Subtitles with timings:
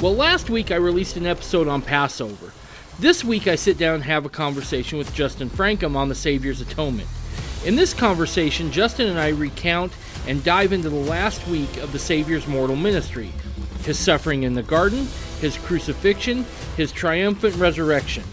[0.00, 2.54] Well, last week I released an episode on Passover.
[2.98, 6.62] This week I sit down and have a conversation with Justin Francom on the Savior's
[6.62, 7.06] Atonement.
[7.66, 9.92] In this conversation, Justin and I recount
[10.26, 13.30] and dive into the last week of the Savior's mortal ministry
[13.82, 15.06] his suffering in the garden,
[15.40, 16.46] his crucifixion,
[16.78, 18.24] his triumphant resurrection.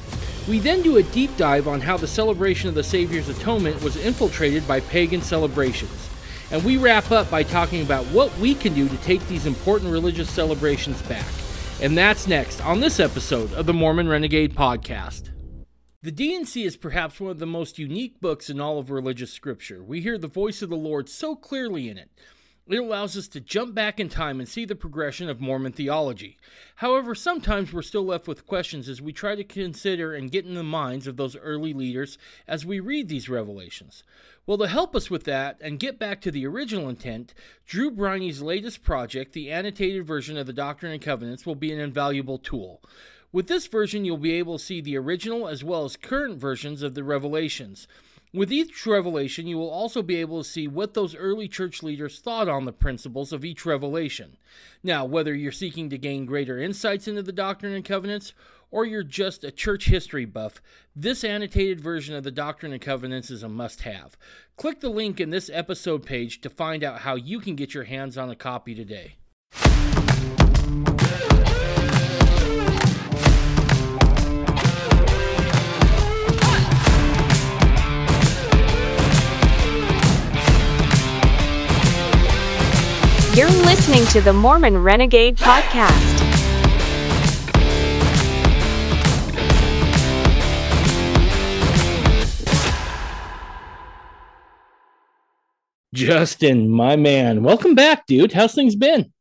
[0.47, 3.97] We then do a deep dive on how the celebration of the Savior's atonement was
[3.97, 6.09] infiltrated by pagan celebrations.
[6.49, 9.91] And we wrap up by talking about what we can do to take these important
[9.91, 11.25] religious celebrations back.
[11.79, 15.29] And that's next on this episode of the Mormon Renegade Podcast.
[16.01, 19.83] The D&C is perhaps one of the most unique books in all of religious scripture.
[19.83, 22.09] We hear the voice of the Lord so clearly in it.
[22.67, 26.37] It allows us to jump back in time and see the progression of Mormon theology.
[26.77, 30.55] However, sometimes we're still left with questions as we try to consider and get in
[30.55, 32.17] the minds of those early leaders
[32.47, 34.03] as we read these revelations.
[34.47, 37.33] Well, to help us with that and get back to the original intent,
[37.65, 41.81] Drew Briney's latest project, the annotated version of the Doctrine and Covenants, will be an
[41.81, 42.81] invaluable tool.
[43.33, 46.81] With this version, you'll be able to see the original as well as current versions
[46.81, 47.89] of the revelations.
[48.33, 52.19] With each revelation, you will also be able to see what those early church leaders
[52.19, 54.37] thought on the principles of each revelation.
[54.81, 58.33] Now, whether you're seeking to gain greater insights into the Doctrine and Covenants,
[58.71, 60.61] or you're just a church history buff,
[60.95, 64.17] this annotated version of the Doctrine and Covenants is a must have.
[64.55, 67.85] Click the link in this episode page to find out how you can get your
[67.85, 69.15] hands on a copy today.
[83.37, 86.26] You're listening to the Mormon Renegade Podcast.
[95.93, 98.33] Justin, my man, welcome back, dude.
[98.33, 99.13] How's things been?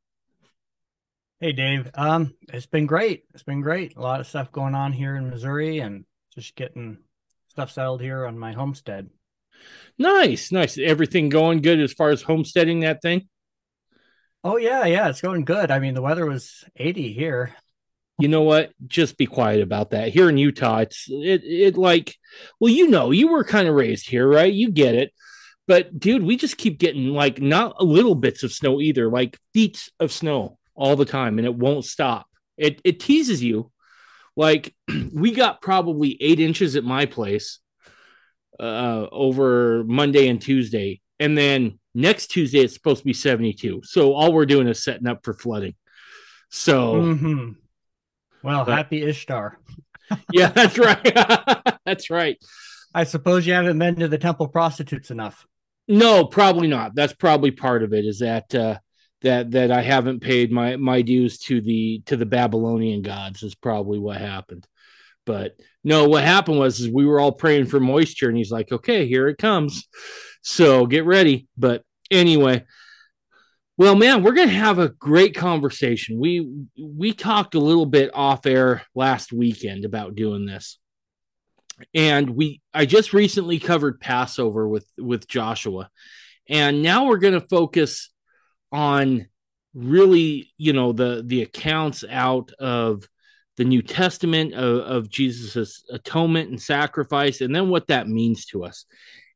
[1.39, 1.91] Hey, Dave.
[1.95, 3.25] Um, it's been great.
[3.35, 3.97] It's been great.
[3.97, 6.05] A lot of stuff going on here in Missouri, and
[6.35, 6.99] just getting
[7.49, 9.11] stuff settled here on my homestead.
[9.97, 10.77] Nice, nice.
[10.77, 13.29] Everything going good as far as homesteading that thing?
[14.43, 15.71] Oh yeah, yeah, it's going good.
[15.71, 17.55] I mean, the weather was 80 here.
[18.19, 18.73] You know what?
[18.87, 20.09] Just be quiet about that.
[20.09, 22.17] Here in Utah, it's it it like
[22.59, 24.53] well, you know, you were kind of raised here, right?
[24.53, 25.13] You get it.
[25.67, 29.91] But dude, we just keep getting like not little bits of snow either, like feet
[29.99, 32.27] of snow all the time, and it won't stop.
[32.57, 33.71] It it teases you.
[34.37, 34.75] Like
[35.13, 37.59] we got probably eight inches at my place
[38.61, 43.81] uh, over Monday and Tuesday, and then next Tuesday it's supposed to be seventy two.
[43.85, 45.75] So all we're doing is setting up for flooding.
[46.51, 47.51] So Mm-hmm.
[48.43, 49.59] Well, But- happy Ishtar.
[50.33, 51.79] yeah, that's right.
[51.85, 52.37] that's right.
[52.95, 55.45] I suppose you haven't been to the temple prostitutes enough.
[55.89, 56.95] No, probably not.
[56.95, 58.05] That's probably part of it.
[58.05, 58.79] Is that uh,
[59.23, 63.55] that that I haven't paid my my dues to the to the Babylonian gods is
[63.55, 64.67] probably what happened.
[65.25, 68.73] But no, what happened was is we were all praying for moisture, and he's like,
[68.73, 69.87] "Okay, here it comes."
[70.43, 71.49] So get ready.
[71.57, 72.65] But anyway,
[73.77, 76.19] well, man, we're gonna have a great conversation.
[76.19, 76.49] We
[76.81, 80.79] we talked a little bit off air last weekend about doing this
[81.95, 85.91] and we I just recently covered Passover with with Joshua,
[86.49, 88.11] and now we're going to focus
[88.73, 89.27] on
[89.75, 93.09] really you know the the accounts out of
[93.57, 98.65] the New Testament of, of Jesus' atonement and sacrifice, and then what that means to
[98.65, 98.85] us.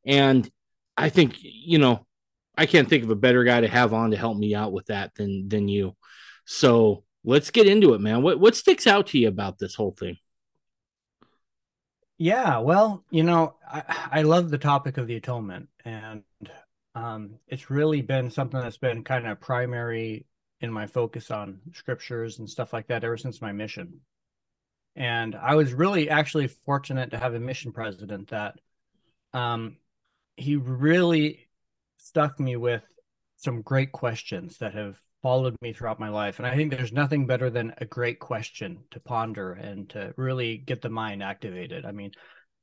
[0.05, 0.49] And
[0.97, 2.07] I think you know
[2.57, 4.87] I can't think of a better guy to have on to help me out with
[4.87, 5.97] that than than you.
[6.47, 8.23] So let's get into it, man.
[8.23, 10.17] What what sticks out to you about this whole thing?
[12.23, 16.23] Yeah, well, you know, I, I love the topic of the atonement, and
[16.95, 20.27] um, it's really been something that's been kind of primary
[20.61, 24.01] in my focus on scriptures and stuff like that ever since my mission.
[24.95, 28.61] And I was really actually fortunate to have a mission president that
[29.33, 29.79] um,
[30.37, 31.49] he really
[31.97, 32.85] stuck me with
[33.37, 36.39] some great questions that have followed me throughout my life.
[36.39, 40.57] And I think there's nothing better than a great question to ponder and to really
[40.59, 41.85] get the mind activated.
[41.85, 42.13] I mean,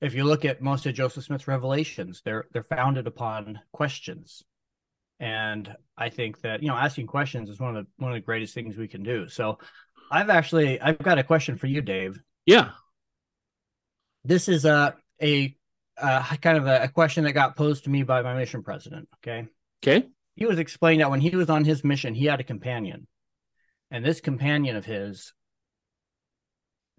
[0.01, 4.43] if you look at most of Joseph Smith's revelations, they're they're founded upon questions.
[5.19, 8.25] And I think that, you know, asking questions is one of the one of the
[8.25, 9.27] greatest things we can do.
[9.29, 9.59] So
[10.11, 12.19] I've actually I've got a question for you, Dave.
[12.45, 12.71] Yeah,
[14.23, 15.55] This is a a,
[15.97, 19.09] a kind of a, a question that got posed to me by my mission president.
[19.17, 19.47] Okay
[19.83, 20.07] okay,
[20.37, 23.07] he was explaining that when he was on his mission, he had a companion.
[23.89, 25.33] And this companion of his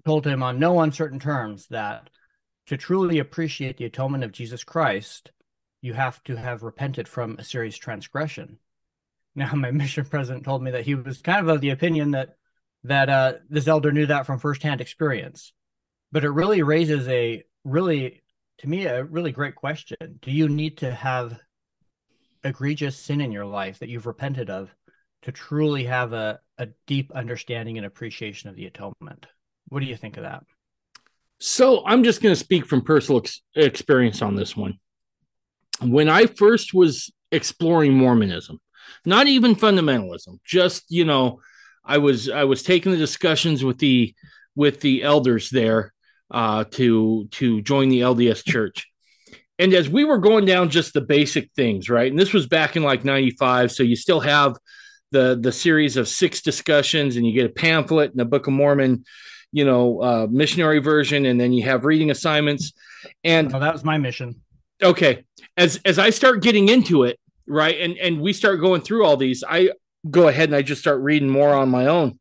[0.05, 2.11] told him on no uncertain terms that
[2.67, 5.31] to truly appreciate the atonement of Jesus Christ,
[5.81, 8.59] you have to have repented from a serious transgression.
[9.37, 12.35] Now, my mission president told me that he was kind of of the opinion that
[12.85, 15.53] that uh, this elder knew that from firsthand experience.
[16.11, 18.23] But it really raises a really,
[18.59, 19.97] to me, a really great question.
[20.23, 21.39] Do you need to have
[22.49, 24.75] egregious sin in your life that you've repented of
[25.23, 29.27] to truly have a, a deep understanding and appreciation of the atonement?
[29.69, 30.45] What do you think of that?
[31.39, 34.79] So I'm just going to speak from personal ex- experience on this one.
[35.81, 38.59] When I first was exploring Mormonism,
[39.05, 41.41] not even fundamentalism, just you know,
[41.85, 44.15] I was I was taking the discussions with the
[44.57, 45.93] with the elders there
[46.31, 48.88] uh, to to join the LDS Church,
[49.59, 52.11] and as we were going down just the basic things, right?
[52.11, 54.57] And this was back in like '95, so you still have
[55.11, 58.53] the the series of six discussions, and you get a pamphlet and a Book of
[58.53, 59.05] Mormon
[59.53, 62.73] you know uh, missionary version and then you have reading assignments.
[63.25, 64.41] And oh, that was my mission.
[64.83, 65.25] Okay.
[65.57, 69.17] As as i start getting into it right and and we start going through all
[69.17, 69.71] these i
[70.09, 72.19] go ahead and i just start reading more on my own.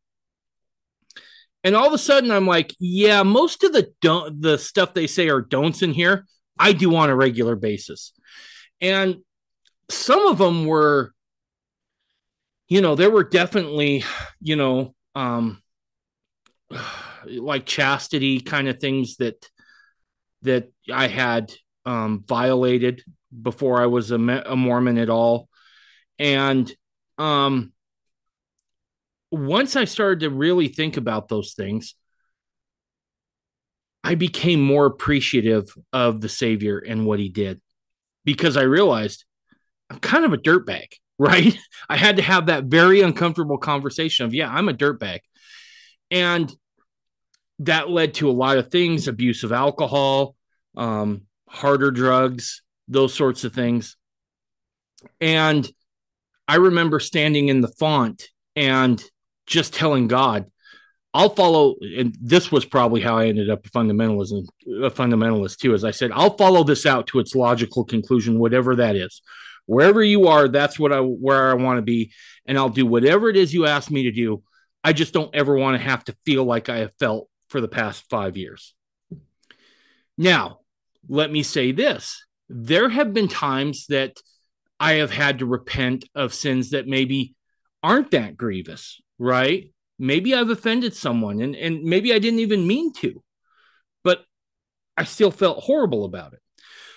[1.63, 5.07] And all of a sudden i'm like yeah most of the don't the stuff they
[5.07, 6.25] say are don'ts in here
[6.59, 8.13] i do on a regular basis.
[8.81, 9.17] And
[9.89, 11.13] some of them were
[12.67, 14.03] you know there were definitely
[14.41, 15.61] you know um
[17.25, 19.45] like chastity kind of things that
[20.43, 21.51] that I had
[21.85, 23.03] um, violated
[23.41, 25.49] before I was a, a Mormon at all,
[26.19, 26.71] and
[27.17, 27.73] um,
[29.31, 31.95] once I started to really think about those things,
[34.07, 37.59] I became more appreciative of the Savior and what He did
[38.23, 39.25] because I realized
[39.89, 41.57] I'm kind of a dirtbag, right?
[41.89, 45.19] I had to have that very uncomfortable conversation of, yeah, I'm a dirtbag.
[46.09, 46.49] And
[47.59, 50.37] that led to a lot of things abuse of alcohol,
[50.77, 53.97] um, harder drugs, those sorts of things.
[55.19, 55.69] And
[56.47, 59.03] I remember standing in the font and
[59.47, 60.45] just telling God,
[61.17, 65.73] I'll follow, and this was probably how I ended up a fundamentalism, a fundamentalist too.
[65.73, 69.23] As I said, I'll follow this out to its logical conclusion, whatever that is.
[69.65, 72.11] Wherever you are, that's what I where I want to be,
[72.45, 74.43] and I'll do whatever it is you ask me to do.
[74.83, 77.67] I just don't ever want to have to feel like I have felt for the
[77.67, 78.75] past five years.
[80.19, 80.59] Now,
[81.09, 84.21] let me say this there have been times that
[84.79, 87.33] I have had to repent of sins that maybe
[87.81, 89.71] aren't that grievous, right?
[89.99, 93.23] Maybe I've offended someone and, and maybe I didn't even mean to,
[94.03, 94.25] but
[94.95, 96.39] I still felt horrible about it.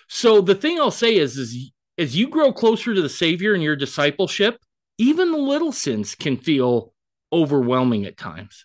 [0.08, 3.60] So the thing I'll say is, is as you grow closer to the Savior in
[3.60, 4.58] your discipleship,
[4.98, 6.92] even the little sins can feel
[7.32, 8.64] overwhelming at times.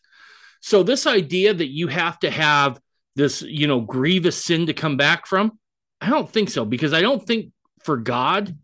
[0.59, 2.79] So this idea that you have to have
[3.15, 5.59] this, you know, grievous sin to come back from,
[6.01, 7.51] I don't think so because I don't think
[7.83, 8.57] for God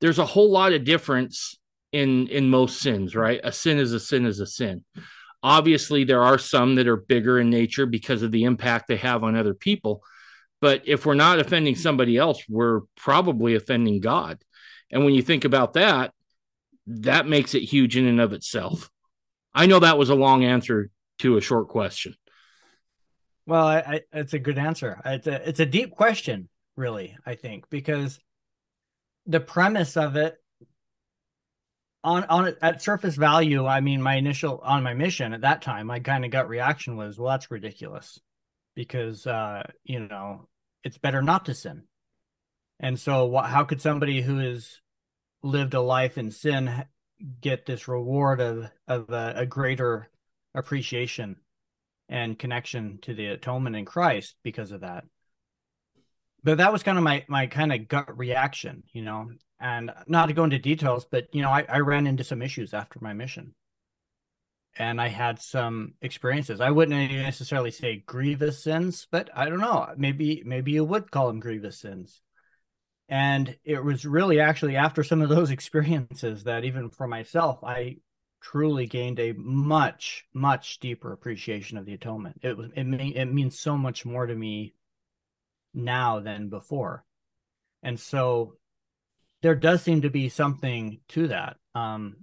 [0.00, 1.56] there's a whole lot of difference
[1.92, 3.40] in in most sins, right?
[3.42, 4.84] A sin is a sin is a sin.
[5.46, 9.22] Obviously there are some that are bigger in nature because of the impact they have
[9.22, 10.02] on other people,
[10.60, 14.42] but if we're not offending somebody else, we're probably offending God.
[14.90, 16.12] And when you think about that,
[16.88, 18.90] that makes it huge in and of itself.
[19.54, 20.90] I know that was a long answer
[21.20, 22.16] to a short question?
[23.46, 25.00] Well, I, I, it's a good answer.
[25.04, 27.16] It's a it's a deep question, really.
[27.24, 28.18] I think because
[29.26, 30.36] the premise of it
[32.06, 35.88] on on at surface value, I mean, my initial on my mission at that time,
[35.88, 38.20] my kind of gut reaction was, well, that's ridiculous,
[38.74, 40.48] because uh, you know
[40.84, 41.82] it's better not to sin.
[42.78, 44.80] And so, what, how could somebody who has
[45.42, 46.84] lived a life in sin
[47.40, 50.08] get this reward of of a, a greater
[50.54, 51.36] appreciation
[52.08, 55.04] and connection to the atonement in Christ because of that.
[56.42, 59.30] But that was kind of my my kind of gut reaction, you know.
[59.58, 62.74] And not to go into details, but you know, I, I ran into some issues
[62.74, 63.54] after my mission.
[64.78, 66.60] And I had some experiences.
[66.60, 69.88] I wouldn't necessarily say grievous sins, but I don't know.
[69.96, 72.20] Maybe maybe you would call them grievous sins.
[73.08, 77.96] And it was really actually after some of those experiences that even for myself, I
[78.40, 83.24] truly gained a much much deeper appreciation of the atonement it was it, mean, it
[83.24, 84.72] means so much more to me
[85.76, 87.04] now than before.
[87.82, 88.54] And so
[89.42, 91.56] there does seem to be something to that.
[91.74, 92.16] Um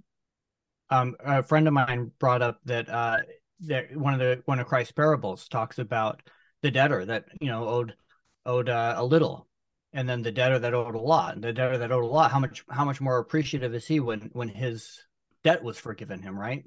[0.90, 3.18] um a friend of mine brought up that uh
[3.60, 6.20] that one of the one of christ's parables talks about
[6.60, 7.94] the debtor that you know owed
[8.44, 9.48] owed uh, a little
[9.94, 11.34] and then the debtor that owed a lot.
[11.34, 14.00] And the debtor that owed a lot how much how much more appreciative is he
[14.00, 15.02] when when his
[15.44, 16.64] debt was forgiven him, right?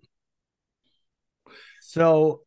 [1.82, 2.42] So,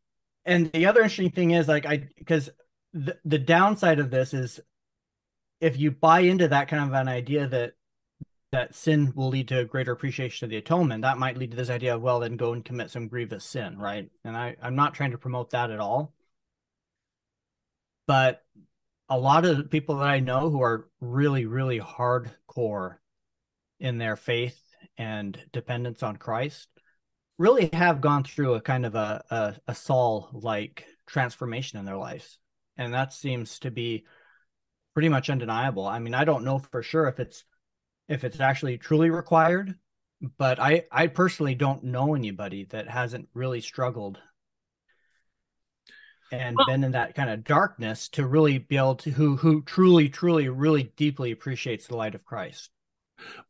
[0.45, 2.49] and the other interesting thing is like I because
[2.93, 4.61] the, downside of this is
[5.61, 7.75] if you buy into that kind of an idea that
[8.53, 11.57] that sin will lead to a greater appreciation of the atonement, that might lead to
[11.57, 14.11] this idea of well, then go and commit some grievous sin, right?
[14.25, 16.13] And I, I'm not trying to promote that at all.
[18.09, 18.43] But
[19.09, 22.97] a lot of the people that I know who are really, really hardcore
[23.79, 24.61] in their faith
[24.99, 26.69] and dependence on Christ
[27.39, 31.97] really have gone through a kind of a, a, a Saul like transformation in their
[31.97, 32.40] lives.
[32.81, 34.07] And that seems to be
[34.95, 35.87] pretty much undeniable.
[35.87, 37.45] I mean, I don't know for sure if it's
[38.09, 39.75] if it's actually truly required,
[40.39, 44.19] but I I personally don't know anybody that hasn't really struggled
[46.33, 49.63] and well, been in that kind of darkness to really be able to who who
[49.63, 52.71] truly truly really deeply appreciates the light of Christ.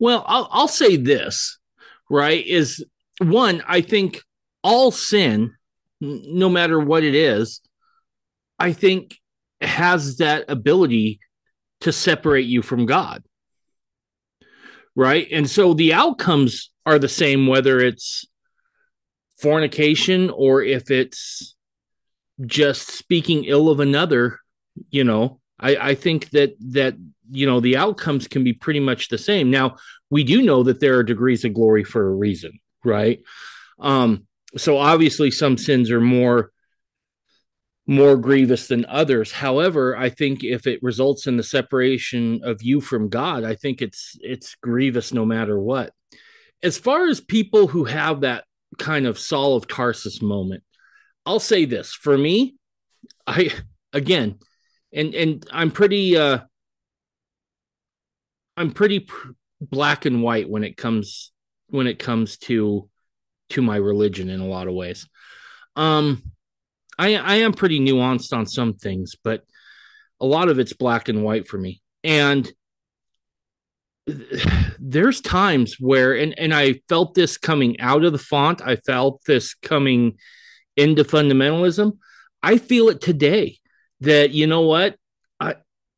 [0.00, 1.56] Well, I'll I'll say this,
[2.10, 2.44] right?
[2.44, 2.84] Is
[3.18, 4.22] one, I think
[4.64, 5.54] all sin,
[6.00, 7.60] no matter what it is,
[8.58, 9.19] I think
[9.60, 11.20] has that ability
[11.80, 13.24] to separate you from God.
[14.96, 15.28] Right.
[15.30, 18.26] And so the outcomes are the same, whether it's
[19.38, 21.54] fornication or if it's
[22.44, 24.38] just speaking ill of another,
[24.90, 26.96] you know, I, I think that that
[27.30, 29.50] you know the outcomes can be pretty much the same.
[29.50, 29.76] Now
[30.08, 33.20] we do know that there are degrees of glory for a reason, right?
[33.78, 34.26] Um,
[34.56, 36.50] so obviously some sins are more
[37.86, 39.32] more grievous than others.
[39.32, 43.82] However, I think if it results in the separation of you from God, I think
[43.82, 45.92] it's it's grievous no matter what.
[46.62, 48.44] As far as people who have that
[48.78, 50.62] kind of Saul of Tarsus moment,
[51.26, 52.56] I'll say this for me,
[53.26, 53.50] I
[53.92, 54.38] again,
[54.92, 56.40] and and I'm pretty uh
[58.56, 61.32] I'm pretty pr- black and white when it comes
[61.68, 62.88] when it comes to
[63.50, 65.08] to my religion in a lot of ways.
[65.76, 66.22] Um
[67.00, 69.42] I I am pretty nuanced on some things, but
[70.20, 71.80] a lot of it's black and white for me.
[72.04, 72.50] And
[74.78, 79.22] there's times where and and I felt this coming out of the font, I felt
[79.26, 80.18] this coming
[80.76, 81.96] into fundamentalism.
[82.42, 83.58] I feel it today
[84.00, 84.96] that you know what
[85.40, 85.54] I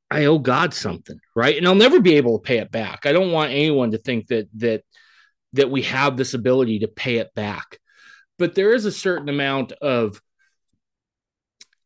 [0.09, 1.57] I owe God something, right?
[1.57, 3.07] And I'll never be able to pay it back.
[3.07, 4.85] I don't want anyone to think that that
[5.55, 7.79] that we have this ability to pay it back.
[8.39, 10.21] But there is a certain amount of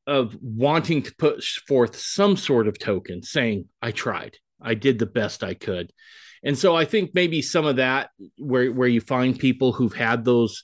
[0.06, 4.36] of wanting to put forth some sort of token saying I tried.
[4.60, 5.92] I did the best I could.
[6.42, 10.24] And so I think maybe some of that where where you find people who've had
[10.24, 10.62] those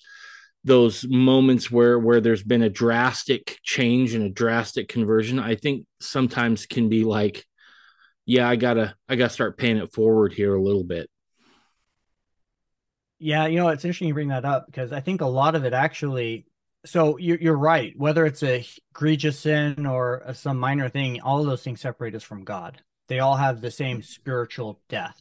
[0.64, 5.86] those moments where where there's been a drastic change and a drastic conversion i think
[6.00, 7.44] sometimes can be like
[8.26, 11.10] yeah i gotta i gotta start paying it forward here a little bit
[13.18, 15.64] yeah you know it's interesting you bring that up because i think a lot of
[15.64, 16.46] it actually
[16.84, 21.46] so you're, you're right whether it's a egregious sin or some minor thing all of
[21.46, 25.20] those things separate us from god they all have the same spiritual death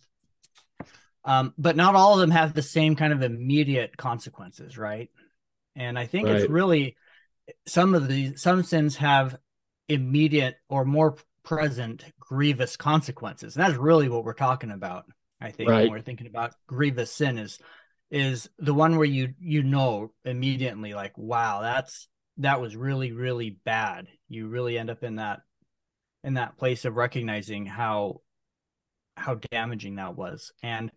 [1.23, 5.09] um, but not all of them have the same kind of immediate consequences right
[5.75, 6.37] and I think right.
[6.37, 6.95] it's really
[7.65, 9.37] some of the some sins have
[9.87, 13.55] immediate or more present grievous consequences.
[13.55, 15.05] And that's really what we're talking about.
[15.39, 15.83] I think right.
[15.83, 17.59] when we're thinking about grievous sin is
[18.11, 23.49] is the one where you you know immediately like wow that's that was really really
[23.49, 24.07] bad.
[24.27, 25.41] You really end up in that
[26.23, 28.21] in that place of recognizing how
[29.17, 30.51] how damaging that was.
[30.61, 30.91] And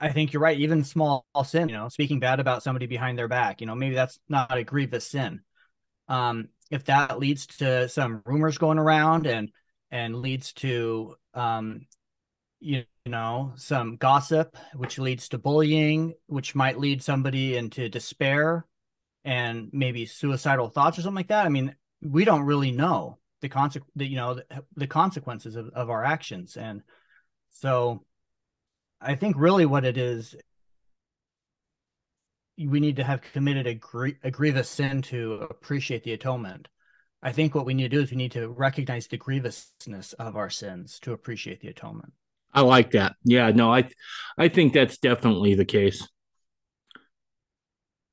[0.00, 0.58] I think you're right.
[0.58, 3.94] Even small sin, you know, speaking bad about somebody behind their back, you know, maybe
[3.94, 5.40] that's not a grievous sin.
[6.08, 9.50] Um, if that leads to some rumors going around and
[9.90, 11.86] and leads to um,
[12.62, 18.66] you know some gossip, which leads to bullying, which might lead somebody into despair
[19.24, 21.46] and maybe suicidal thoughts or something like that.
[21.46, 24.44] I mean, we don't really know the consequence, you know, the,
[24.76, 26.82] the consequences of, of our actions, and
[27.50, 28.04] so
[29.00, 30.36] I think really what it is,
[32.56, 36.68] we need to have committed a, gr- a grievous sin to appreciate the atonement.
[37.22, 40.36] I think what we need to do is we need to recognize the grievousness of
[40.36, 42.12] our sins to appreciate the atonement.
[42.52, 43.14] I like that.
[43.24, 43.88] Yeah, no, I
[44.38, 46.06] I think that's definitely the case.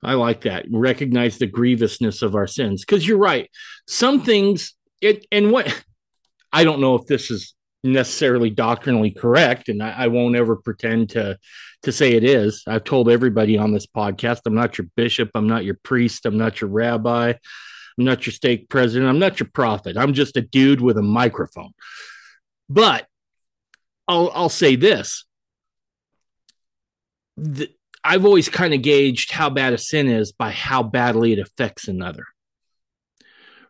[0.03, 0.65] I like that.
[0.71, 3.49] Recognize the grievousness of our sins because you're right.
[3.87, 5.83] Some things it and what
[6.53, 7.53] I don't know if this is
[7.83, 11.37] necessarily doctrinally correct, and I, I, won't ever pretend to
[11.83, 12.63] to say it is.
[12.67, 16.37] I've told everybody on this podcast, I'm not your bishop, I'm not your priest, I'm
[16.37, 19.95] not your rabbi, I'm not your stake president, I'm not your prophet.
[19.95, 21.71] I'm just a dude with a microphone.
[22.67, 23.07] But
[24.09, 25.23] I'll I'll say this.
[27.37, 27.69] The,
[28.03, 31.87] I've always kind of gauged how bad a sin is by how badly it affects
[31.87, 32.25] another.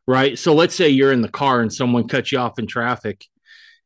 [0.08, 0.40] Right.
[0.40, 3.26] So let's say you're in the car and someone cuts you off in traffic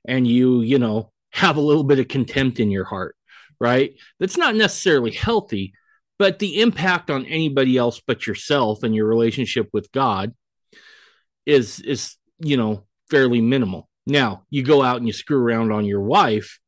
[0.08, 3.16] and you, you know, have a little bit of contempt in your heart,
[3.60, 3.96] right?
[4.20, 5.74] That's not necessarily healthy,
[6.20, 10.34] but the impact on anybody else but yourself and your relationship with God
[11.46, 13.90] is is you know fairly minimal.
[14.06, 16.60] Now you go out and you screw around on your wife.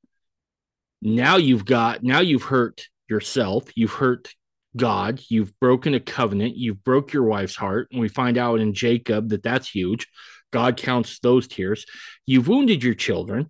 [1.01, 3.65] Now you've got now you've hurt yourself.
[3.75, 4.34] You've hurt
[4.75, 5.22] God.
[5.30, 6.58] You've broken a covenant.
[6.58, 10.08] You've broke your wife's heart, and we find out in Jacob that that's huge.
[10.51, 11.86] God counts those tears.
[12.25, 13.50] You've wounded your children.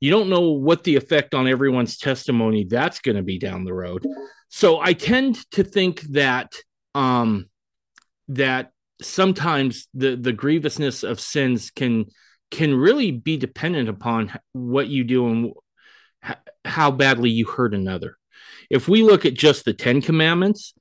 [0.00, 3.74] You don't know what the effect on everyone's testimony that's going to be down the
[3.74, 4.04] road.
[4.48, 6.54] So I tend to think that
[6.94, 7.48] um,
[8.28, 8.72] that
[9.02, 12.06] sometimes the the grievousness of sins can
[12.50, 15.54] can really be dependent upon what you do and
[16.64, 18.16] how badly you hurt another.
[18.68, 20.74] If we look at just the 10 commandments,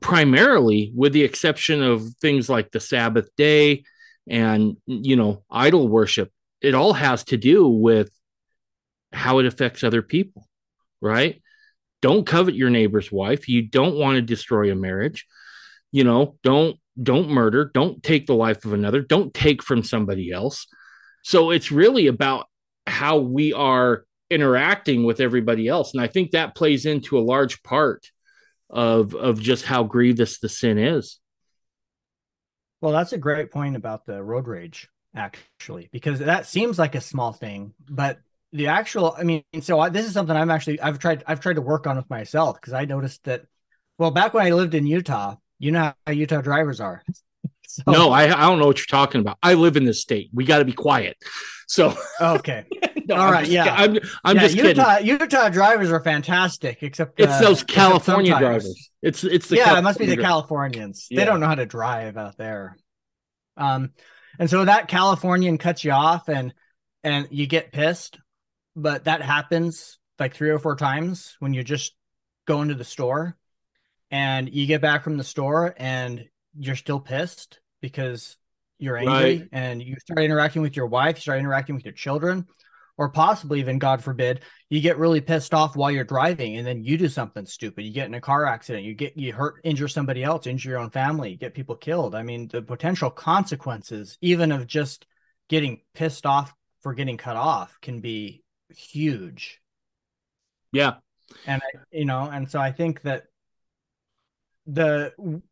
[0.00, 3.84] primarily with the exception of things like the Sabbath day
[4.28, 6.30] and you know idol worship,
[6.60, 8.10] it all has to do with
[9.12, 10.46] how it affects other people,
[11.00, 11.42] right?
[12.00, 13.48] Don't covet your neighbor's wife.
[13.48, 15.26] You don't want to destroy a marriage.
[15.90, 20.32] You know, don't don't murder, don't take the life of another, don't take from somebody
[20.32, 20.66] else.
[21.22, 22.46] So it's really about
[22.86, 25.94] how we are interacting with everybody else.
[25.94, 28.10] And I think that plays into a large part
[28.70, 31.18] of of just how grievous the sin is.
[32.80, 37.00] Well, that's a great point about the road rage, actually, because that seems like a
[37.00, 38.18] small thing, but
[38.52, 41.56] the actual, I mean, so I, this is something I'm actually I've tried I've tried
[41.56, 43.44] to work on with myself because I noticed that,
[43.98, 47.02] well, back when I lived in Utah, you know how Utah drivers are.
[47.70, 49.36] So, no, I, I don't know what you're talking about.
[49.42, 50.30] I live in this state.
[50.32, 51.18] We got to be quiet.
[51.66, 52.64] So okay,
[53.06, 55.06] no, all right, just, yeah, I'm I'm yeah, just Utah, kidding.
[55.06, 58.90] Utah drivers are fantastic, except It's uh, those California drivers.
[59.02, 61.06] It's it's the yeah, it must be the California Californians.
[61.10, 61.20] Yeah.
[61.20, 62.76] They don't know how to drive out there.
[63.56, 63.92] Um,
[64.38, 66.54] and so that Californian cuts you off, and
[67.04, 68.18] and you get pissed,
[68.74, 71.94] but that happens like three or four times when you're just
[72.46, 73.36] going to the store,
[74.10, 78.36] and you get back from the store and you're still pissed because
[78.78, 79.48] you're angry, Right.
[79.52, 82.46] and you start interacting with your wife, you start interacting with your children.
[82.96, 84.40] Or possibly even, God forbid,
[84.70, 87.82] you get really pissed off while you're driving, and then you do something stupid.
[87.84, 90.80] You get in a car accident, you get you hurt, injure somebody else, injure your
[90.80, 92.16] own family, get people killed.
[92.16, 95.06] I mean, the potential consequences, even of just
[95.48, 98.42] getting pissed off for getting cut off, can be
[98.74, 99.60] huge.
[100.72, 100.96] Yeah,
[101.46, 103.24] And I, you know, and so I think that
[104.68, 105.42] the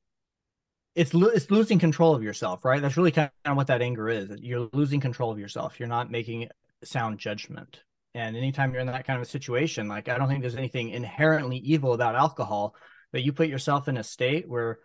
[0.95, 2.81] it's lo- it's losing control of yourself, right?
[2.81, 4.31] That's really kind of what that anger is.
[4.41, 5.81] You're losing control of yourself.
[5.81, 6.49] You're not making
[6.85, 7.83] sound judgment.
[8.15, 10.91] And anytime you're in that kind of a situation, like I don't think there's anything
[10.91, 12.75] inherently evil about alcohol,
[13.13, 14.79] but you put yourself in a state where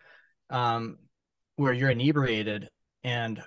[0.50, 0.98] um
[1.56, 2.68] where you're inebriated
[3.04, 3.42] and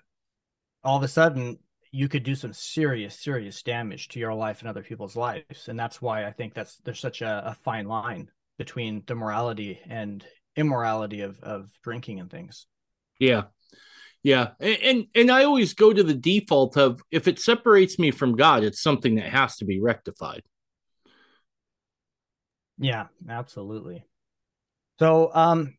[0.83, 1.57] all of a sudden
[1.91, 5.77] you could do some serious serious damage to your life and other people's lives and
[5.77, 10.25] that's why i think that's there's such a, a fine line between the morality and
[10.55, 12.67] immorality of of drinking and things.
[13.19, 13.43] Yeah,
[14.23, 14.51] yeah.
[14.59, 18.35] And, and and I always go to the default of if it separates me from
[18.35, 20.43] God, it's something that has to be rectified.
[22.77, 24.05] yeah absolutely.
[24.99, 25.77] So um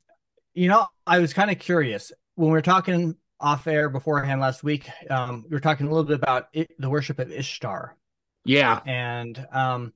[0.55, 4.65] you know i was kind of curious when we were talking off air beforehand last
[4.65, 7.97] week um we were talking a little bit about it, the worship of ishtar.
[8.45, 9.93] Yeah, and um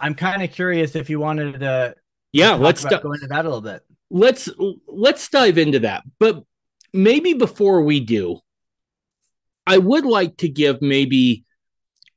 [0.00, 1.94] i'm kind of curious if you wanted to
[2.32, 2.54] yeah.
[2.54, 4.48] Let's di- go into that a little bit let's
[4.86, 6.04] let's dive into that.
[6.18, 6.42] But
[6.92, 8.40] maybe before we do,
[9.66, 11.44] I would like to give maybe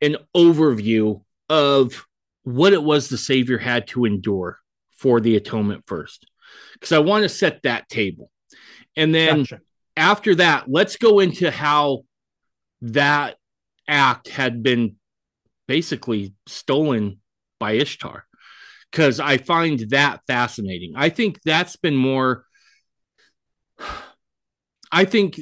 [0.02, 2.06] an overview of
[2.43, 4.60] what it was the Savior had to endure
[4.93, 6.26] for the atonement first,
[6.74, 8.32] because I want to set that table,
[8.95, 9.62] and then Gotcha.
[9.97, 12.04] after that, let's go into how
[12.84, 13.38] that
[13.88, 14.95] act had been
[15.67, 17.19] basically stolen
[17.60, 18.26] by Ishtar.
[18.91, 20.93] Because I find that fascinating.
[20.95, 22.45] I think that's been more.
[24.91, 25.39] I think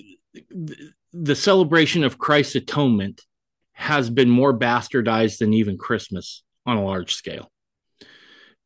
[1.11, 3.21] the celebration of Christ's atonement
[3.73, 7.49] has been more bastardized than even Christmas on a large scale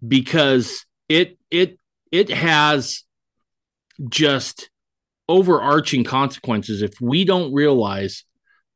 [0.05, 1.77] because it it
[2.11, 3.03] it has
[4.09, 4.69] just
[5.29, 8.23] overarching consequences if we don't realize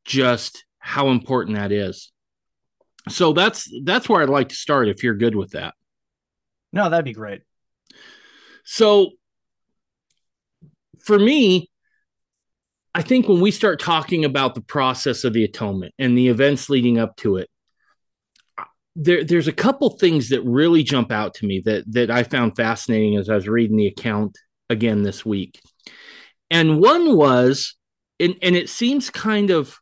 [0.04, 2.12] just how important that is.
[3.08, 5.74] So that's that's where I'd like to start if you're good with that.
[6.72, 7.42] No that'd be great
[8.70, 9.12] So
[11.00, 11.70] for me,
[12.94, 16.68] I think when we start talking about the process of the atonement and the events
[16.68, 17.48] leading up to it,
[18.94, 22.56] there, there's a couple things that really jump out to me that that I found
[22.56, 24.36] fascinating as I was reading the account
[24.68, 25.62] again this week.
[26.50, 27.74] And one was,
[28.20, 29.78] and, and it seems kind of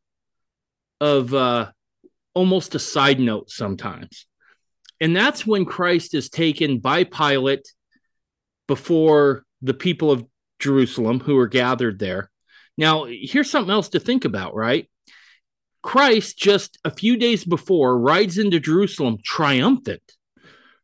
[1.01, 1.70] of uh,
[2.35, 4.27] almost a side note sometimes.
[5.00, 7.66] And that's when Christ is taken by Pilate
[8.66, 10.24] before the people of
[10.59, 12.30] Jerusalem who are gathered there.
[12.78, 14.88] Now, here's something else to think about, right?
[15.82, 20.02] Christ, just a few days before, rides into Jerusalem triumphant,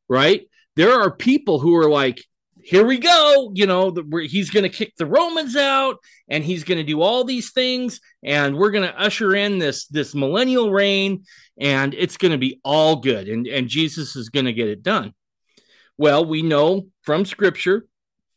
[0.08, 0.46] right?
[0.76, 2.24] There are people who are like,
[2.64, 3.52] here we go.
[3.54, 5.98] You know, the, he's going to kick the Romans out
[6.28, 8.00] and he's going to do all these things.
[8.22, 11.24] And we're going to usher in this, this millennial reign
[11.58, 13.28] and it's going to be all good.
[13.28, 15.12] And, and Jesus is going to get it done.
[15.98, 17.86] Well, we know from scripture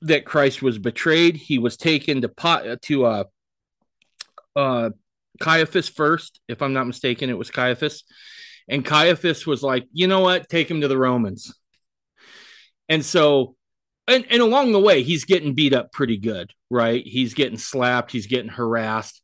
[0.01, 1.35] that Christ was betrayed.
[1.35, 3.23] He was taken to, pot to, uh,
[4.55, 4.89] uh,
[5.39, 8.03] Caiaphas first, if I'm not mistaken, it was Caiaphas.
[8.67, 10.49] And Caiaphas was like, you know what?
[10.49, 11.53] Take him to the Romans.
[12.89, 13.55] And so
[14.07, 17.03] and, and along the way, he's getting beat up pretty good, right?
[17.05, 19.21] He's getting slapped, he's getting harassed.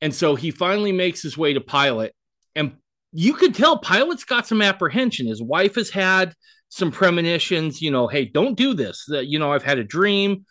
[0.00, 2.12] And so he finally makes his way to Pilate.
[2.56, 2.76] And
[3.12, 5.26] you could tell Pilate's got some apprehension.
[5.26, 6.34] His wife has had
[6.70, 9.04] some premonitions, you know, hey, don't do this.
[9.08, 10.46] That you know, I've had a dream.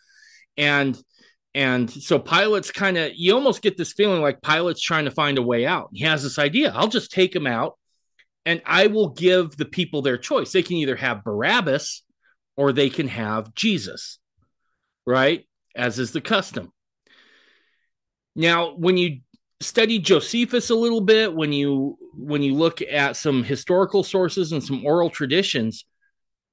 [0.56, 0.98] And
[1.54, 5.38] and so Pilate's kind of you almost get this feeling like Pilate's trying to find
[5.38, 5.90] a way out.
[5.92, 6.72] He has this idea.
[6.74, 7.76] I'll just take him out
[8.46, 10.52] and I will give the people their choice.
[10.52, 12.02] They can either have Barabbas
[12.56, 14.18] or they can have Jesus,
[15.06, 15.46] right?
[15.74, 16.72] As is the custom.
[18.34, 19.20] Now, when you
[19.60, 24.62] study Josephus a little bit, when you when you look at some historical sources and
[24.62, 25.84] some oral traditions,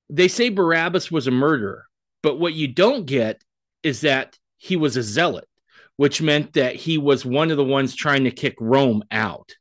[0.10, 1.86] they say Barabbas was a murderer,
[2.24, 3.44] but what you don't get
[3.84, 5.48] is that he was a zealot,
[5.98, 9.52] which meant that he was one of the ones trying to kick Rome out.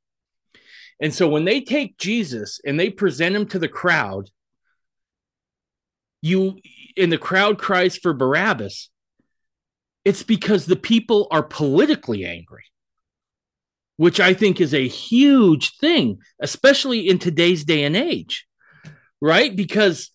[1.00, 4.30] And so when they take Jesus and they present him to the crowd,
[6.20, 6.58] you
[6.96, 8.90] in the crowd cries for Barabbas,
[10.04, 12.64] it's because the people are politically angry,
[13.96, 18.46] which I think is a huge thing, especially in today's day and age,
[19.20, 19.54] right?
[19.54, 20.10] Because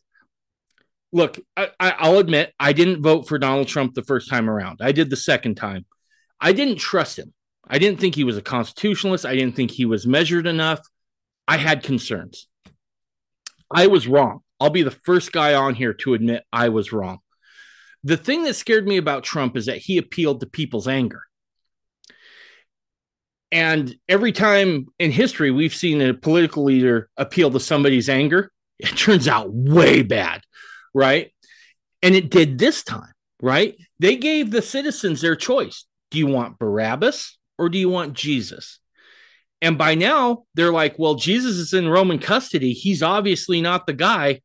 [1.11, 4.79] look, I, will admit I didn't vote for Donald Trump the first time around.
[4.81, 5.85] I did the second time.
[6.41, 7.33] I didn't trust him.
[7.67, 9.25] I didn't think he was a constitutionalist.
[9.25, 10.81] I didn't think he was measured enough.
[11.47, 12.47] I had concerns.
[13.73, 14.41] I was wrong.
[14.63, 17.19] I'll be the first guy on here to admit I was wrong.
[18.05, 21.23] The thing that scared me about Trump is that he appealed to people's anger.
[23.51, 28.95] And every time in history we've seen a political leader appeal to somebody's anger, it
[28.97, 30.39] turns out way bad,
[30.93, 31.33] right?
[32.01, 33.75] And it did this time, right?
[33.99, 35.85] They gave the citizens their choice.
[36.09, 38.79] Do you want Barabbas or do you want Jesus?
[39.61, 42.71] And by now, they're like, well, Jesus is in Roman custody.
[42.71, 44.39] He's obviously not the guy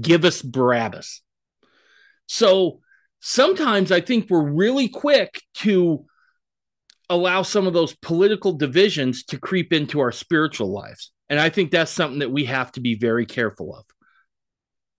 [0.00, 1.22] give us Barabbas.
[2.26, 2.80] So
[3.20, 6.04] sometimes I think we're really quick to
[7.08, 11.12] allow some of those political divisions to creep into our spiritual lives.
[11.28, 13.84] And I think that's something that we have to be very careful of.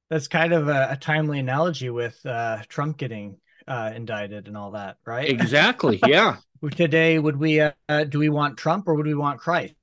[0.09, 4.71] That's kind of a, a timely analogy with uh, Trump getting uh, indicted and all
[4.71, 5.29] that, right?
[5.29, 5.99] Exactly.
[6.07, 6.37] Yeah.
[6.71, 7.71] Today, would we uh,
[8.09, 9.75] do we want Trump or would we want Christ?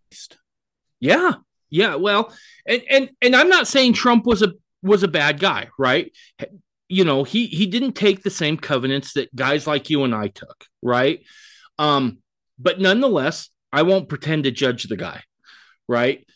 [0.99, 1.35] Yeah.
[1.71, 1.95] Yeah.
[1.95, 2.35] Well,
[2.67, 6.13] and and and I'm not saying Trump was a was a bad guy, right?
[6.89, 10.29] You know, he he didn't take the same covenants that guys like you and I
[10.29, 11.21] took, right?
[11.79, 12.19] Um,
[12.59, 15.23] but nonetheless, I won't pretend to judge the guy,
[15.89, 16.27] right?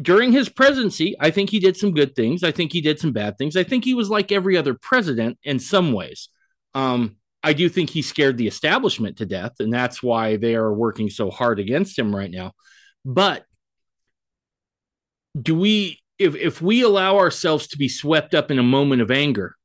[0.00, 2.42] During his presidency, I think he did some good things.
[2.42, 3.56] I think he did some bad things.
[3.56, 6.28] I think he was like every other president in some ways.
[6.74, 10.72] Um, I do think he scared the establishment to death, and that's why they are
[10.72, 12.52] working so hard against him right now.
[13.04, 13.44] But
[15.40, 19.10] do we if if we allow ourselves to be swept up in a moment of
[19.10, 19.56] anger,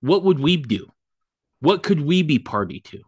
[0.00, 0.90] what would we do?
[1.60, 3.02] What could we be party to?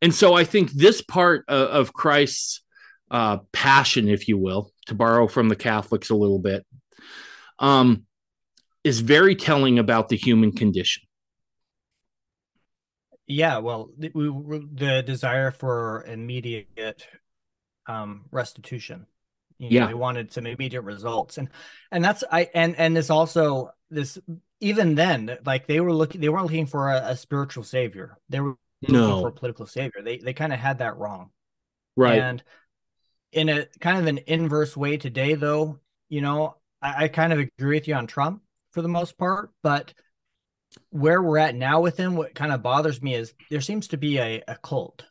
[0.00, 2.62] And so I think this part of, of Christ's
[3.10, 6.64] uh, passion, if you will, to borrow from the Catholics a little bit,
[7.58, 8.04] um,
[8.84, 11.02] is very telling about the human condition.
[13.26, 14.10] Yeah, well, the,
[14.72, 17.06] the desire for immediate
[17.88, 19.06] um, restitution
[19.58, 21.48] you know, yeah, they wanted some immediate results, and
[21.90, 24.18] and that's I and and this also this
[24.60, 28.18] even then like they were looking they weren't looking for a, a spiritual savior.
[28.28, 28.56] They were
[28.88, 29.22] no.
[29.22, 30.02] for a political savior.
[30.02, 31.30] They they kind of had that wrong,
[31.96, 32.18] right?
[32.18, 32.42] And
[33.32, 37.38] in a kind of an inverse way today, though, you know, I, I kind of
[37.38, 38.42] agree with you on Trump
[38.72, 39.92] for the most part, but
[40.90, 43.96] where we're at now with him, what kind of bothers me is there seems to
[43.96, 45.04] be a, a cult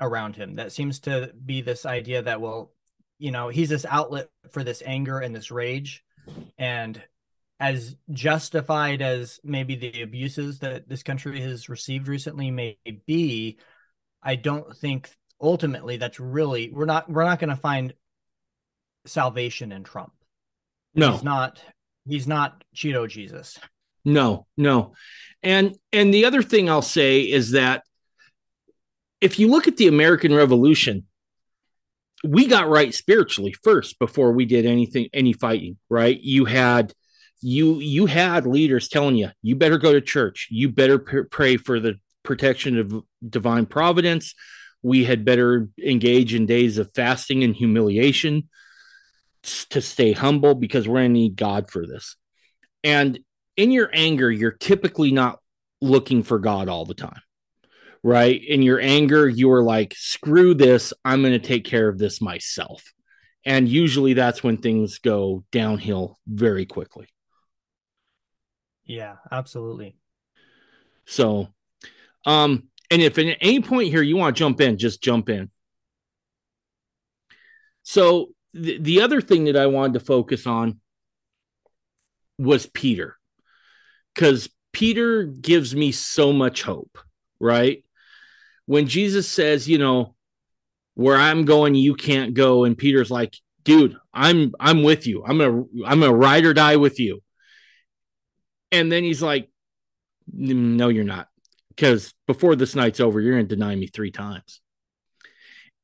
[0.00, 2.71] around him that seems to be this idea that well
[3.22, 6.04] you know he's this outlet for this anger and this rage
[6.58, 7.02] and
[7.60, 13.58] as justified as maybe the abuses that this country has received recently may be
[14.22, 17.94] i don't think ultimately that's really we're not we're not going to find
[19.06, 20.12] salvation in trump
[20.94, 21.60] No, he's not.
[22.06, 23.58] He's not Cheeto Jesus.
[24.04, 24.94] No, no.
[25.42, 27.84] And and the other thing I'll say is that
[29.20, 31.06] if you look at the American Revolution,
[32.24, 36.18] we got right spiritually first before we did anything any fighting, right?
[36.20, 36.92] You had
[37.40, 41.80] you you had leaders telling you you better go to church, you better pray for
[41.80, 44.34] the protection of divine providence.
[44.82, 48.48] We had better engage in days of fasting and humiliation
[49.70, 52.16] to stay humble because we're going to need God for this.
[52.84, 53.18] And
[53.56, 55.40] in your anger, you're typically not
[55.80, 57.20] looking for God all the time,
[58.02, 58.42] right?
[58.42, 60.92] In your anger, you're like, screw this.
[61.04, 62.82] I'm going to take care of this myself.
[63.44, 67.08] And usually that's when things go downhill very quickly.
[68.84, 69.96] Yeah, absolutely.
[71.06, 71.48] So,
[72.24, 75.50] um, and if at any point here you want to jump in, just jump in.
[77.82, 80.80] So, the, the other thing that I wanted to focus on
[82.38, 83.16] was Peter
[84.14, 86.98] because Peter gives me so much hope,
[87.40, 87.84] right?
[88.66, 90.14] When Jesus says, you know,
[90.94, 95.24] where I'm going, you can't go, and Peter's like, dude, I'm I'm with you.
[95.26, 97.22] I'm a I'm a ride or die with you.
[98.70, 99.50] And then he's like,
[100.32, 101.28] no, you're not.
[101.68, 104.60] Because before this night's over, you're gonna deny me three times.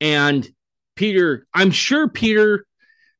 [0.00, 0.48] And
[0.96, 2.66] Peter, I'm sure Peter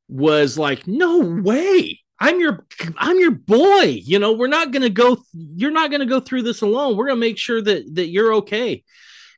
[0.07, 1.99] was like, no way.
[2.19, 2.65] I'm your
[2.97, 4.01] I'm your boy.
[4.03, 6.97] You know, we're not going to go you're not going to go through this alone.
[6.97, 8.83] We're going to make sure that that you're okay.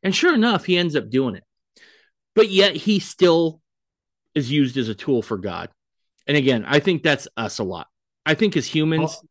[0.04, 1.44] And sure enough, he ends up doing it.
[2.34, 3.62] But yet he still
[4.34, 5.70] is used as a tool for God.
[6.28, 7.88] And again, I think that's us a lot.
[8.26, 9.30] I think as humans well,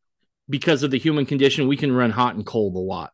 [0.49, 3.13] because of the human condition, we can run hot and cold a lot.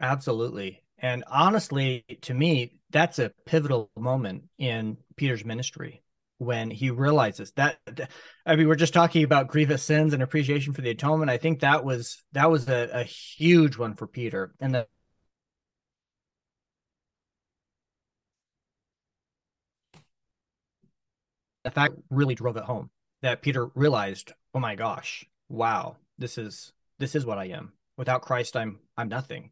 [0.00, 0.82] Absolutely.
[0.98, 6.02] And honestly, to me, that's a pivotal moment in Peter's ministry
[6.38, 7.78] when he realizes that
[8.44, 11.60] i mean we're just talking about grievous sins and appreciation for the atonement i think
[11.60, 14.86] that was that was a, a huge one for peter and the
[21.66, 22.88] the fact really drove it home
[23.22, 28.22] that peter realized oh my gosh wow this is this is what i am without
[28.22, 29.50] christ i'm i'm nothing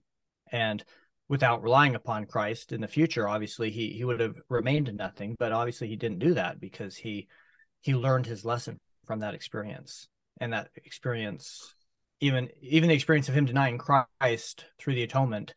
[0.52, 0.84] and
[1.28, 5.36] without relying upon Christ in the future, obviously he he would have remained nothing.
[5.38, 7.28] But obviously he didn't do that because he
[7.80, 10.08] he learned his lesson from that experience,
[10.40, 11.74] and that experience,
[12.20, 15.54] even even the experience of him denying Christ through the atonement,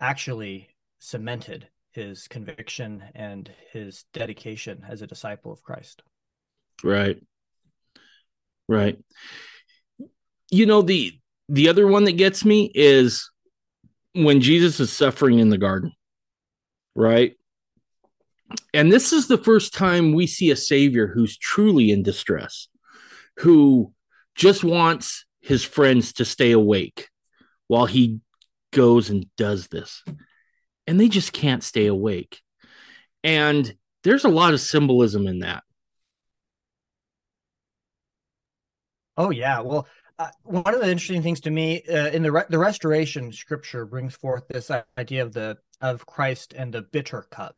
[0.00, 0.68] actually
[0.98, 1.68] cemented
[1.98, 6.00] his conviction and his dedication as a disciple of Christ.
[6.84, 7.20] Right.
[8.68, 8.98] Right.
[10.48, 13.28] You know the the other one that gets me is
[14.12, 15.92] when Jesus is suffering in the garden,
[16.94, 17.34] right?
[18.72, 22.68] And this is the first time we see a savior who's truly in distress,
[23.38, 23.92] who
[24.36, 27.08] just wants his friends to stay awake
[27.66, 28.20] while he
[28.72, 30.04] goes and does this.
[30.88, 32.40] And they just can't stay awake.
[33.22, 33.72] And
[34.04, 35.62] there's a lot of symbolism in that.
[39.16, 39.60] Oh, yeah.
[39.60, 39.86] Well,
[40.18, 43.84] uh, one of the interesting things to me uh, in the re- the restoration scripture
[43.84, 47.56] brings forth this idea of the of Christ and the bitter cup.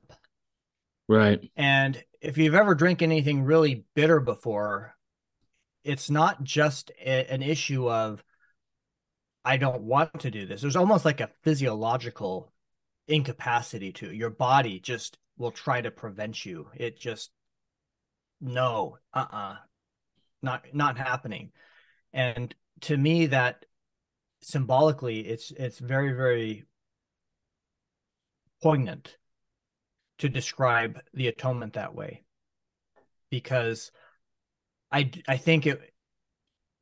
[1.08, 1.50] Right.
[1.56, 4.94] And if you've ever drank anything really bitter before,
[5.84, 8.24] it's not just a, an issue of
[9.44, 10.60] I don't want to do this.
[10.60, 12.52] There's almost like a physiological
[13.10, 16.68] incapacity to your body just will try to prevent you.
[16.76, 17.30] It just
[18.40, 19.56] no, uh-uh.
[20.42, 21.52] Not not happening
[22.12, 23.64] and to me that
[24.42, 26.64] symbolically it's it's very very
[28.62, 29.16] poignant
[30.18, 32.22] to describe the atonement that way
[33.30, 33.90] because
[34.90, 35.80] i i think it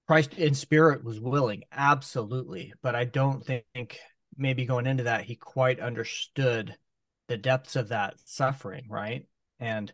[0.06, 3.98] christ in spirit was willing absolutely but i don't think
[4.38, 6.74] maybe going into that he quite understood
[7.28, 9.26] the depths of that suffering right
[9.60, 9.92] and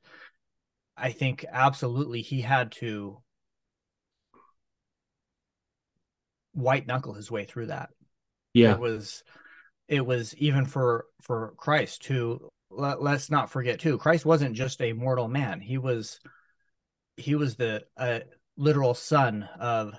[0.97, 3.23] i think absolutely he had to
[6.55, 7.91] white knuckle his way through that.
[8.55, 8.73] Yeah.
[8.73, 9.23] It was
[9.89, 13.99] it was even for for Christ who let, us not forget too.
[13.99, 15.61] Christ wasn't just a mortal man.
[15.61, 16.21] He was
[17.17, 18.21] he was the uh,
[18.57, 19.95] literal son of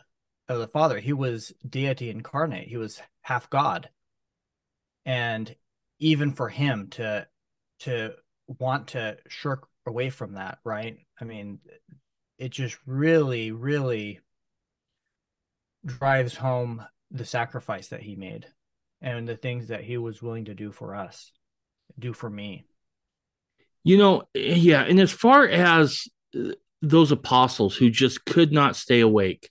[0.48, 1.00] of the Father.
[1.00, 2.68] He was deity incarnate.
[2.68, 3.90] He was half God.
[5.06, 5.54] And
[6.00, 7.28] even for him to
[7.80, 8.14] to
[8.48, 10.98] want to shirk away from that, right?
[11.20, 11.60] I mean,
[12.38, 14.20] it just really, really
[15.86, 18.48] drives home the sacrifice that he made
[19.02, 21.32] and the things that he was willing to do for us,
[21.98, 22.66] do for me.
[23.84, 24.82] You know, yeah.
[24.82, 26.08] And as far as
[26.82, 29.50] those apostles who just could not stay awake.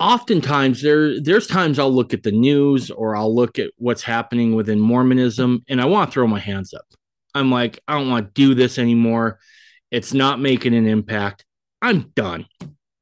[0.00, 4.54] Oftentimes there there's times I'll look at the news or I'll look at what's happening
[4.54, 6.84] within Mormonism and I want to throw my hands up.
[7.34, 9.38] I'm like, I don't want to do this anymore.
[9.90, 11.44] It's not making an impact.
[11.82, 12.46] I'm done.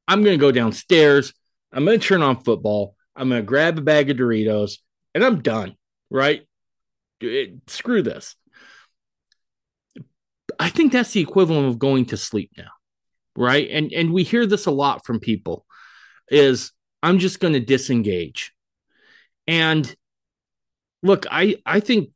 [0.07, 1.33] I'm going to go downstairs.
[1.71, 2.95] I'm going to turn on football.
[3.15, 4.77] I'm going to grab a bag of Doritos
[5.13, 5.75] and I'm done.
[6.09, 6.47] Right?
[7.19, 8.35] It, screw this.
[10.59, 12.69] I think that's the equivalent of going to sleep now.
[13.35, 13.69] Right?
[13.69, 15.65] And and we hear this a lot from people
[16.29, 16.71] is
[17.03, 18.53] I'm just going to disengage.
[19.47, 19.93] And
[21.03, 22.09] look, I I think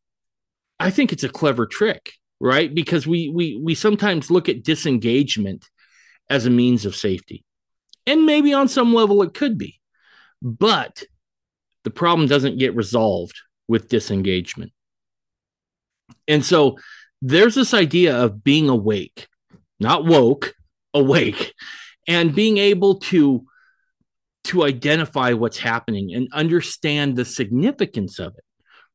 [0.80, 2.74] I think it's a clever trick, right?
[2.74, 5.70] Because we we we sometimes look at disengagement
[6.30, 7.44] as a means of safety.
[8.08, 9.80] And maybe on some level it could be.
[10.42, 11.04] But
[11.84, 13.36] the problem doesn't get resolved
[13.68, 14.72] with disengagement.
[16.28, 16.78] And so
[17.22, 19.28] there's this idea of being awake,
[19.80, 20.56] not woke,
[20.94, 21.54] awake,
[22.08, 23.46] and being able to
[24.46, 28.44] to identify what's happening and understand the significance of it,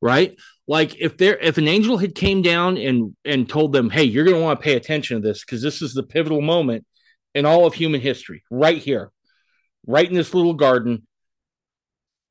[0.01, 0.37] right?
[0.67, 4.25] Like if there if an angel had came down and and told them, "Hey, you're
[4.25, 6.85] going to want to pay attention to this because this is the pivotal moment
[7.35, 9.13] in all of human history, right here,
[9.87, 11.07] right in this little garden,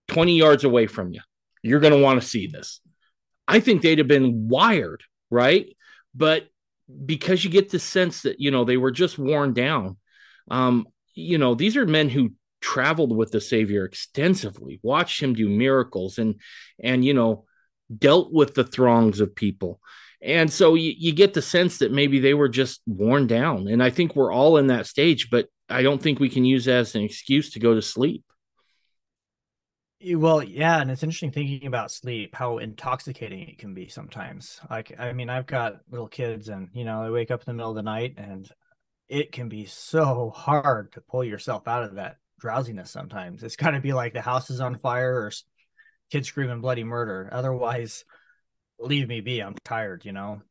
[0.09, 1.21] 20 yards away from you.
[1.63, 2.81] You're going to want to see this."
[3.47, 5.75] I think they'd have been wired, right?
[6.13, 6.47] But
[7.05, 9.97] because you get the sense that, you know, they were just worn down.
[10.49, 15.49] Um, you know, these are men who traveled with the Savior extensively, watched him do
[15.49, 16.35] miracles and
[16.83, 17.45] and you know,
[17.95, 19.79] dealt with the throngs of people.
[20.21, 23.67] And so you, you get the sense that maybe they were just worn down.
[23.67, 26.65] And I think we're all in that stage, but I don't think we can use
[26.65, 28.23] that as an excuse to go to sleep.
[30.13, 34.59] Well, yeah, and it's interesting thinking about sleep, how intoxicating it can be sometimes.
[34.69, 37.53] Like, I mean, I've got little kids, and you know, they wake up in the
[37.53, 38.47] middle of the night, and
[39.07, 42.91] it can be so hard to pull yourself out of that drowsiness.
[42.91, 45.31] Sometimes it's got to be like the house is on fire or
[46.11, 47.29] kids screaming bloody murder.
[47.31, 48.05] Otherwise,
[48.79, 49.39] leave me be.
[49.39, 50.05] I'm tired.
[50.05, 50.41] You know.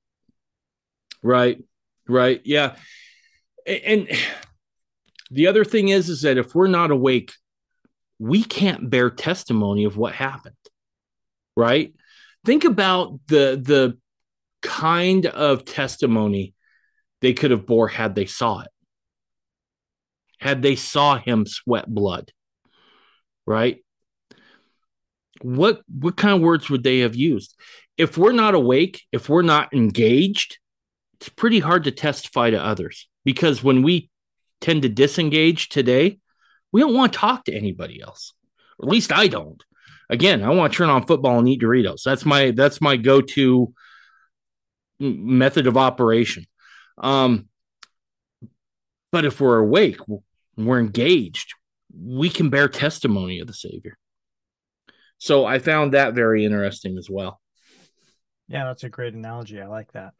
[1.22, 1.62] Right.
[2.06, 2.40] Right.
[2.44, 2.76] Yeah.
[3.66, 4.08] And
[5.30, 7.32] the other thing is, is that if we're not awake
[8.18, 10.54] we can't bear testimony of what happened
[11.56, 11.94] right
[12.44, 13.98] think about the the
[14.62, 16.54] kind of testimony
[17.20, 18.68] they could have bore had they saw it
[20.44, 22.30] had they saw him sweat blood
[23.46, 23.78] right
[25.42, 27.58] what what kind of words would they have used
[27.98, 30.58] if we're not awake if we're not engaged
[31.14, 34.10] it's pretty hard to testify to others because when we
[34.60, 36.18] tend to disengage today
[36.74, 38.34] we don't want to talk to anybody else.
[38.80, 39.62] Or at least I don't.
[40.10, 42.02] Again, I want to turn on football and eat Doritos.
[42.02, 43.72] That's my that's my go-to
[44.98, 46.46] method of operation.
[46.98, 47.48] Um,
[49.12, 49.98] but if we're awake,
[50.56, 51.54] we're engaged,
[51.96, 53.96] we can bear testimony of the Savior.
[55.18, 57.40] So I found that very interesting as well.
[58.48, 59.60] Yeah, that's a great analogy.
[59.60, 60.12] I like that.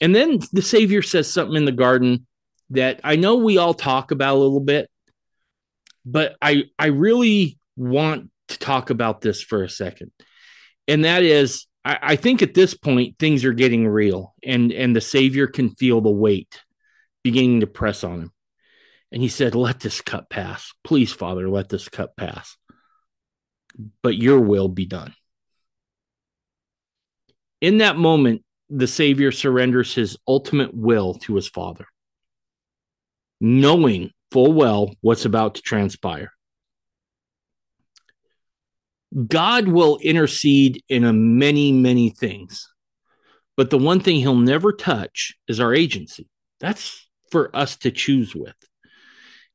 [0.00, 2.26] And then the Savior says something in the garden
[2.70, 4.88] that I know we all talk about a little bit,
[6.06, 10.10] but I I really want to talk about this for a second,
[10.88, 14.96] and that is I, I think at this point things are getting real, and and
[14.96, 16.60] the Savior can feel the weight
[17.22, 18.32] beginning to press on him,
[19.12, 22.56] and he said, "Let this cup pass, please, Father, let this cup pass,
[24.02, 25.14] but Your will be done."
[27.60, 31.86] In that moment, the Savior surrenders his ultimate will to his Father,
[33.40, 36.32] knowing full well what's about to transpire.
[39.26, 42.72] God will intercede in a many, many things.
[43.56, 46.28] But the one thing he'll never touch is our agency.
[46.60, 48.54] That's for us to choose with.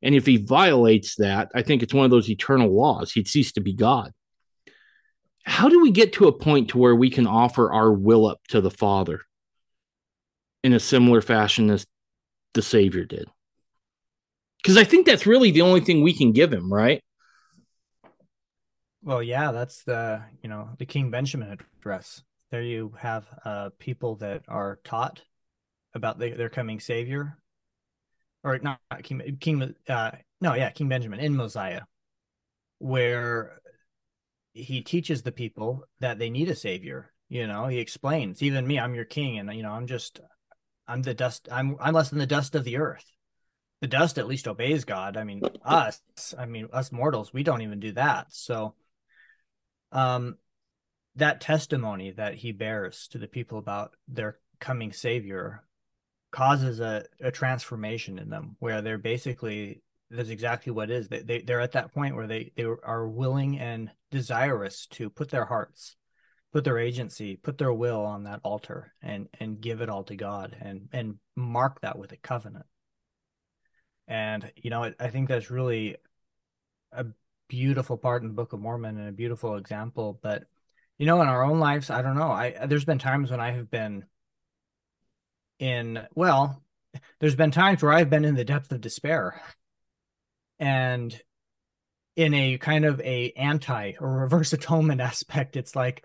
[0.02, 3.12] And if he violates that, I think it's one of those eternal laws.
[3.12, 4.12] He'd cease to be God.
[5.44, 8.40] How do we get to a point to where we can offer our will up
[8.48, 9.20] to the Father
[10.62, 11.86] in a similar fashion as
[12.54, 13.28] the Savior did?
[14.66, 17.00] because I think that's really the only thing we can give him, right?
[19.00, 22.24] Well, yeah, that's the you know the King Benjamin address.
[22.50, 25.22] There you have uh, people that are taught
[25.94, 27.38] about the, their coming savior,
[28.46, 29.74] or not, King King.
[29.88, 31.82] Uh, no, yeah, King Benjamin in Mosiah,
[32.78, 33.60] where
[34.52, 37.12] he teaches the people that they need a savior.
[37.28, 40.20] You know, he explains, even me, I'm your king, and you know, I'm just,
[40.86, 41.48] I'm the dust.
[41.50, 43.04] I'm I'm less than the dust of the earth
[43.80, 45.16] the dust at least obeys God.
[45.16, 46.00] I mean, us,
[46.38, 48.26] I mean, us mortals, we don't even do that.
[48.30, 48.74] So,
[49.92, 50.36] um,
[51.16, 55.62] that testimony that he bears to the people about their coming savior
[56.36, 61.08] causes a, a transformation in them where they're basically that's exactly what is.
[61.08, 65.30] They, they they're at that point where they they are willing and desirous to put
[65.30, 65.96] their hearts,
[66.52, 70.14] put their agency, put their will on that altar and and give it all to
[70.14, 72.66] God and and mark that with a covenant.
[74.06, 75.96] And you know, I think that's really
[76.92, 77.06] a
[77.48, 80.20] beautiful part in the Book of Mormon and a beautiful example.
[80.22, 80.44] But
[80.98, 82.30] you know, in our own lives, I don't know.
[82.30, 84.04] I there's been times when I have been
[85.58, 86.62] in well,
[87.20, 89.40] there's been times where I've been in the depth of despair
[90.58, 91.18] and
[92.16, 96.04] in a kind of a anti or reverse atonement aspect it's like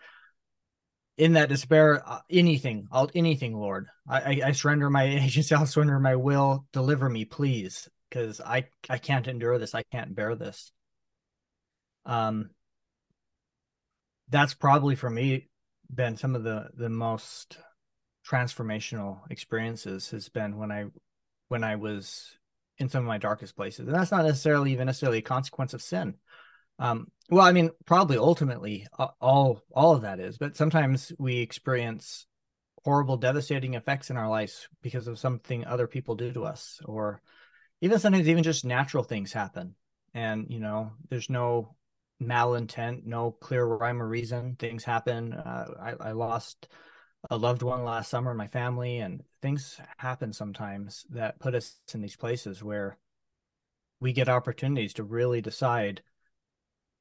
[1.17, 5.65] in that despair uh, anything i'll anything lord I, I, I surrender my agency i'll
[5.65, 10.35] surrender my will deliver me please because i i can't endure this i can't bear
[10.35, 10.71] this.
[12.05, 12.49] Um
[14.29, 15.49] that's probably for me
[15.93, 17.57] been some of the the most
[18.27, 20.85] transformational experiences has been when i
[21.47, 22.37] when i was
[22.81, 23.87] in some of my darkest places.
[23.87, 26.15] And that's not necessarily even necessarily a consequence of sin.
[26.79, 28.87] Um, well, I mean, probably ultimately
[29.21, 32.25] all all of that is, but sometimes we experience
[32.83, 37.21] horrible, devastating effects in our lives because of something other people do to us, or
[37.81, 39.75] even sometimes even just natural things happen,
[40.15, 41.75] and you know, there's no
[42.19, 44.55] malintent, no clear rhyme or reason.
[44.55, 45.33] Things happen.
[45.33, 46.67] Uh, I, I lost
[47.29, 52.01] a loved one last summer my family and things happen sometimes that put us in
[52.01, 52.97] these places where
[53.99, 56.01] we get opportunities to really decide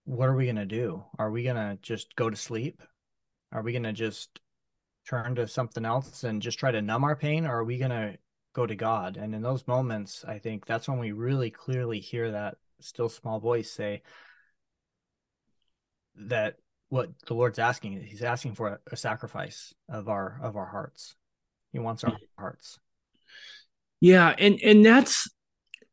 [0.04, 1.04] what are we going to do?
[1.18, 2.82] Are we going to just go to sleep?
[3.52, 4.40] Are we going to just
[5.08, 7.90] turn to something else and just try to numb our pain or are we going
[7.90, 8.18] to
[8.52, 9.16] go to god?
[9.16, 13.40] And in those moments i think that's when we really clearly hear that still small
[13.40, 14.02] voice say
[16.16, 16.56] that
[16.90, 18.02] what the Lord's asking.
[18.02, 21.14] He's asking for a, a sacrifice of our of our hearts.
[21.72, 22.78] He wants our hearts.
[24.00, 25.30] Yeah, and and that's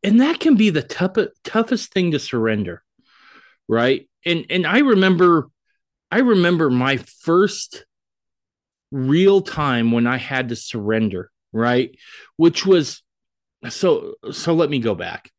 [0.03, 2.83] and that can be the toughest toughest thing to surrender,
[3.67, 4.09] right?
[4.25, 5.47] And and I remember
[6.11, 7.85] I remember my first
[8.91, 11.95] real time when I had to surrender, right?
[12.37, 13.03] Which was
[13.69, 15.31] so so let me go back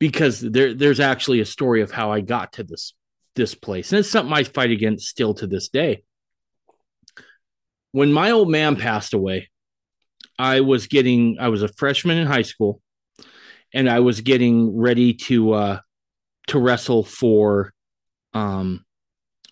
[0.00, 2.92] because there there's actually a story of how I got to this
[3.36, 3.92] this place.
[3.92, 6.02] And it's something I fight against still to this day.
[7.92, 9.48] When my old man passed away,
[10.38, 12.80] I was getting, I was a freshman in high school
[13.72, 15.78] and I was getting ready to, uh,
[16.48, 17.72] to wrestle for,
[18.34, 18.84] um,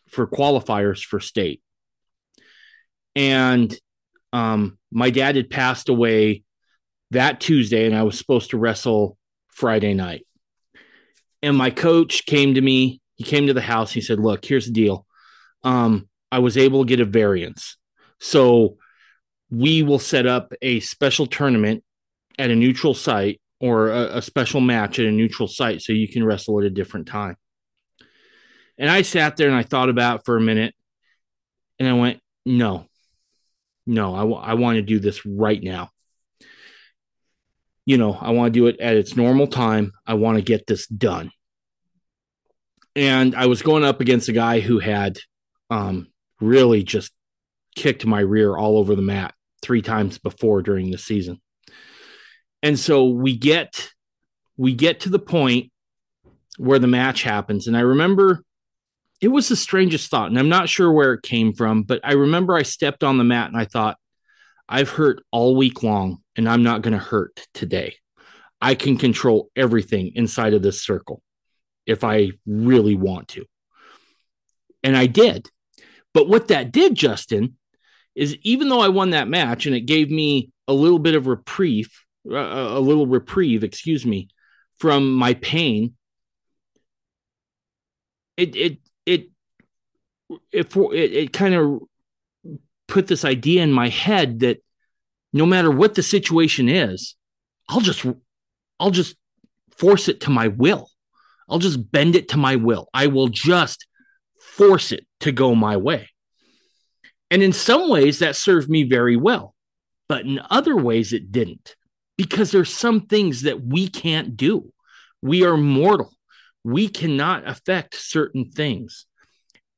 [0.08, 1.62] for qualifiers for state.
[3.16, 3.74] And,
[4.32, 6.42] um, my dad had passed away
[7.12, 9.16] that Tuesday and I was supposed to wrestle
[9.48, 10.26] Friday night.
[11.42, 13.92] And my coach came to me he came to the house.
[13.92, 15.06] He said, "Look, here's the deal.
[15.62, 17.76] Um, I was able to get a variance,
[18.20, 18.78] so
[19.50, 21.84] we will set up a special tournament
[22.38, 26.08] at a neutral site or a, a special match at a neutral site, so you
[26.08, 27.36] can wrestle at a different time."
[28.76, 30.74] And I sat there and I thought about for a minute,
[31.78, 32.86] and I went, "No,
[33.86, 35.90] no, I, w- I want to do this right now."
[37.86, 39.92] You know, I want to do it at its normal time.
[40.06, 41.30] I want to get this done
[42.96, 45.18] and I was going up against a guy who had
[45.70, 46.08] um,
[46.40, 47.12] really just
[47.74, 51.40] kicked my rear all over the mat three times before during the season.
[52.62, 53.90] And so we get
[54.56, 55.72] we get to the point
[56.58, 58.44] where the match happens and I remember
[59.20, 62.12] it was the strangest thought and I'm not sure where it came from, but I
[62.12, 63.98] remember I stepped on the mat and I thought
[64.68, 67.96] I've hurt all week long and I'm not going to hurt today.
[68.60, 71.20] I can control everything inside of this circle
[71.86, 73.44] if I really want to.
[74.82, 75.50] And I did.
[76.12, 77.56] But what that did, Justin,
[78.14, 81.26] is even though I won that match and it gave me a little bit of
[81.26, 81.90] reprieve,
[82.30, 84.28] uh, a little reprieve, excuse me,
[84.78, 85.94] from my pain,
[88.36, 89.30] it it it
[90.52, 91.80] it it, it kind of
[92.88, 94.58] put this idea in my head that
[95.32, 97.16] no matter what the situation is,
[97.68, 98.04] I'll just
[98.78, 99.16] I'll just
[99.76, 100.88] force it to my will.
[101.48, 102.88] I'll just bend it to my will.
[102.94, 103.86] I will just
[104.38, 106.08] force it to go my way.
[107.30, 109.54] And in some ways, that served me very well.
[110.08, 111.76] But in other ways, it didn't
[112.16, 114.72] because there's some things that we can't do.
[115.22, 116.12] We are mortal.
[116.62, 119.06] We cannot affect certain things.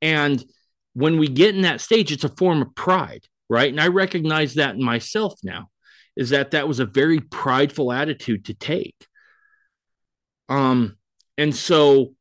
[0.02, 0.44] And
[0.94, 3.70] when we get in that stage, it's a form of pride, right?
[3.70, 5.68] And I recognize that in myself now
[6.16, 8.96] is that that was a very prideful attitude to take.
[10.48, 10.95] Um,
[11.38, 12.14] and so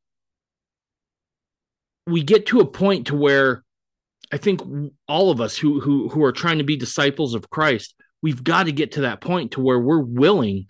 [2.08, 3.64] we get to a point to where
[4.32, 4.62] I think
[5.08, 8.64] all of us who who who are trying to be disciples of Christ, we've got
[8.64, 10.68] to get to that point to where we're willing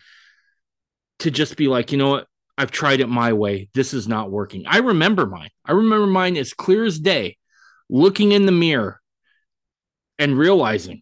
[1.20, 2.28] to just be like, you know what?
[2.58, 3.70] I've tried it my way.
[3.74, 4.64] This is not working.
[4.66, 5.50] I remember mine.
[5.66, 7.38] I remember mine as clear as day,
[7.90, 9.02] looking in the mirror
[10.18, 11.02] and realizing,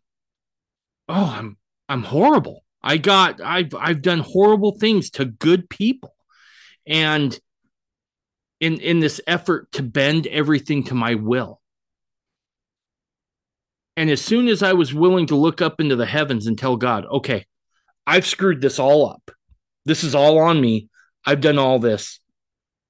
[1.09, 1.57] oh, I'm
[1.89, 2.63] I'm horrible.
[2.81, 6.12] I got I've I've done horrible things to good people.
[6.86, 7.38] And
[8.59, 11.59] in in this effort to bend everything to my will.
[13.95, 16.77] And as soon as I was willing to look up into the heavens and tell
[16.77, 17.45] God, okay,
[18.07, 19.31] I've screwed this all up.
[19.86, 20.89] This is all on me.
[21.25, 22.19] I've done all this.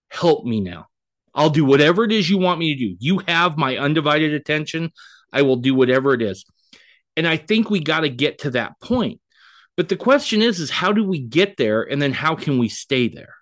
[0.09, 0.87] Help me now.
[1.35, 2.95] I'll do whatever it is you want me to do.
[2.99, 4.91] You have my undivided attention.
[5.31, 6.45] I will do whatever it is.
[7.17, 9.19] And I think we got to get to that point.
[9.75, 12.69] But the question is is how do we get there and then how can we
[12.69, 13.33] stay there?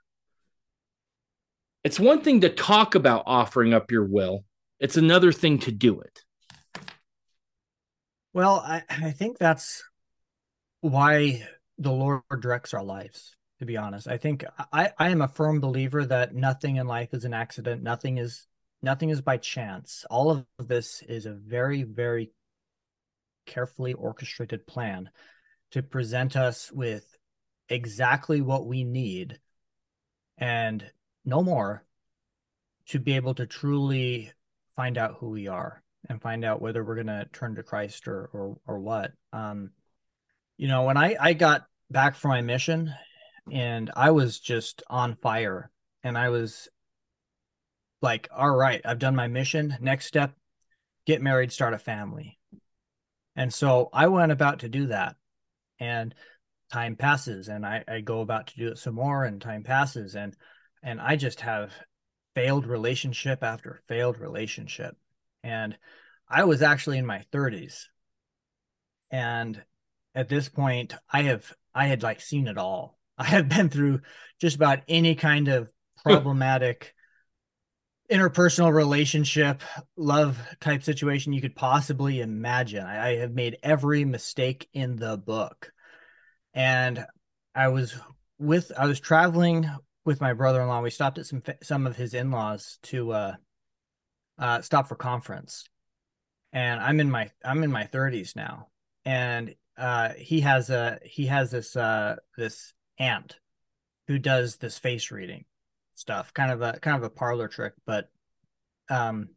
[1.84, 4.46] It's one thing to talk about offering up your will.
[4.80, 6.20] It's another thing to do it.
[8.34, 9.84] Well, I, I think that's
[10.82, 14.08] why the Lord directs our lives to be honest.
[14.08, 17.84] I think I, I am a firm believer that nothing in life is an accident.
[17.84, 18.48] Nothing is
[18.82, 20.04] nothing is by chance.
[20.10, 22.32] All of this is a very, very
[23.46, 25.12] carefully orchestrated plan
[25.74, 27.06] to present us with
[27.70, 29.40] exactly what we need
[30.40, 30.84] and
[31.26, 31.84] no more
[32.88, 34.32] to be able to truly
[34.76, 38.08] find out who we are and find out whether we're going to turn to Christ
[38.08, 39.12] or or or what.
[39.34, 39.72] Um,
[40.58, 42.94] you know, when I I got back from my mission
[43.52, 45.72] and I was just on fire.
[46.04, 46.68] And I was
[48.02, 49.78] like, all right, I've done my mission.
[49.80, 50.34] Next step,
[51.06, 52.40] get married, start a family.
[53.36, 55.16] And so I went about to do that.
[55.80, 56.14] And
[56.72, 60.16] time passes and I, I go about to do it some more and time passes
[60.16, 60.36] and
[60.84, 61.72] and I just have
[62.36, 64.96] failed relationship after failed relationship.
[65.44, 65.78] And
[66.28, 67.86] I was actually in my 30s.
[69.10, 69.62] And
[70.16, 72.98] at this point, I have I had like seen it all.
[73.18, 74.02] I have been through
[74.40, 75.72] just about any kind of
[76.04, 76.94] problematic
[78.12, 79.62] interpersonal relationship,
[79.96, 82.84] love type situation you could possibly imagine.
[82.84, 85.72] I, I have made every mistake in the book.
[86.54, 87.06] And
[87.56, 87.96] I was
[88.38, 89.70] with I was traveling
[90.06, 90.82] with my brother-in-law.
[90.82, 93.36] We stopped at some some of his in-laws to uh,
[94.38, 95.66] uh, stop for conference.
[96.54, 98.68] And I'm in my I'm in my 30s now.
[99.06, 103.38] And uh, he has a he has this uh, this aunt
[104.08, 105.46] who does this face reading
[105.94, 108.10] stuff, kind of a kind of a parlor trick, but
[108.90, 109.30] um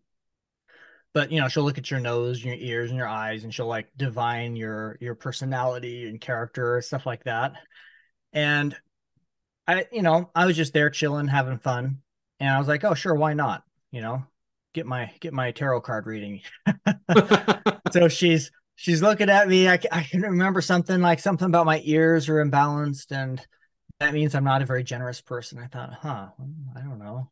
[1.13, 3.55] but you know she'll look at your nose and your ears and your eyes and
[3.55, 7.53] she'll like divine your your personality and character stuff like that
[8.33, 8.77] and
[9.67, 11.99] i you know i was just there chilling having fun
[12.41, 14.23] and i was like oh sure why not you know
[14.73, 16.41] get my get my tarot card reading
[17.93, 19.69] so she's she's looking at me.
[19.69, 23.45] I, I can remember something like something about my ears are imbalanced, and
[24.01, 25.59] that means I'm not a very generous person.
[25.59, 26.29] I thought, huh,
[26.77, 27.31] I don't know.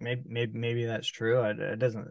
[0.00, 1.42] Maybe maybe maybe that's true.
[1.42, 2.08] It, it doesn't.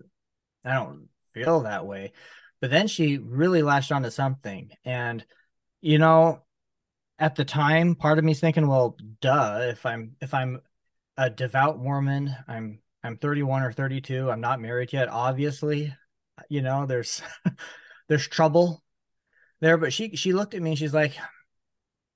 [0.63, 2.13] I don't feel that way.
[2.59, 5.25] But then she really latched onto something, and
[5.81, 6.43] you know,
[7.21, 9.59] at the time, part of me's thinking, well, duh.
[9.69, 10.59] If I'm if I'm
[11.15, 14.29] a devout Mormon, I'm I'm 31 or 32.
[14.29, 15.07] I'm not married yet.
[15.07, 15.95] Obviously,
[16.49, 17.21] you know, there's
[18.09, 18.83] there's trouble
[19.61, 21.15] there but she she looked at me and she's like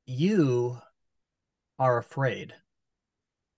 [0.05, 0.77] you
[1.79, 2.53] are afraid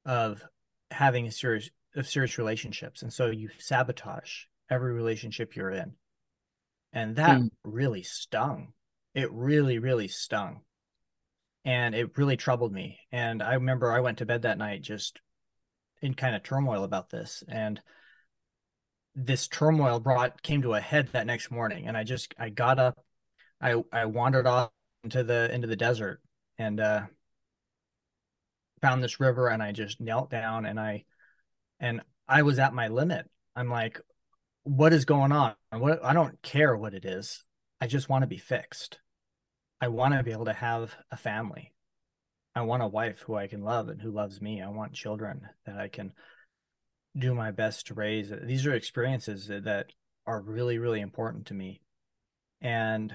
[0.05, 0.43] of
[0.91, 5.93] having a serious of serious relationships and so you sabotage every relationship you're in
[6.93, 7.49] and that mm.
[7.63, 8.73] really stung
[9.15, 10.61] it really really stung
[11.65, 12.99] and it really troubled me.
[13.11, 15.19] And i remember i went to bed that night just
[16.01, 17.43] in kind of turmoil about this.
[17.47, 17.81] And
[19.17, 22.77] this turmoil brought came to a head that next morning and i just i got
[22.77, 23.03] up
[23.59, 24.69] i i wandered off
[25.03, 26.21] into the into the desert
[26.59, 27.01] and uh
[28.79, 31.03] found this river and i just knelt down and i
[31.79, 33.27] and i was at my limit.
[33.55, 33.99] I'm like
[34.63, 35.55] what is going on?
[35.71, 37.43] What i don't care what it is.
[37.81, 38.99] I just want to be fixed
[39.81, 41.73] i want to be able to have a family
[42.55, 45.47] i want a wife who i can love and who loves me i want children
[45.65, 46.11] that i can
[47.17, 48.31] do my best to raise.
[48.43, 49.87] These are experiences that
[50.25, 51.81] are really, really important to me.
[52.61, 53.13] And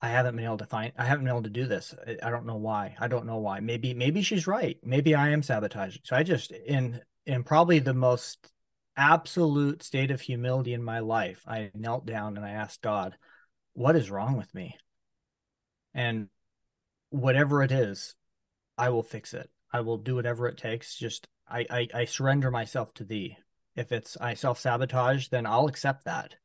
[0.00, 1.94] I haven't been able to find, I haven't been able to do this.
[2.22, 2.96] I don't know why.
[2.98, 3.60] I don't know why.
[3.60, 4.78] Maybe, maybe she's right.
[4.82, 6.02] Maybe I am sabotaging.
[6.04, 8.50] So I just, in, in probably the most
[8.96, 13.16] absolute state of humility in my life, I knelt down and I asked God,
[13.74, 14.76] what is wrong with me?
[15.96, 16.28] And
[17.10, 18.14] whatever it is,
[18.78, 19.50] I will fix it.
[19.72, 20.96] I will do whatever it takes.
[20.96, 23.36] Just I, I, I surrender myself to thee.
[23.74, 26.36] If it's I self sabotage, then I'll accept that.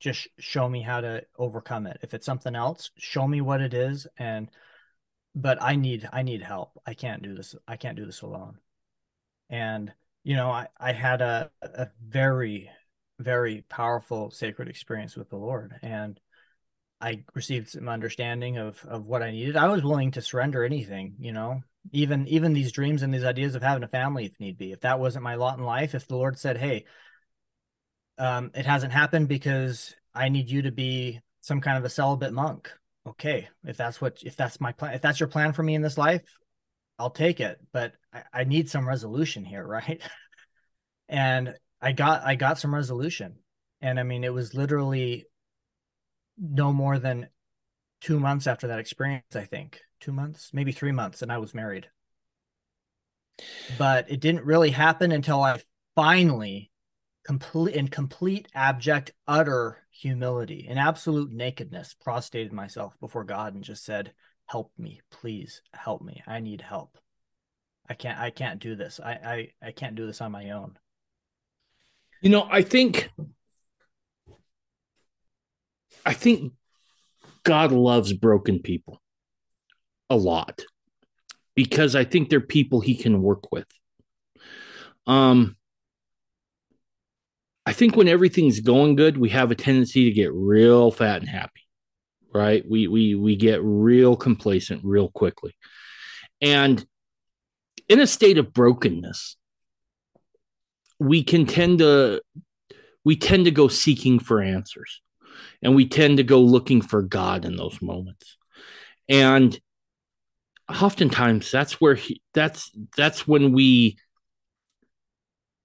[0.00, 1.98] just show me how to overcome it.
[2.02, 4.50] If it's something else, show me what it is and
[5.34, 6.72] but I need I need help.
[6.86, 7.54] I can't do this.
[7.68, 8.58] I can't do this alone.
[9.48, 9.92] And
[10.24, 12.70] you know, I I had a a very
[13.18, 16.18] very powerful sacred experience with the Lord and
[17.00, 19.56] I received some understanding of of what I needed.
[19.56, 23.54] I was willing to surrender anything, you know, even even these dreams and these ideas
[23.54, 24.72] of having a family if need be.
[24.72, 26.84] If that wasn't my lot in life, if the Lord said, "Hey,
[28.18, 32.34] um, it hasn't happened because I need you to be some kind of a celibate
[32.34, 32.70] monk,"
[33.06, 35.82] okay, if that's what if that's my plan, if that's your plan for me in
[35.82, 36.22] this life,
[36.98, 37.58] I'll take it.
[37.72, 40.02] But I, I need some resolution here, right?
[41.08, 43.36] and I got I got some resolution,
[43.80, 45.24] and I mean, it was literally
[46.40, 47.28] no more than
[48.00, 49.80] two months after that experience, I think.
[50.00, 51.88] Two months, maybe three months, and I was married.
[53.78, 55.60] But it didn't really happen until I
[55.94, 56.70] finally
[57.24, 63.84] complete in complete abject utter humility in absolute nakedness prostrated myself before god and just
[63.84, 64.12] said
[64.46, 66.22] help me please help me.
[66.26, 66.96] I need help.
[67.88, 68.98] I can't i can't do this.
[68.98, 69.12] I
[69.62, 70.78] i, I can't do this on my own.
[72.22, 73.10] You know i think
[76.04, 76.52] I think
[77.44, 79.00] God loves broken people
[80.08, 80.62] a lot
[81.54, 83.66] because I think they're people he can work with.
[85.06, 85.56] Um,
[87.66, 91.28] I think when everything's going good, we have a tendency to get real fat and
[91.28, 91.66] happy,
[92.32, 92.64] right?
[92.68, 95.54] We we we get real complacent real quickly,
[96.40, 96.84] and
[97.88, 99.36] in a state of brokenness,
[100.98, 102.22] we can tend to
[103.04, 105.02] we tend to go seeking for answers
[105.62, 108.36] and we tend to go looking for God in those moments.
[109.08, 109.58] And
[110.70, 113.98] oftentimes that's where he that's that's when we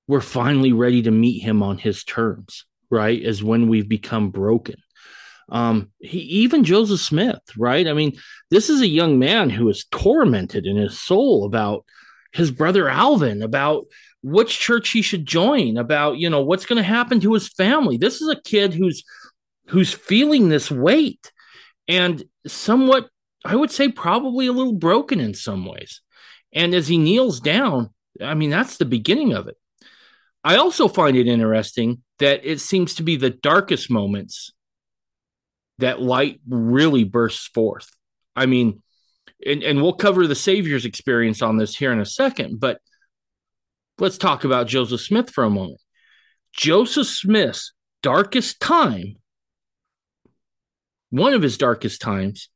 [0.08, 3.20] we're finally ready to meet him on his terms, right?
[3.20, 4.76] Is when we've become broken.
[5.50, 7.88] Um, he even Joseph Smith, right?
[7.88, 8.18] I mean,
[8.50, 11.86] this is a young man who is tormented in his soul about
[12.34, 13.86] his brother Alvin, about
[14.24, 17.98] which church he should join, about you know what's going to happen to his family.
[17.98, 19.04] This is a kid who's
[19.68, 21.32] who's feeling this weight
[21.88, 23.09] and somewhat,
[23.43, 26.01] I would say, probably a little broken in some ways.
[26.53, 27.89] And as he kneels down,
[28.22, 29.57] I mean, that's the beginning of it.
[30.43, 34.51] I also find it interesting that it seems to be the darkest moments
[35.80, 37.89] that light really bursts forth.
[38.36, 38.82] I mean,
[39.45, 42.80] and, and we'll cover the Savior's experience on this here in a second, but
[43.97, 45.82] let's talk about Joseph Smith for a moment.
[46.53, 49.18] Joseph Smith's darkest time
[51.18, 52.49] one of his darkest times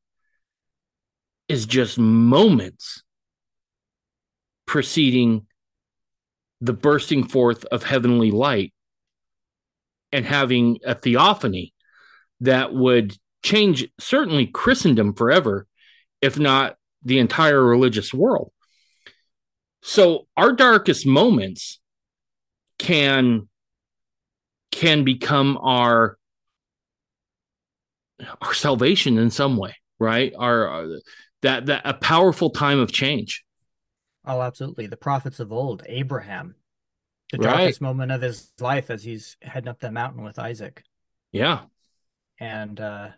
[1.47, 3.03] is just moments
[4.65, 5.47] preceding
[6.59, 8.73] the bursting forth of heavenly light
[10.11, 11.73] and having a theophany
[12.41, 15.65] that would change certainly Christendom forever,
[16.21, 18.51] if not the entire religious world.
[19.81, 21.79] So our darkest moments
[22.77, 23.47] can
[24.71, 26.18] can become our
[28.41, 30.33] our salvation in some way, right?
[30.37, 30.99] Our uh,
[31.41, 33.43] that that a powerful time of change.
[34.25, 34.87] Oh, absolutely.
[34.87, 36.55] The prophets of old, Abraham,
[37.31, 37.87] the darkest right.
[37.87, 40.83] moment of his life as he's heading up the mountain with Isaac.
[41.31, 41.61] Yeah.
[42.39, 43.09] And uh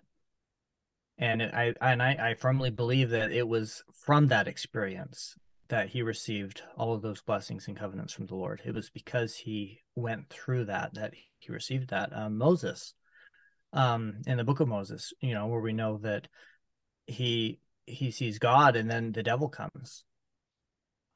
[1.18, 5.36] and it, I and I, I firmly believe that it was from that experience
[5.70, 8.62] that he received all of those blessings and covenants from the Lord.
[8.66, 12.16] It was because he went through that that he received that.
[12.16, 12.94] Um, Moses,
[13.74, 16.28] um in the book of Moses, you know, where we know that
[17.08, 20.04] he he sees God and then the devil comes.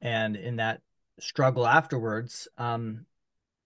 [0.00, 0.82] And in that
[1.20, 3.06] struggle afterwards, um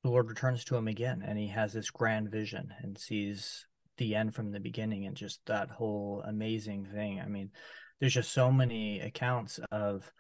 [0.03, 3.67] the Lord returns to him again and he has this grand vision and sees
[3.99, 7.21] the end from the beginning and just that whole amazing thing.
[7.21, 7.51] I mean,
[8.01, 10.11] there's just so many accounts of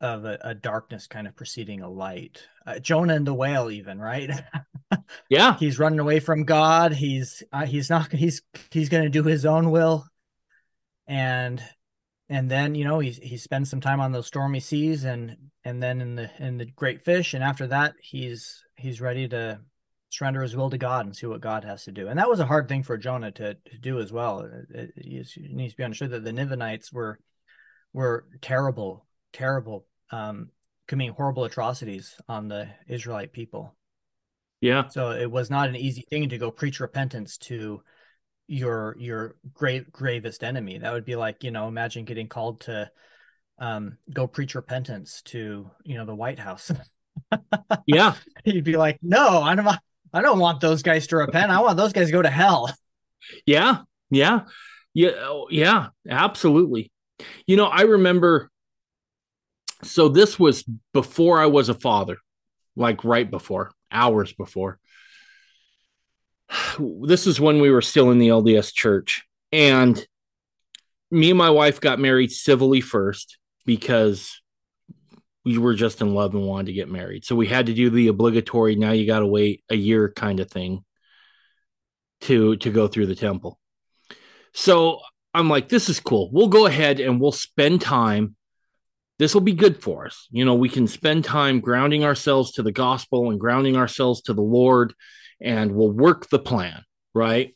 [0.00, 2.42] of a, a, darkness kind of preceding a light.
[2.66, 4.30] Uh, Jonah and the whale, even right?
[5.28, 6.92] yeah, he's running away from God.
[6.92, 10.06] He's uh, he's not he's he's going to do his own will,
[11.06, 11.62] and
[12.28, 15.82] and then you know he he spends some time on those stormy seas, and and
[15.82, 19.60] then in the in the great fish, and after that he's he's ready to
[20.08, 22.08] surrender his will to God and see what God has to do.
[22.08, 24.40] And that was a hard thing for Jonah to, to do as well.
[24.40, 27.20] It, it, it needs to be understood that the Ninevites were
[27.92, 30.50] were terrible, terrible um,
[30.88, 33.74] committing horrible atrocities on the Israelite people.
[34.60, 34.88] Yeah.
[34.88, 37.82] So it was not an easy thing to go preach repentance to
[38.46, 40.78] your your great gravest enemy.
[40.78, 42.90] That would be like, you know, imagine getting called to
[43.58, 46.70] um, go preach repentance to, you know, the White House.
[47.86, 48.14] yeah.
[48.44, 49.78] You'd be like, no, I don't
[50.12, 51.50] I don't want those guys to repent.
[51.50, 52.70] I want those guys to go to hell.
[53.46, 54.40] Yeah, yeah,
[54.94, 56.90] yeah, oh, yeah, absolutely.
[57.46, 58.49] You know, I remember.
[59.82, 62.18] So this was before I was a father,
[62.76, 64.78] like right before, hours before.
[66.78, 70.04] This is when we were still in the LDS church, and
[71.10, 74.40] me and my wife got married civilly first because
[75.44, 77.24] we were just in love and wanted to get married.
[77.24, 80.40] So we had to do the obligatory now you got to wait a year kind
[80.40, 80.84] of thing
[82.22, 83.58] to to go through the temple.
[84.52, 85.00] So
[85.32, 86.30] I'm like this is cool.
[86.32, 88.36] We'll go ahead and we'll spend time
[89.20, 90.26] this will be good for us.
[90.32, 94.32] You know, we can spend time grounding ourselves to the gospel and grounding ourselves to
[94.32, 94.92] the Lord
[95.40, 96.82] and we'll work the plan,
[97.14, 97.54] right?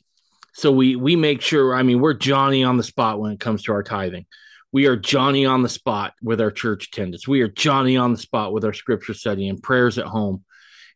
[0.52, 3.64] So we we make sure I mean we're Johnny on the spot when it comes
[3.64, 4.26] to our tithing
[4.74, 7.28] we are Johnny on the spot with our church attendance.
[7.28, 10.44] We are Johnny on the spot with our scripture study and prayers at home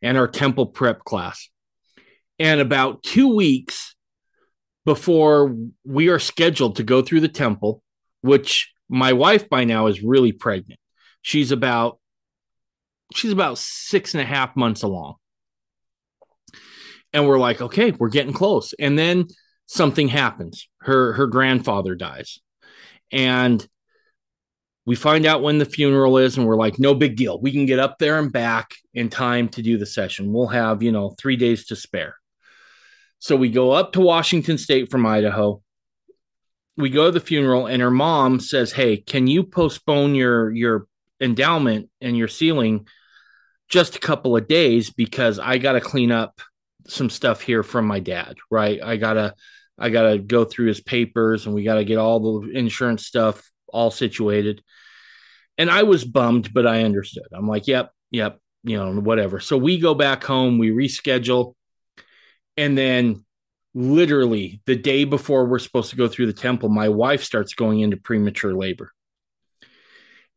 [0.03, 1.49] and our temple prep class.
[2.41, 3.95] And about two weeks
[4.85, 5.55] before
[5.85, 7.81] we are scheduled to go through the temple,
[8.21, 10.80] which my wife by now is really pregnant.
[11.22, 11.99] She's about
[13.14, 15.14] she's about six and a half months along.
[17.12, 18.74] And we're like, okay, we're getting close.
[18.78, 19.28] And then
[19.66, 20.68] something happens.
[20.80, 22.41] Her her grandfather dies
[23.12, 23.66] and
[24.86, 27.66] we find out when the funeral is and we're like no big deal we can
[27.66, 31.14] get up there and back in time to do the session we'll have you know
[31.18, 32.14] three days to spare
[33.18, 35.61] so we go up to washington state from idaho
[36.79, 40.87] we go to the funeral and her mom says hey can you postpone your your
[41.20, 42.87] endowment and your sealing
[43.68, 46.41] just a couple of days because i got to clean up
[46.87, 49.35] some stuff here from my dad right i gotta
[49.79, 53.07] I got to go through his papers and we got to get all the insurance
[53.07, 54.62] stuff all situated.
[55.57, 57.26] And I was bummed, but I understood.
[57.33, 59.41] I'm like, yep, yep, you know, whatever.
[59.41, 61.55] So we go back home, we reschedule.
[62.57, 63.24] And then
[63.75, 67.81] literally the day before we're supposed to go through the temple, my wife starts going
[67.81, 68.93] into premature labor.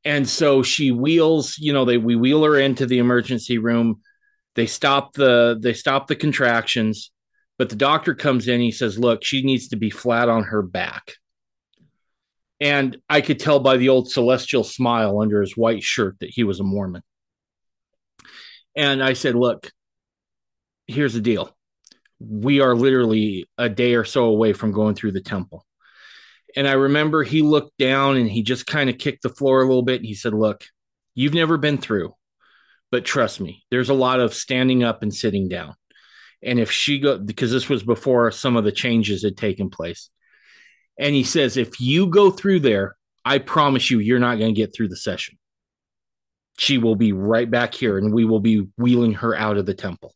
[0.04, 4.02] And so she wheels, you know, they we wheel her into the emergency room.
[4.56, 7.12] They stop the they stop the contractions
[7.62, 10.64] but the doctor comes in, he says, Look, she needs to be flat on her
[10.64, 11.14] back.
[12.60, 16.44] And I could tell by the old celestial smile under his white shirt that he
[16.44, 17.04] was a Mormon.
[18.76, 19.72] And I said, Look,
[20.88, 21.56] here's the deal.
[22.30, 25.66] We are literally a day or so away from going through the temple.
[26.56, 29.66] And I remember he looked down and he just kind of kicked the floor a
[29.66, 29.98] little bit.
[29.98, 30.66] And he said, Look,
[31.16, 32.14] you've never been through,
[32.92, 35.76] but trust me, there's a lot of standing up and sitting down.
[36.44, 40.10] And if she go, because this was before some of the changes had taken place.
[41.00, 44.60] And he says, if you go through there, I promise you, you're not going to
[44.60, 45.38] get through the session.
[46.58, 49.74] She will be right back here and we will be wheeling her out of the
[49.74, 50.14] temple.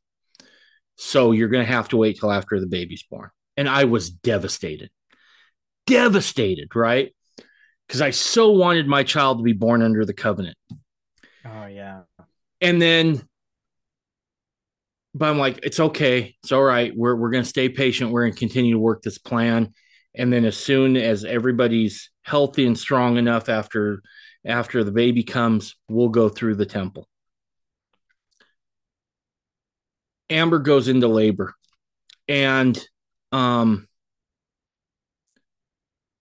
[0.96, 3.30] So you're going to have to wait till after the baby's born.
[3.58, 4.89] And I was devastated,
[5.88, 7.14] devastated, right?
[7.88, 10.58] Because I so wanted my child to be born under the covenant.
[11.46, 12.02] Oh, yeah.
[12.62, 13.28] And then
[15.16, 16.36] but I'm like, it's okay.
[16.43, 16.91] It's all right.
[16.96, 18.12] We're we're gonna stay patient.
[18.12, 19.74] We're gonna continue to work this plan.
[20.14, 24.02] And then as soon as everybody's healthy and strong enough after
[24.46, 27.08] after the baby comes, we'll go through the temple.
[30.30, 31.53] Amber goes into labor
[32.28, 32.84] and
[33.32, 33.88] um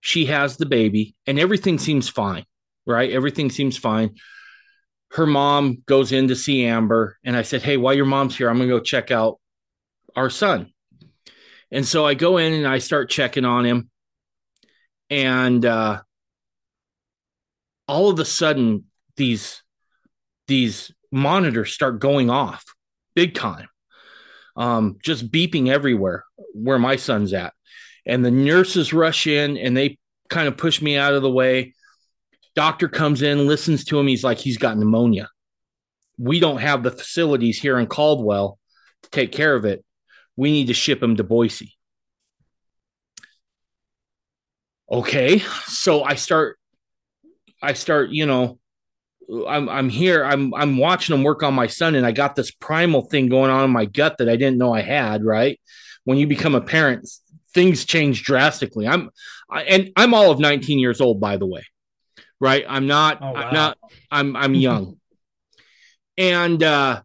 [0.01, 2.45] she has the baby and everything seems fine,
[2.87, 3.11] right?
[3.11, 4.15] Everything seems fine
[5.15, 8.51] her mom goes in to see Amber, and I said, Hey, while your mom's here,
[8.51, 9.39] I'm gonna go check out
[10.17, 10.73] our son.
[11.71, 13.91] And so I go in and I start checking on him.
[15.11, 16.03] And uh,
[17.87, 18.85] all of a sudden,
[19.17, 19.63] these
[20.49, 22.65] these monitors start going off
[23.15, 23.69] big time,
[24.57, 27.53] um, just beeping everywhere where my son's at.
[28.07, 29.99] And the nurses rush in and they
[30.29, 31.75] kind of push me out of the way.
[32.55, 34.07] Doctor comes in, listens to him.
[34.07, 35.29] He's like, he's got pneumonia.
[36.19, 38.59] We don't have the facilities here in Caldwell
[39.03, 39.85] to take care of it.
[40.37, 41.75] We need to ship him to Boise.
[44.91, 45.41] Okay.
[45.67, 46.59] So I start,
[47.63, 48.59] I start, you know,
[49.49, 50.25] I'm I'm here.
[50.25, 53.51] I'm I'm watching them work on my son, and I got this primal thing going
[53.51, 55.25] on in my gut that I didn't know I had.
[55.25, 55.61] Right
[56.05, 57.09] when you become a parent,
[57.55, 58.87] things change drastically.
[58.87, 59.11] I'm
[59.51, 61.63] I, and I'm all of 19 years old, by the way
[62.45, 62.65] right?
[62.69, 63.41] I'm not, oh, wow.
[63.41, 63.79] I'm not,
[64.11, 64.99] I'm, I'm young.
[66.19, 67.03] and, uh,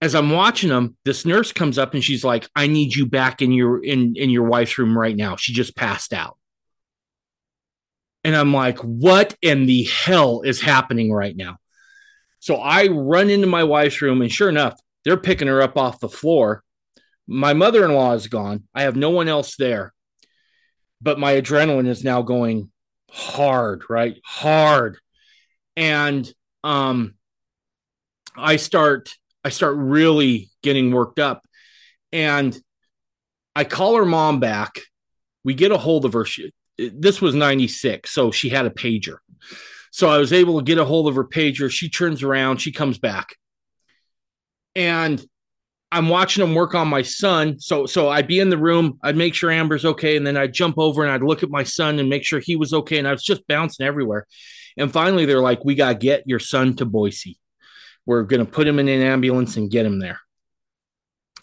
[0.00, 3.40] as I'm watching them, this nurse comes up and she's like, I need you back
[3.40, 5.36] in your, in, in your wife's room right now.
[5.36, 6.36] She just passed out.
[8.24, 11.56] And I'm like, what in the hell is happening right now?
[12.38, 16.00] So I run into my wife's room, and sure enough, they're picking her up off
[16.00, 16.62] the floor
[17.26, 18.64] My mother in law is gone.
[18.74, 19.92] I have no one else there.
[21.00, 22.70] But my adrenaline is now going
[23.10, 24.16] hard, right?
[24.24, 24.98] Hard.
[25.76, 26.30] And
[26.64, 27.14] um
[28.36, 29.10] I start
[29.44, 31.44] I start really getting worked up.
[32.12, 32.58] And
[33.54, 34.80] I call her mom back.
[35.44, 36.24] We get a hold of her.
[36.24, 39.18] She, this was 96, so she had a pager.
[39.90, 41.70] So I was able to get a hold of her pager.
[41.70, 43.36] She turns around, she comes back.
[44.74, 45.22] And
[45.92, 47.60] I'm watching them work on my son.
[47.60, 50.54] So so I'd be in the room, I'd make sure Amber's okay, and then I'd
[50.54, 52.98] jump over and I'd look at my son and make sure he was okay.
[52.98, 54.26] And I was just bouncing everywhere.
[54.78, 57.38] And finally they're like, We gotta get your son to Boise.
[58.06, 60.18] We're gonna put him in an ambulance and get him there.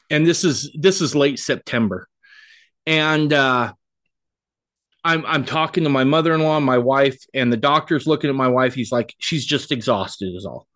[0.10, 2.08] And this is this is late September.
[2.88, 3.74] And uh
[5.04, 8.74] I'm I'm talking to my mother-in-law, my wife, and the doctor's looking at my wife.
[8.74, 10.68] He's like, she's just exhausted, is all.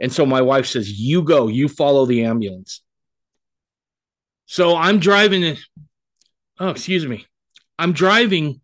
[0.00, 2.82] And so my wife says, You go, you follow the ambulance.
[4.46, 5.42] So I'm driving.
[5.42, 5.56] In,
[6.60, 7.26] Oh, excuse me.
[7.78, 8.60] I'm driving,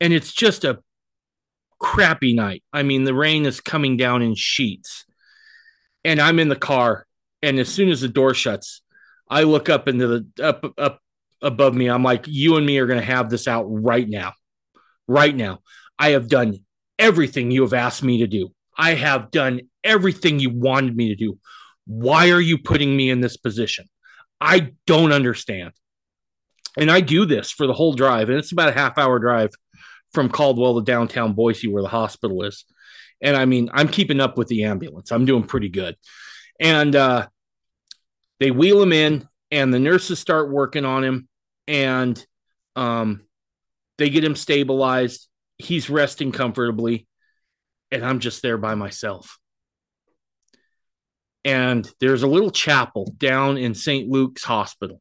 [0.00, 0.78] and it's just a
[1.80, 2.62] crappy night.
[2.72, 5.04] I mean, the rain is coming down in sheets,
[6.04, 7.06] and I'm in the car.
[7.42, 8.82] And as soon as the door shuts,
[9.28, 11.00] I look up into the up up
[11.42, 11.88] above me.
[11.88, 14.32] I'm like, you and me are going to have this out right now,
[15.06, 15.60] right now.
[15.98, 16.58] I have done
[16.98, 18.50] everything you have asked me to do.
[18.76, 21.38] I have done everything you wanted me to do.
[21.86, 23.88] Why are you putting me in this position?
[24.40, 25.72] I don't understand.
[26.76, 29.50] And I do this for the whole drive, and it's about a half hour drive
[30.12, 32.64] from Caldwell to downtown Boise, where the hospital is.
[33.20, 35.10] And I mean, I'm keeping up with the ambulance.
[35.10, 35.96] I'm doing pretty good.
[36.60, 37.26] And uh,
[38.38, 41.27] they wheel him in, and the nurses start working on him,
[41.68, 42.26] and
[42.74, 43.22] um,
[43.98, 45.28] they get him stabilized.
[45.58, 47.06] He's resting comfortably,
[47.92, 49.38] and I'm just there by myself
[51.48, 54.06] and there's a little chapel down in St.
[54.06, 55.00] Luke's Hospital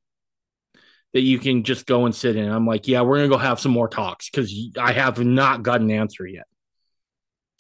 [1.14, 2.50] that you can just go and sit in.
[2.50, 5.82] I'm like, yeah, we're gonna go have some more talks because I have not got
[5.82, 6.46] an answer yet.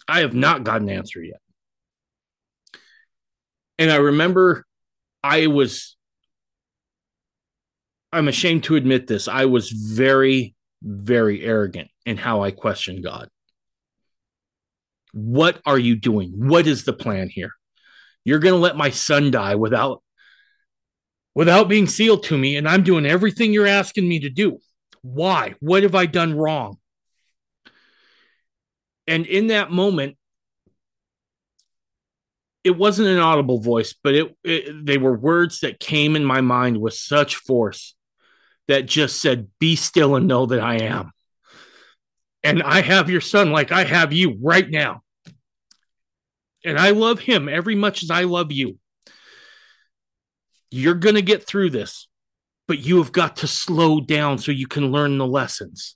[0.07, 1.41] I have not got an answer yet.
[3.77, 4.65] And I remember
[5.21, 5.96] I was,
[8.17, 13.29] I'm ashamed to admit this, I was very, very arrogant in how I questioned God.
[15.13, 16.31] What are you doing?
[16.35, 17.51] What is the plan here?
[18.23, 20.03] You're going to let my son die without
[21.35, 24.57] without being sealed to me and I'm doing everything you're asking me to do.
[25.03, 25.53] Why?
[25.59, 26.77] What have I done wrong?
[29.05, 30.17] And in that moment
[32.63, 36.41] it wasn't an audible voice, but it, it they were words that came in my
[36.41, 37.95] mind with such force
[38.67, 41.11] that just said, Be still and know that I am.
[42.43, 45.01] And I have your son like I have you right now
[46.67, 48.77] and I love him every much as I love you.
[50.69, 52.09] You're going to get through this,
[52.67, 55.95] but you have got to slow down so you can learn the lessons.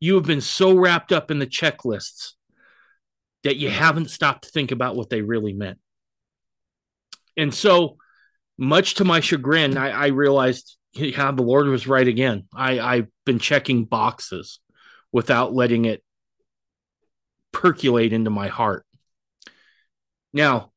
[0.00, 2.32] You have been so wrapped up in the checklists
[3.44, 5.78] that you haven't stopped to think about what they really meant.
[7.36, 7.96] And so,
[8.58, 12.44] much to my chagrin, I, I realized, yeah, the Lord was right again.
[12.54, 14.60] I, I've been checking boxes
[15.12, 16.02] without letting it
[17.52, 18.84] percolate into my heart.
[20.32, 20.72] Now,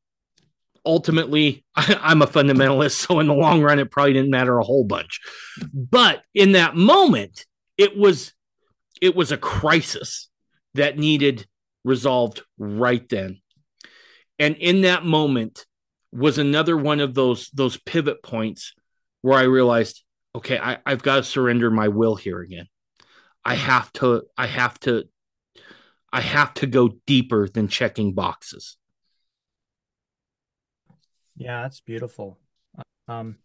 [0.86, 4.64] ultimately, I, am a fundamentalist, so in the long run, it probably didn't matter a
[4.64, 5.20] whole bunch.
[5.74, 7.46] But in that moment,
[7.78, 8.34] it was
[9.02, 10.30] it was a crisis
[10.74, 11.46] that needed
[11.84, 13.42] resolved right then.
[14.40, 15.66] And in that moment
[16.12, 18.74] was another one of those those pivot points
[19.22, 20.04] where I realized,
[20.36, 22.68] okay, I, I've got to surrender my will here again.
[23.44, 25.06] I have to, I have to,
[26.12, 28.78] I have to go deeper than checking boxes.
[31.36, 32.40] Yeah, that's beautiful.
[33.08, 33.38] Um,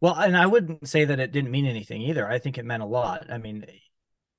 [0.00, 2.28] well, and I wouldn't say that it didn't mean anything either.
[2.28, 3.30] I think it meant a lot.
[3.30, 3.66] I mean,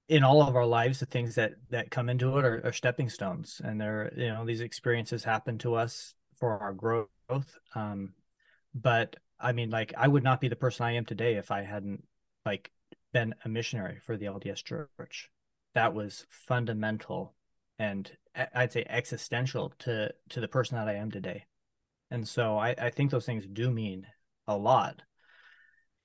[0.07, 3.09] in all of our lives, the things that that come into it are, are stepping
[3.09, 7.09] stones, and they're you know these experiences happen to us for our growth.
[7.75, 8.13] Um,
[8.73, 11.61] but I mean, like I would not be the person I am today if I
[11.61, 12.03] hadn't
[12.45, 12.71] like
[13.13, 15.29] been a missionary for the LDS Church.
[15.75, 17.35] That was fundamental,
[17.77, 18.09] and
[18.53, 21.45] I'd say existential to to the person that I am today.
[22.09, 24.07] And so I, I think those things do mean
[24.47, 25.01] a lot.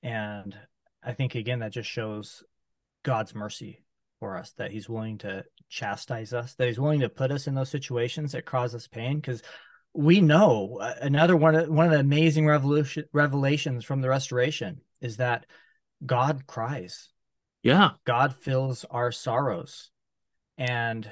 [0.02, 0.56] And
[1.02, 2.42] I think, again, that just shows
[3.04, 3.84] God's mercy
[4.20, 7.54] for us that He's willing to chastise us, that He's willing to put us in
[7.54, 9.16] those situations that cause us pain.
[9.16, 9.42] Because
[9.94, 14.80] we know uh, another one of, one of the amazing revolution, revelations from the restoration
[15.00, 15.46] is that
[16.04, 17.10] God cries.
[17.62, 17.90] Yeah.
[18.04, 19.90] God fills our sorrows.
[20.58, 21.10] And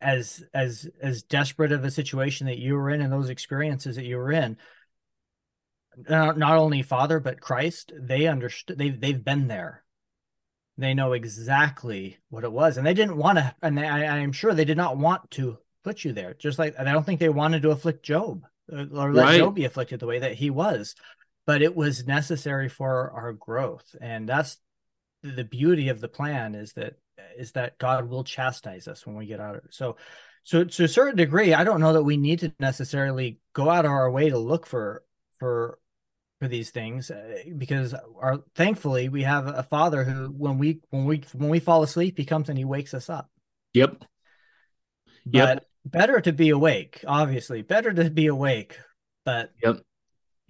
[0.00, 4.04] as as as desperate of a situation that you were in and those experiences that
[4.04, 4.58] you were in
[5.96, 8.78] not, not only Father but Christ, they understood.
[8.78, 9.82] they've they've been there.
[10.78, 13.54] They know exactly what it was, and they didn't want to.
[13.62, 16.34] And I, I'm sure they did not want to put you there.
[16.34, 19.38] Just like I don't think they wanted to afflict Job uh, or let right.
[19.38, 20.96] Job be afflicted the way that he was,
[21.46, 24.58] but it was necessary for our growth, and that's
[25.22, 26.94] the beauty of the plan is that
[27.38, 29.74] is that God will chastise us when we get out of it.
[29.74, 29.96] So
[30.42, 33.84] so to a certain degree, I don't know that we need to necessarily go out
[33.84, 35.04] of our way to look for
[35.38, 35.78] for
[36.40, 41.04] for these things uh, because our thankfully we have a father who when we when
[41.04, 43.30] we when we fall asleep he comes and he wakes us up.
[43.74, 44.04] Yep.
[45.24, 45.66] But yep.
[45.86, 47.62] Better to be awake, obviously.
[47.62, 48.78] Better to be awake,
[49.24, 49.76] but yep.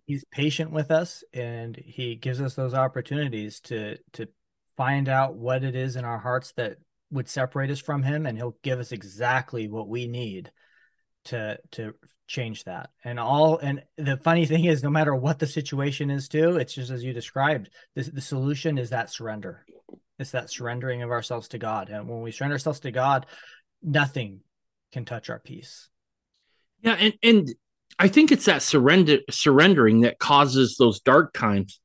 [0.06, 4.28] he's patient with us and he gives us those opportunities to to
[4.76, 6.76] find out what it is in our hearts that
[7.10, 10.50] would separate us from him and he'll give us exactly what we need
[11.24, 11.94] to to
[12.26, 16.28] change that and all and the funny thing is no matter what the situation is
[16.28, 19.64] too it's just as you described the, the solution is that surrender
[20.18, 23.26] it's that surrendering of ourselves to god and when we surrender ourselves to god
[23.82, 24.40] nothing
[24.96, 25.88] can touch our peace
[26.82, 27.54] yeah and and
[27.98, 31.80] i think it's that surrender surrendering that causes those dark times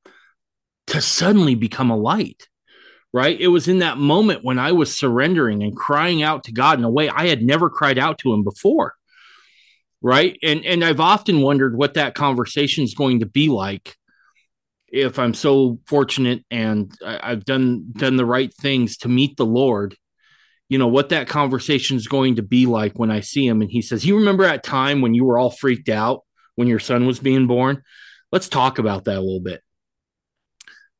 [0.88, 2.48] to suddenly become a light
[3.14, 3.40] right?
[3.40, 6.86] It was in that moment when I was surrendering and crying out to God in
[6.86, 8.96] a way I had never cried out to him before.
[10.02, 10.38] Right.
[10.42, 13.96] And and I've often wondered what that conversation is going to be like
[14.88, 19.96] if I'm so fortunate and I've done done the right things to meet the Lord,
[20.72, 23.62] you know, what that conversation is going to be like when I see him.
[23.62, 26.24] And he says, You remember that time when you were all freaked out
[26.56, 27.84] when your son was being born?
[28.32, 29.62] Let's talk about that a little bit.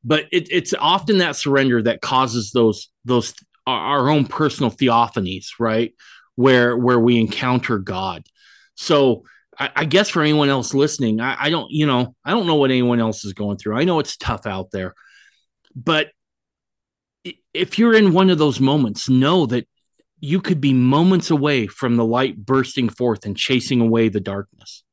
[0.04, 3.32] But it, it's often that surrender that causes those those
[3.66, 5.94] our own personal theophanies right?
[6.34, 8.26] Where where we encounter god.
[8.74, 9.24] So
[9.58, 12.56] I, I guess for anyone else listening I, I don't you know i don't know
[12.56, 13.78] what anyone else is going through.
[13.78, 14.92] I know it's tough out there.
[15.74, 16.08] But
[17.54, 19.66] if you're in one of those moments know that
[20.18, 24.84] you could be moments away from the light bursting forth and chasing away the darkness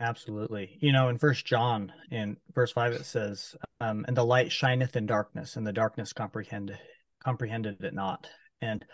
[0.00, 0.76] Absolutely.
[0.80, 4.96] You know, in First John, in verse five, it says, um, "And the light shineth
[4.96, 6.76] in darkness, and the darkness comprehend
[7.20, 8.28] comprehended it not."
[8.60, 8.84] And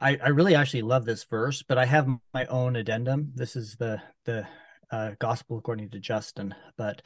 [0.00, 3.32] I, I really actually love this verse, but I have my own addendum.
[3.34, 4.46] This is the the
[4.90, 7.02] uh, gospel according to Justin, but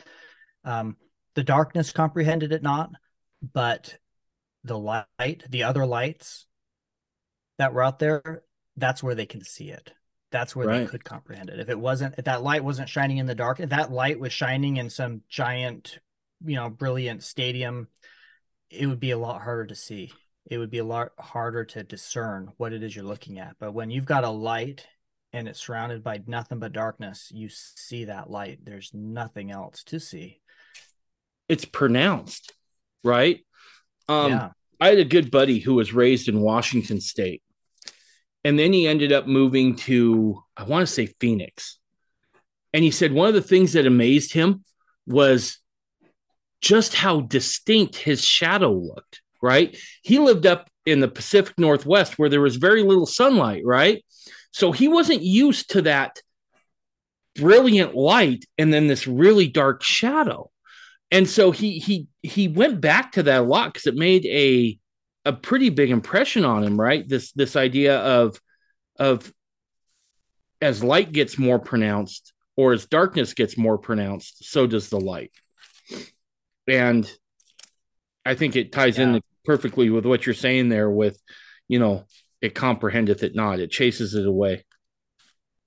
[0.64, 0.96] um,
[1.34, 2.90] the darkness comprehended it not,
[3.42, 3.96] but
[4.64, 6.46] the light, the other lights
[7.58, 8.42] that were out there,
[8.76, 9.92] that's where they can see it
[10.30, 10.78] that's where right.
[10.80, 11.60] they could comprehend it.
[11.60, 14.32] If it wasn't, if that light wasn't shining in the dark, if that light was
[14.32, 15.98] shining in some giant,
[16.44, 17.88] you know, brilliant stadium,
[18.70, 20.12] it would be a lot harder to see.
[20.48, 23.56] It would be a lot harder to discern what it is you're looking at.
[23.58, 24.86] But when you've got a light
[25.32, 28.60] and it's surrounded by nothing but darkness, you see that light.
[28.64, 30.40] There's nothing else to see.
[31.48, 32.52] It's pronounced,
[33.04, 33.44] right?
[34.08, 34.48] Um, yeah.
[34.80, 37.42] I had a good buddy who was raised in Washington State
[38.44, 41.78] and then he ended up moving to, I want to say Phoenix.
[42.72, 44.64] And he said one of the things that amazed him
[45.06, 45.58] was
[46.60, 49.76] just how distinct his shadow looked, right?
[50.02, 54.04] He lived up in the Pacific Northwest where there was very little sunlight, right?
[54.52, 56.20] So he wasn't used to that
[57.34, 60.49] brilliant light and then this really dark shadow.
[61.10, 64.78] And so he he he went back to that a lot because it made a
[65.24, 67.06] a pretty big impression on him, right?
[67.08, 68.40] This this idea of
[68.98, 69.32] of
[70.60, 75.32] as light gets more pronounced or as darkness gets more pronounced, so does the light.
[76.68, 77.10] And
[78.24, 79.14] I think it ties yeah.
[79.14, 81.18] in perfectly with what you're saying there with,
[81.68, 82.04] you know,
[82.40, 84.64] it comprehendeth it not, it chases it away.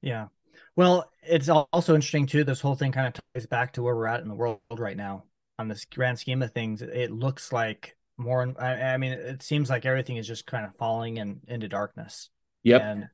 [0.02, 0.28] Yeah.
[0.76, 2.44] Well, it's also interesting too.
[2.44, 4.98] This whole thing kind of ties back to where we're at in the world right
[4.98, 5.24] now.
[5.60, 9.70] On this grand scheme of things, it looks like more I, I, mean it seems
[9.70, 12.30] like everything is just kind of falling in into darkness.
[12.64, 12.82] Yep.
[12.82, 13.10] And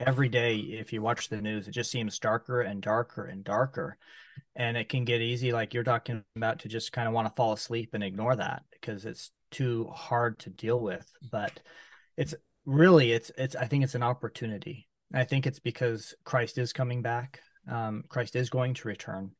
[0.00, 3.96] every day if you watch the news it just seems darker and darker and darker.
[4.56, 7.34] And it can get easy like you're talking about to just kind of want to
[7.34, 11.08] fall asleep and ignore that because it's too hard to deal with.
[11.30, 11.60] But
[12.16, 12.34] it's
[12.66, 14.88] really it's it's i think it's an opportunity.
[15.12, 17.40] I think it's because christ is coming back.
[17.70, 19.32] Um, christ is going to return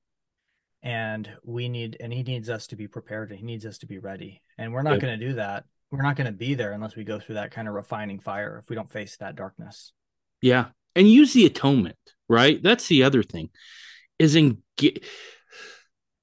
[0.85, 3.87] and we need and he needs us to be prepared and he needs us to
[3.87, 4.41] be ready.
[4.57, 5.65] And we're not going to do that.
[5.91, 8.61] We're not going to be there unless we go through that kind of refining fire
[8.63, 9.93] if we don't face that darkness.
[10.41, 10.67] Yeah.
[10.95, 11.97] And use the atonement
[12.29, 12.63] right?
[12.63, 13.51] That's the other thing
[14.19, 14.63] is in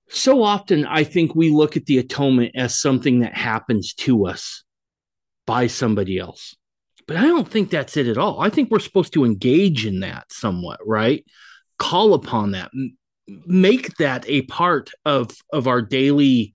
[0.10, 4.64] so often i think we look at the atonement as something that happens to us
[5.46, 6.56] by somebody else.
[7.08, 8.40] But i don't think that's it at all.
[8.40, 11.26] I think we're supposed to engage in that somewhat right?
[11.78, 12.72] Call upon that
[13.46, 16.54] make that a part of of our daily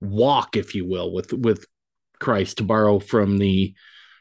[0.00, 1.66] walk if you will with with
[2.18, 3.74] Christ to borrow from the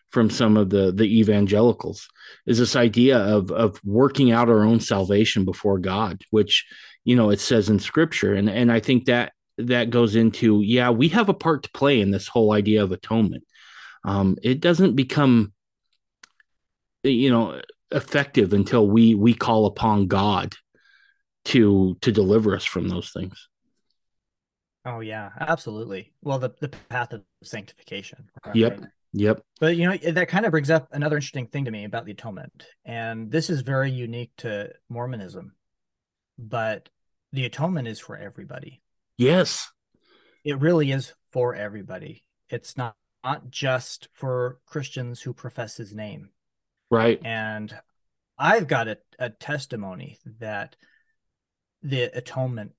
[0.09, 2.07] from some of the the evangelicals
[2.45, 6.65] is this idea of of working out our own salvation before God which
[7.03, 8.33] you know it says in scripture.
[8.33, 12.01] And and I think that that goes into yeah we have a part to play
[12.01, 13.43] in this whole idea of atonement.
[14.05, 15.53] Um it doesn't become
[17.03, 17.61] you know
[17.91, 20.55] effective until we we call upon God
[21.45, 23.47] to to deliver us from those things.
[24.85, 26.13] Oh yeah, absolutely.
[26.21, 28.29] Well, the the path of sanctification.
[28.45, 28.55] Right?
[28.55, 28.81] Yep.
[29.13, 29.41] Yep.
[29.59, 32.11] But you know that kind of brings up another interesting thing to me about the
[32.11, 35.53] atonement, and this is very unique to Mormonism.
[36.37, 36.89] But
[37.33, 38.81] the atonement is for everybody.
[39.17, 39.69] Yes.
[40.45, 42.23] It really is for everybody.
[42.49, 46.29] It's not not just for Christians who profess his name.
[46.89, 47.19] Right.
[47.23, 47.75] And
[48.37, 50.75] I've got a, a testimony that
[51.81, 52.71] the atonement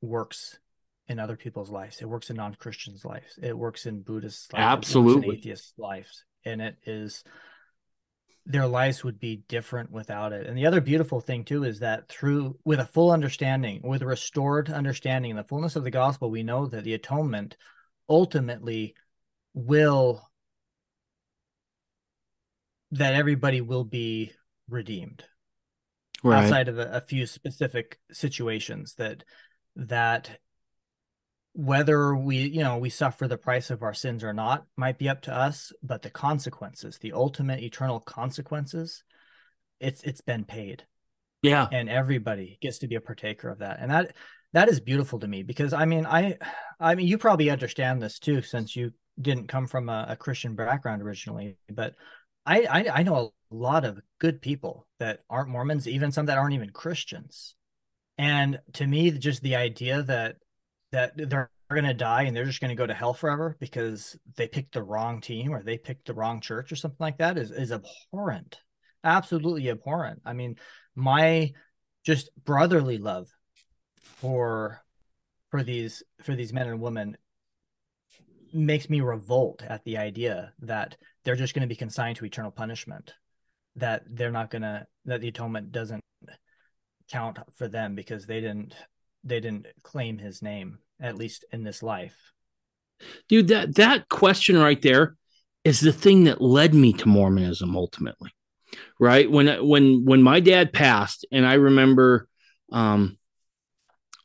[0.00, 0.58] works
[1.06, 2.00] in other people's lives.
[2.00, 3.38] It works in non-Christians' lives.
[3.42, 4.62] It works in Buddhists' lives.
[4.62, 5.36] Absolutely.
[5.36, 6.24] atheists' lives.
[6.44, 7.24] And it is
[8.48, 10.46] their lives would be different without it.
[10.46, 14.06] And the other beautiful thing too is that through with a full understanding, with a
[14.06, 17.58] restored understanding, the fullness of the gospel, we know that the atonement
[18.08, 18.94] ultimately
[19.52, 20.30] will
[22.92, 24.32] that everybody will be
[24.66, 25.24] redeemed
[26.22, 26.44] right.
[26.44, 29.24] outside of a, a few specific situations that
[29.76, 30.38] that
[31.52, 35.08] whether we you know we suffer the price of our sins or not might be
[35.08, 39.02] up to us but the consequences the ultimate eternal consequences
[39.80, 40.84] it's it's been paid.
[41.42, 41.68] Yeah.
[41.70, 43.78] And everybody gets to be a partaker of that.
[43.80, 44.16] And that
[44.52, 46.34] that is beautiful to me because i mean i
[46.80, 50.54] i mean you probably understand this too since you didn't come from a, a christian
[50.54, 51.94] background originally but
[52.48, 56.38] I, I i know a lot of good people that aren't mormons even some that
[56.38, 57.54] aren't even christians.
[58.16, 60.36] And to me just the idea that
[60.90, 64.16] that they're going to die and they're just going to go to hell forever because
[64.36, 67.36] they picked the wrong team or they picked the wrong church or something like that
[67.36, 68.58] is is abhorrent.
[69.04, 70.22] Absolutely abhorrent.
[70.24, 70.56] I mean
[70.96, 71.52] my
[72.04, 73.28] just brotherly love
[74.00, 74.82] for
[75.50, 77.16] for these for these men and women
[78.52, 80.96] makes me revolt at the idea that
[81.28, 83.12] they're just going to be consigned to eternal punishment
[83.76, 86.02] that they're not going to that the atonement doesn't
[87.10, 88.74] count for them because they didn't
[89.24, 92.16] they didn't claim his name at least in this life.
[93.28, 95.18] Dude that that question right there
[95.64, 98.30] is the thing that led me to mormonism ultimately
[98.98, 99.30] right?
[99.30, 102.26] When when when my dad passed and i remember
[102.72, 103.18] um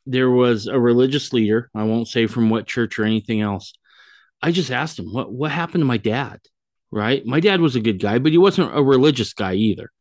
[0.06, 3.74] there was a religious leader i won't say from what church or anything else.
[4.42, 6.40] I just asked him what what happened to my dad
[6.94, 9.92] right my dad was a good guy but he wasn't a religious guy either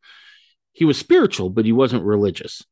[0.71, 2.63] he was spiritual but he wasn't religious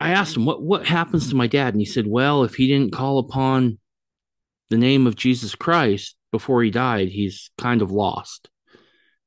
[0.00, 2.66] I asked him what what happens to my dad, and he said, "Well, if he
[2.66, 3.78] didn't call upon
[4.70, 8.50] the name of Jesus Christ before he died, he's kind of lost."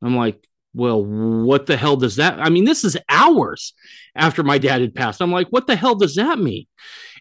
[0.02, 2.40] I'm like, "Well, what the hell does that?
[2.40, 3.74] I mean, this is hours
[4.16, 5.22] after my dad had passed.
[5.22, 6.68] I'm like, what the hell does that mean?"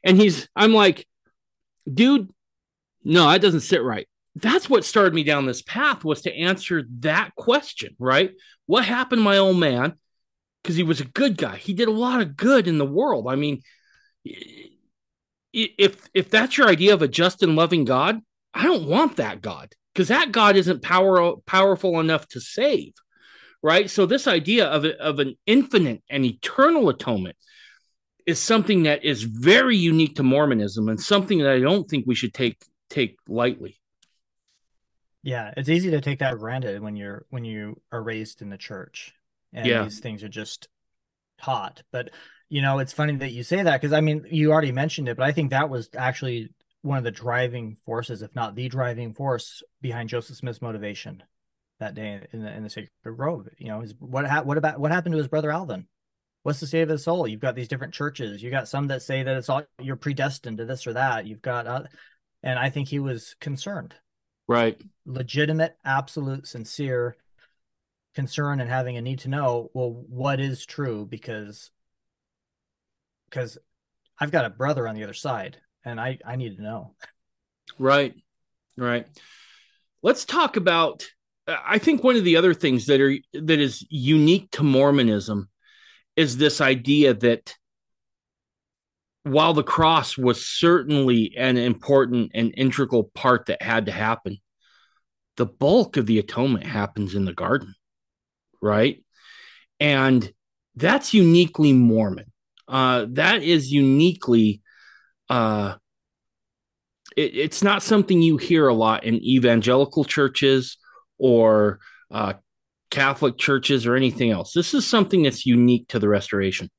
[0.04, 1.06] And he's, I'm like,
[1.92, 2.30] "Dude,
[3.04, 6.84] no, that doesn't sit right." That's what started me down this path was to answer
[7.00, 8.32] that question, right?
[8.66, 9.94] What happened to my old man?
[10.66, 11.56] because he was a good guy.
[11.56, 13.26] He did a lot of good in the world.
[13.28, 13.62] I mean,
[15.52, 18.20] if if that's your idea of a just and loving God,
[18.52, 22.94] I don't want that God because that God isn't power powerful enough to save,
[23.62, 23.88] right?
[23.88, 27.36] So this idea of of an infinite and eternal atonement
[28.26, 32.16] is something that is very unique to Mormonism and something that I don't think we
[32.16, 32.60] should take
[32.90, 33.78] take lightly.
[35.26, 38.48] Yeah, it's easy to take that for granted when you're when you are raised in
[38.48, 39.12] the church
[39.52, 39.82] and yeah.
[39.82, 40.68] these things are just
[41.40, 41.82] taught.
[41.90, 42.10] But
[42.48, 45.16] you know, it's funny that you say that because I mean, you already mentioned it,
[45.16, 46.50] but I think that was actually
[46.82, 51.24] one of the driving forces, if not the driving force, behind Joseph Smith's motivation
[51.80, 53.48] that day in the in the Sacred Grove.
[53.58, 55.88] You know, his, what ha- what about what happened to his brother Alvin?
[56.44, 57.26] What's the state of his soul?
[57.26, 58.44] You've got these different churches.
[58.44, 61.26] You got some that say that it's all you're predestined to this or that.
[61.26, 61.82] You've got, uh,
[62.44, 63.96] and I think he was concerned.
[64.48, 64.80] Right.
[65.04, 67.16] Legitimate, absolute, sincere
[68.14, 71.06] concern and having a need to know well what is true?
[71.08, 71.70] Because
[73.28, 73.58] because
[74.18, 76.94] i've got a brother on the other side and i i need to know.
[77.78, 78.14] Right.
[78.76, 79.06] Right.
[80.02, 81.06] Let's talk about
[81.46, 85.48] i think one of the other things that are that is unique to mormonism
[86.16, 87.54] is this idea that
[89.26, 94.38] while the cross was certainly an important and integral part that had to happen
[95.36, 97.74] the bulk of the atonement happens in the garden
[98.66, 99.02] right?
[99.80, 100.30] And
[100.74, 102.32] that's uniquely Mormon.
[102.68, 104.62] Uh, that is uniquely,
[105.30, 105.76] uh,
[107.16, 110.78] it, it's not something you hear a lot in evangelical churches
[111.18, 111.78] or
[112.10, 112.34] uh,
[112.90, 114.52] Catholic churches or anything else.
[114.52, 116.70] This is something that's unique to the Restoration,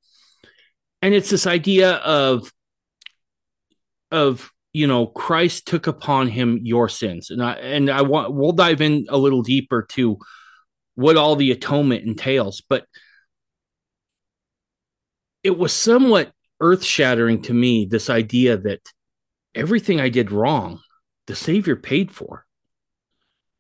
[1.02, 2.52] and it's this idea of
[4.12, 8.52] of you know Christ took upon him your sins, and I and I want we'll
[8.52, 10.18] dive in a little deeper to
[10.96, 12.86] what all the atonement entails, but
[15.44, 18.82] it was somewhat earth shattering to me this idea that
[19.54, 20.82] everything I did wrong,
[21.28, 22.46] the Savior paid for.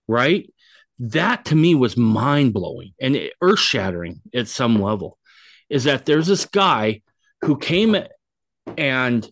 [0.07, 0.51] Right?
[0.99, 5.19] That to me was mind blowing and earth shattering at some level.
[5.69, 7.01] Is that there's this guy
[7.41, 7.95] who came
[8.77, 9.31] and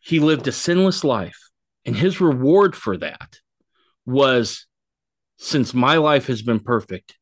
[0.00, 1.38] he lived a sinless life,
[1.84, 3.40] and his reward for that
[4.04, 4.66] was
[5.38, 7.18] since my life has been perfect,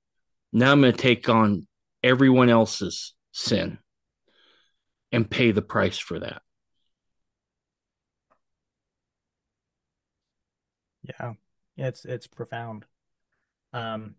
[0.53, 1.67] now I'm going to take on
[2.03, 3.79] everyone else's sin
[5.11, 6.43] and pay the price for that.
[11.03, 11.33] Yeah,
[11.77, 12.87] it's it's profound.
[13.73, 14.15] Um,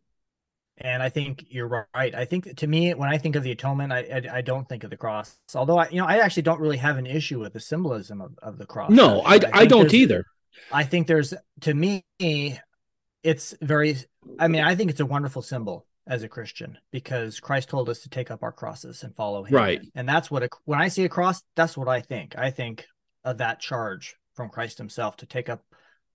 [0.77, 2.13] and I think you're right.
[2.13, 4.83] I think to me, when I think of the atonement, I I, I don't think
[4.83, 5.37] of the cross.
[5.53, 8.37] Although I, you know, I actually don't really have an issue with the symbolism of,
[8.41, 8.91] of the cross.
[8.91, 10.25] No, I, I, I don't either.
[10.71, 13.97] I think there's to me, it's very.
[14.39, 18.01] I mean, I think it's a wonderful symbol as a Christian because Christ told us
[18.01, 19.55] to take up our crosses and follow Him.
[19.55, 19.81] Right.
[19.95, 22.37] And that's what a, when I see a cross, that's what I think.
[22.37, 22.85] I think
[23.23, 25.63] of that charge from Christ Himself to take up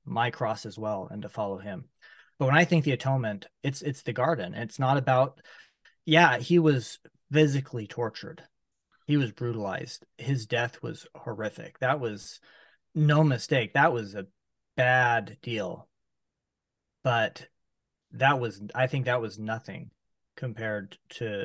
[0.04, 1.86] my cross as well and to follow Him.
[2.40, 4.54] But when I think the atonement, it's it's the garden.
[4.54, 5.42] It's not about.
[6.06, 6.98] Yeah, he was
[7.30, 8.42] physically tortured.
[9.06, 10.06] He was brutalized.
[10.16, 11.78] His death was horrific.
[11.80, 12.40] That was
[12.94, 13.74] no mistake.
[13.74, 14.26] That was a
[14.74, 15.86] bad deal.
[17.04, 17.46] But
[18.12, 19.90] that was I think that was nothing
[20.34, 21.44] compared to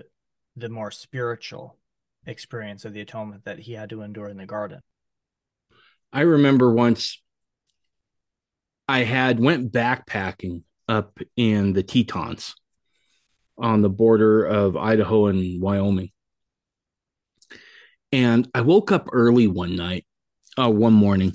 [0.56, 1.78] the more spiritual
[2.26, 4.80] experience of the atonement that he had to endure in the garden.
[6.14, 7.22] I remember once
[8.88, 12.56] I had went backpacking up in the Tetons
[13.58, 16.12] on the border of Idaho and Wyoming.
[18.12, 20.06] And I woke up early one night,
[20.58, 21.34] uh, one morning,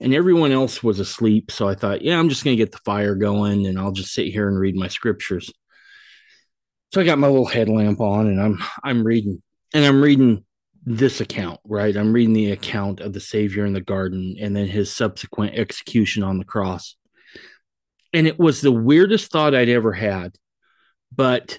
[0.00, 1.50] and everyone else was asleep.
[1.50, 4.12] So I thought, yeah, I'm just going to get the fire going and I'll just
[4.12, 5.50] sit here and read my scriptures.
[6.92, 9.42] So I got my little headlamp on and I'm I'm reading
[9.72, 10.44] and I'm reading
[10.84, 11.96] this account, right?
[11.96, 16.22] I'm reading the account of the Savior in the garden and then his subsequent execution
[16.22, 16.96] on the cross.
[18.14, 20.36] And it was the weirdest thought I'd ever had.
[21.14, 21.58] But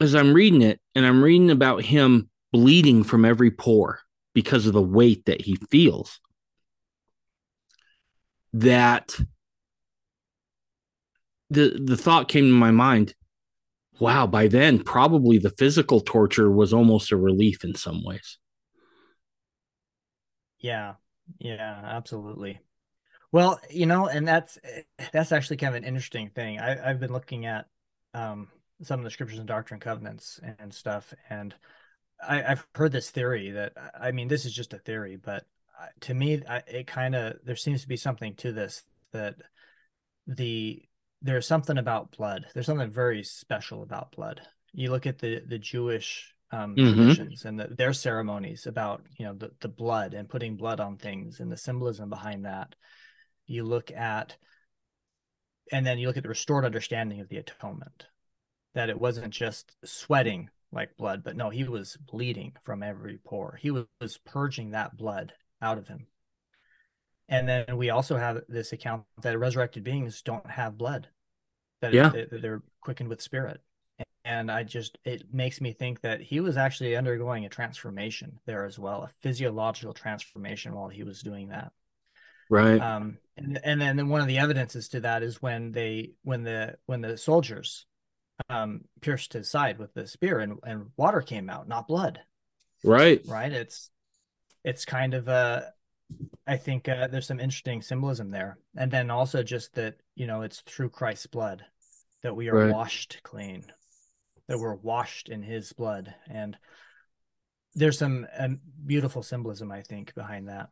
[0.00, 4.00] as I'm reading it and I'm reading about him bleeding from every pore
[4.32, 6.20] because of the weight that he feels,
[8.52, 9.18] that
[11.50, 13.14] the the thought came to my mind
[13.98, 18.38] wow by then probably the physical torture was almost a relief in some ways.
[20.58, 20.94] Yeah.
[21.38, 22.60] Yeah absolutely
[23.32, 24.58] well you know and that's
[25.12, 27.66] that's actually kind of an interesting thing I, i've been looking at
[28.12, 28.48] um,
[28.82, 31.54] some of the scriptures and doctrine covenants and stuff and
[32.26, 35.44] I, have heard this theory that i mean this is just a theory but
[36.00, 38.82] to me, it kind of there seems to be something to this
[39.12, 39.36] that
[40.26, 40.82] the
[41.22, 42.46] there's something about blood.
[42.54, 44.40] There's something very special about blood.
[44.72, 46.96] You look at the the Jewish um, mm-hmm.
[46.96, 50.96] traditions and the, their ceremonies about you know the, the blood and putting blood on
[50.96, 52.74] things and the symbolism behind that.
[53.50, 54.36] You look at,
[55.72, 58.06] and then you look at the restored understanding of the atonement,
[58.74, 63.58] that it wasn't just sweating like blood, but no, he was bleeding from every pore.
[63.60, 66.06] He was, was purging that blood out of him.
[67.28, 71.08] And then we also have this account that resurrected beings don't have blood,
[71.80, 72.12] that yeah.
[72.30, 73.60] they're quickened with spirit.
[74.24, 78.64] And I just, it makes me think that he was actually undergoing a transformation there
[78.64, 81.72] as well, a physiological transformation while he was doing that.
[82.50, 82.78] Right.
[82.78, 86.76] Um, and, and then one of the evidences to that is when they, when the,
[86.84, 87.86] when the soldiers
[88.50, 92.20] um, pierced his side with the spear and, and water came out, not blood.
[92.84, 93.22] Right.
[93.26, 93.52] Right.
[93.52, 93.88] It's,
[94.62, 95.72] it's kind of a
[96.46, 100.42] I think uh, there's some interesting symbolism there, and then also just that you know
[100.42, 101.64] it's through Christ's blood
[102.22, 102.72] that we are right.
[102.72, 103.64] washed clean,
[104.48, 106.56] that we're washed in His blood, and
[107.74, 110.70] there's some um, beautiful symbolism I think behind that.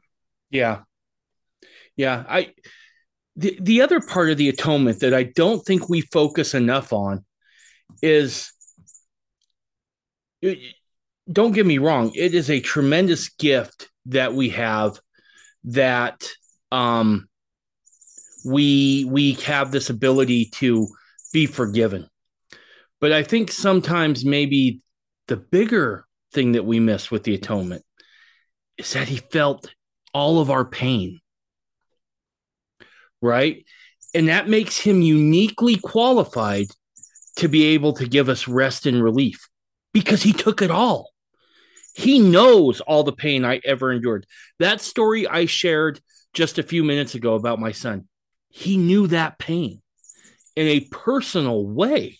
[0.50, 0.80] Yeah,
[1.96, 2.24] yeah.
[2.28, 2.54] I
[3.36, 7.24] the the other part of the atonement that I don't think we focus enough on
[8.02, 8.52] is
[11.30, 14.98] don't get me wrong, it is a tremendous gift that we have
[15.64, 16.24] that
[16.72, 17.28] um
[18.44, 20.88] we we have this ability to
[21.32, 22.08] be forgiven.
[23.00, 24.82] But I think sometimes maybe
[25.28, 27.84] the bigger thing that we miss with the atonement
[28.76, 29.72] is that he felt
[30.12, 31.20] all of our pain.
[33.20, 33.64] Right?
[34.14, 36.66] And that makes him uniquely qualified
[37.36, 39.48] to be able to give us rest and relief
[39.92, 41.10] because he took it all.
[41.94, 44.26] He knows all the pain I ever endured.
[44.58, 46.00] That story I shared
[46.32, 48.08] just a few minutes ago about my son,
[48.48, 49.82] he knew that pain
[50.56, 52.18] in a personal way.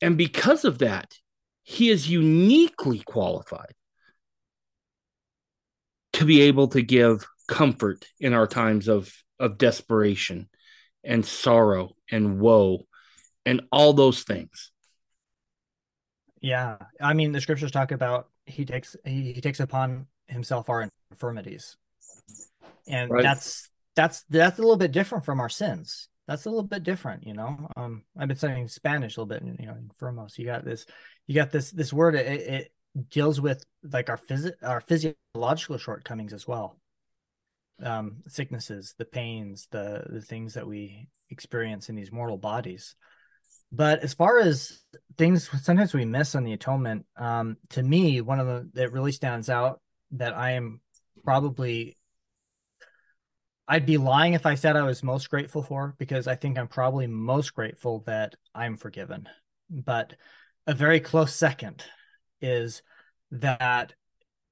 [0.00, 1.14] And because of that,
[1.62, 3.74] he is uniquely qualified
[6.14, 10.48] to be able to give comfort in our times of, of desperation
[11.02, 12.86] and sorrow and woe
[13.44, 14.70] and all those things.
[16.40, 16.76] Yeah.
[17.00, 21.76] I mean, the scriptures talk about he takes he, he takes upon himself our infirmities.
[22.86, 23.22] And right.
[23.22, 26.08] that's that's that's a little bit different from our sins.
[26.28, 27.68] That's a little bit different, you know.
[27.76, 30.38] Um, I've been studying Spanish a little bit, you know, infirmos.
[30.38, 30.86] You got this,
[31.26, 32.14] you got this this word.
[32.14, 32.72] It, it
[33.10, 36.79] deals with like our phys our physiological shortcomings as well.
[37.82, 42.94] Um, sicknesses, the pains, the the things that we experience in these mortal bodies.
[43.72, 44.80] But as far as
[45.16, 49.12] things sometimes we miss on the atonement, um, to me, one of the that really
[49.12, 49.80] stands out
[50.12, 50.80] that I am
[51.24, 51.96] probably
[53.70, 56.66] I'd be lying if I said I was most grateful for because I think I'm
[56.66, 59.28] probably most grateful that I'm forgiven.
[59.70, 60.16] But
[60.66, 61.84] a very close second
[62.40, 62.82] is
[63.30, 63.94] that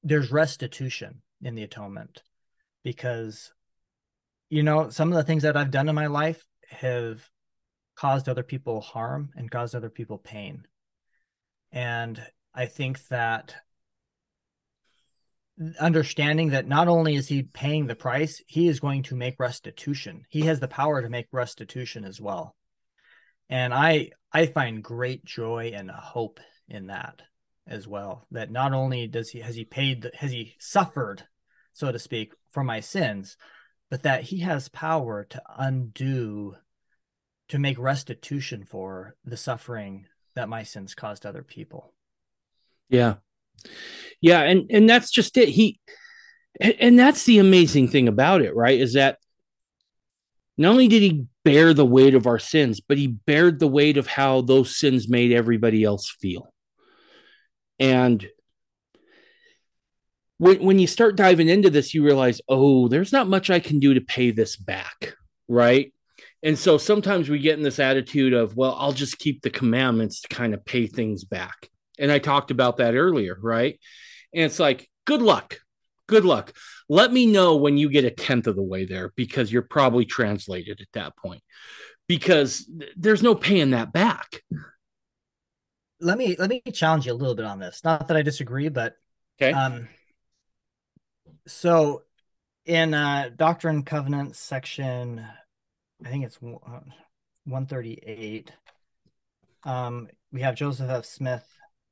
[0.05, 2.23] there's restitution in the atonement
[2.83, 3.53] because
[4.51, 7.29] you know some of the things that I've done in my life have
[7.97, 10.65] caused other people harm and caused other people pain.
[11.73, 12.23] And
[12.55, 13.55] I think that
[15.81, 20.25] understanding that not only is he paying the price, he is going to make restitution.
[20.29, 22.55] He has the power to make restitution as well.
[23.49, 26.39] And I I find great joy and hope
[26.69, 27.23] in that
[27.67, 28.27] as well.
[28.31, 31.25] That not only does he has he paid the, has he suffered,
[31.79, 33.37] so to speak, for my sins,
[33.89, 36.57] but that he has power to undo
[37.49, 41.95] to make restitution for the suffering that my sins caused other people.
[42.89, 43.15] Yeah.
[44.21, 45.49] Yeah, and and that's just it.
[45.49, 45.79] He
[46.61, 48.79] and that's the amazing thing about it, right?
[48.79, 49.19] Is that
[50.57, 53.97] not only did he bear the weight of our sins, but he bared the weight
[53.97, 56.53] of how those sins made everybody else feel.
[57.79, 58.27] And
[60.39, 63.79] when when you start diving into this, you realize, oh, there's not much I can
[63.79, 65.15] do to pay this back,
[65.49, 65.93] right?
[66.43, 70.21] And so sometimes we get in this attitude of, well, I'll just keep the commandments
[70.23, 71.69] to kind of pay things back.
[71.99, 73.79] And I talked about that earlier, right?
[74.33, 75.59] And it's like, good luck.
[76.07, 76.53] Good luck.
[76.89, 80.05] Let me know when you get a tenth of the way there because you're probably
[80.05, 81.43] translated at that point
[82.07, 84.43] because there's no paying that back.
[86.01, 87.83] Let me let me challenge you a little bit on this.
[87.83, 88.95] Not that I disagree, but
[89.43, 89.53] okay.
[89.53, 89.89] Um,
[91.49, 92.05] so
[92.65, 95.27] in uh, Doctrine Covenants section
[96.05, 98.53] I think it's 138.
[99.65, 101.05] Um, we have Joseph F.
[101.05, 101.45] Smith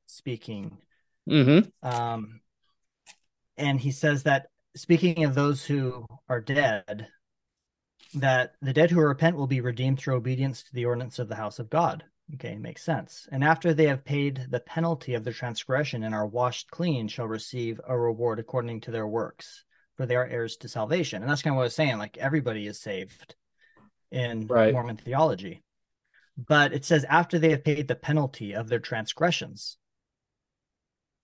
[0.05, 0.77] speaking.
[1.29, 1.87] Mm-hmm.
[1.87, 2.39] Um,
[3.57, 7.09] and he says that speaking of those who are dead,
[8.13, 11.35] that the dead who repent will be redeemed through obedience to the ordinance of the
[11.35, 12.05] house of God.
[12.33, 13.27] Okay, makes sense.
[13.31, 17.27] And after they have paid the penalty of their transgression and are washed clean, shall
[17.27, 19.63] receive a reward according to their works,
[19.95, 21.21] for they are heirs to salvation.
[21.21, 21.97] And that's kind of what I was saying.
[21.97, 23.35] Like everybody is saved
[24.11, 24.73] in right.
[24.73, 25.63] Mormon theology.
[26.37, 29.77] But it says after they have paid the penalty of their transgressions.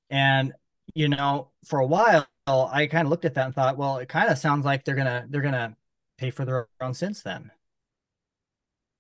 [0.10, 0.54] And
[0.94, 4.10] you know, for a while I kind of looked at that and thought, well, it
[4.10, 5.76] kind of sounds like they're gonna they're gonna
[6.18, 7.52] pay for their own sins then.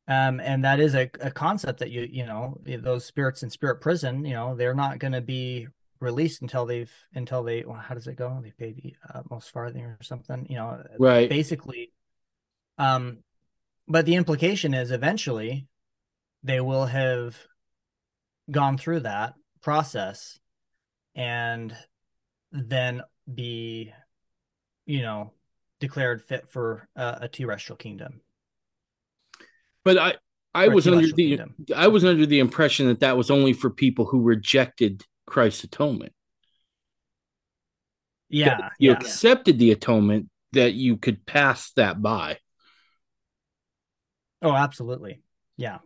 [0.08, 3.80] Um, and that is a, a concept that you you know those spirits in spirit
[3.80, 5.68] prison, you know, they're not going to be
[6.00, 8.40] released until they've until they well, how does it go?
[8.44, 10.84] They pay the uh, most farthing or something, you know.
[11.00, 11.30] Right.
[11.30, 11.94] Basically,
[12.78, 13.20] um,
[13.88, 15.68] but the implication is eventually
[16.44, 17.38] they will have
[18.52, 20.38] gone through that process
[21.16, 21.74] and
[22.52, 23.02] then
[23.34, 23.94] be
[24.86, 25.32] you know
[25.80, 28.22] declared fit for a terrestrial kingdom
[29.84, 30.16] but i
[30.54, 31.40] i was under the
[31.76, 36.14] i was under the impression that that was only for people who rejected christ's atonement
[38.30, 38.98] yeah you yeah.
[38.98, 42.38] accepted the atonement that you could pass that by
[44.44, 45.22] Oh, absolutely.
[45.56, 45.80] Yeah.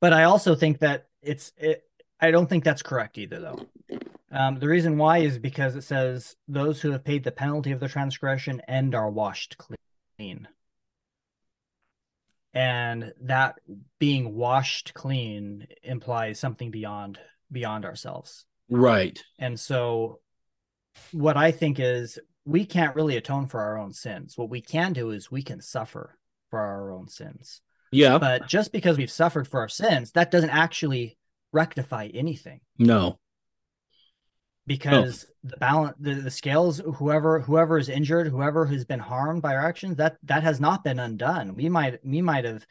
[0.00, 1.82] But I also think that it's it
[2.20, 3.98] I don't think that's correct either though.
[4.30, 7.80] Um, the reason why is because it says those who have paid the penalty of
[7.80, 10.46] their transgression and are washed clean.
[12.52, 13.60] And that
[13.98, 17.18] being washed clean implies something beyond
[17.52, 18.44] beyond ourselves.
[18.68, 19.22] Right.
[19.38, 20.20] And so,
[21.12, 24.36] what I think is we can't really atone for our own sins.
[24.36, 26.18] What we can do is we can suffer
[26.50, 27.60] for our own sins.
[27.92, 28.18] Yeah.
[28.18, 31.18] But just because we've suffered for our sins, that doesn't actually
[31.52, 33.18] rectify anything no.
[34.66, 39.54] Because the balance the, the scales whoever whoever is injured whoever has been harmed by
[39.54, 41.54] our actions that that has not been undone.
[41.54, 42.66] We might we might have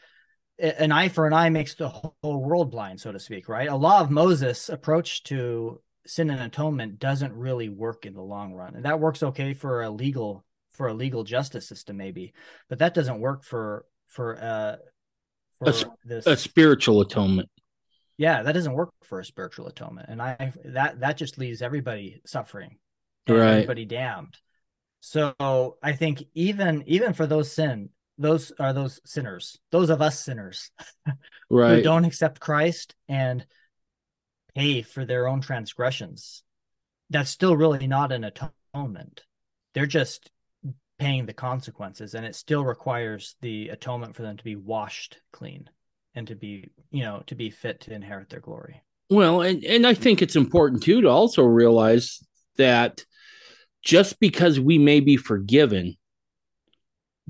[0.60, 3.70] an eye for an eye makes the whole world blind so to speak right?
[3.70, 8.54] A law of moses approach to sin and atonement doesn't really work in the long
[8.54, 8.76] run.
[8.76, 12.34] And that works okay for a legal for a legal justice system maybe
[12.70, 14.78] but that doesn't work for for uh
[15.58, 17.50] for A this A spiritual atonement.
[18.20, 22.22] Yeah that doesn't work for a spiritual atonement and i that that just leaves everybody
[22.26, 22.78] suffering
[23.28, 23.54] Right.
[23.54, 24.38] everybody damned.
[25.00, 25.34] So
[25.82, 30.72] i think even even for those sin those are those sinners those of us sinners
[31.50, 33.46] right, who don't accept christ and
[34.56, 36.44] pay for their own transgressions
[37.10, 39.24] that's still really not an atonement.
[39.74, 40.30] They're just
[40.98, 45.70] paying the consequences and it still requires the atonement for them to be washed clean
[46.16, 49.88] and to be you know to be fit to inherit their glory Well, and, and
[49.88, 52.20] I think it's important too to also realize
[52.58, 53.06] that
[53.82, 55.96] just because we may be forgiven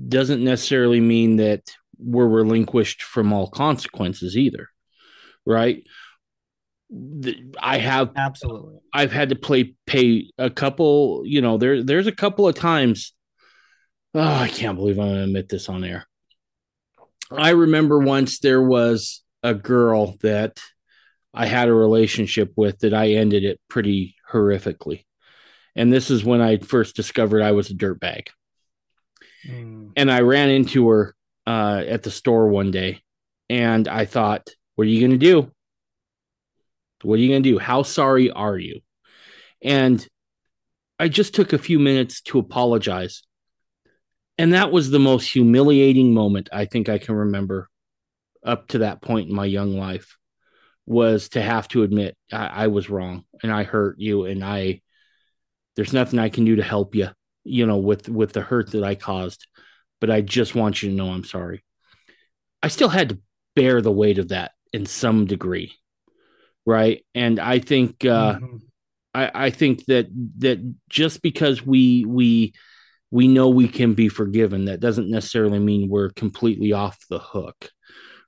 [0.08, 1.62] doesn't necessarily mean that
[1.98, 4.68] we're relinquished from all consequences either.
[5.46, 5.84] Right.
[7.60, 12.12] I have absolutely I've had to play pay a couple, you know, there there's a
[12.12, 13.14] couple of times.
[14.12, 16.06] Oh, I can't believe I'm gonna admit this on air.
[17.30, 20.60] I remember once there was a girl that
[21.32, 25.04] I had a relationship with that I ended it pretty horrifically.
[25.76, 28.28] And this is when I first discovered I was a dirtbag.
[29.46, 31.14] Mm, And I ran into her
[31.46, 33.00] uh, at the store one day
[33.48, 35.50] and I thought, what are you going to do?
[37.02, 37.58] What are you going to do?
[37.58, 38.80] How sorry are you?
[39.62, 40.06] And
[40.98, 43.22] I just took a few minutes to apologize.
[44.40, 47.68] And that was the most humiliating moment I think I can remember
[48.42, 50.16] up to that point in my young life
[50.86, 54.80] was to have to admit I, I was wrong and I hurt you and I
[55.76, 57.08] there's nothing I can do to help you,
[57.44, 59.46] you know, with with the hurt that I caused.
[60.00, 61.62] But I just want you to know I'm sorry.
[62.62, 63.18] I still had to
[63.54, 65.74] bear the weight of that in some degree.
[66.64, 67.04] Right.
[67.14, 68.60] And I think uh mhm.
[69.12, 70.08] I, I think that
[70.38, 72.54] that just because we we
[73.10, 77.70] we know we can be forgiven, that doesn't necessarily mean we're completely off the hook,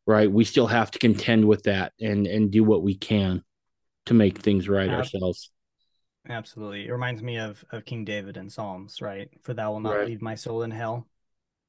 [0.06, 0.30] right?
[0.30, 3.42] We still have to contend with that and and do what we can
[4.06, 5.50] to make things right ourselves.
[6.28, 6.86] Absolutely.
[6.86, 9.28] It reminds me of, of King David in Psalms, right?
[9.42, 10.06] For thou will not Right.
[10.06, 11.09] leave my soul in hell.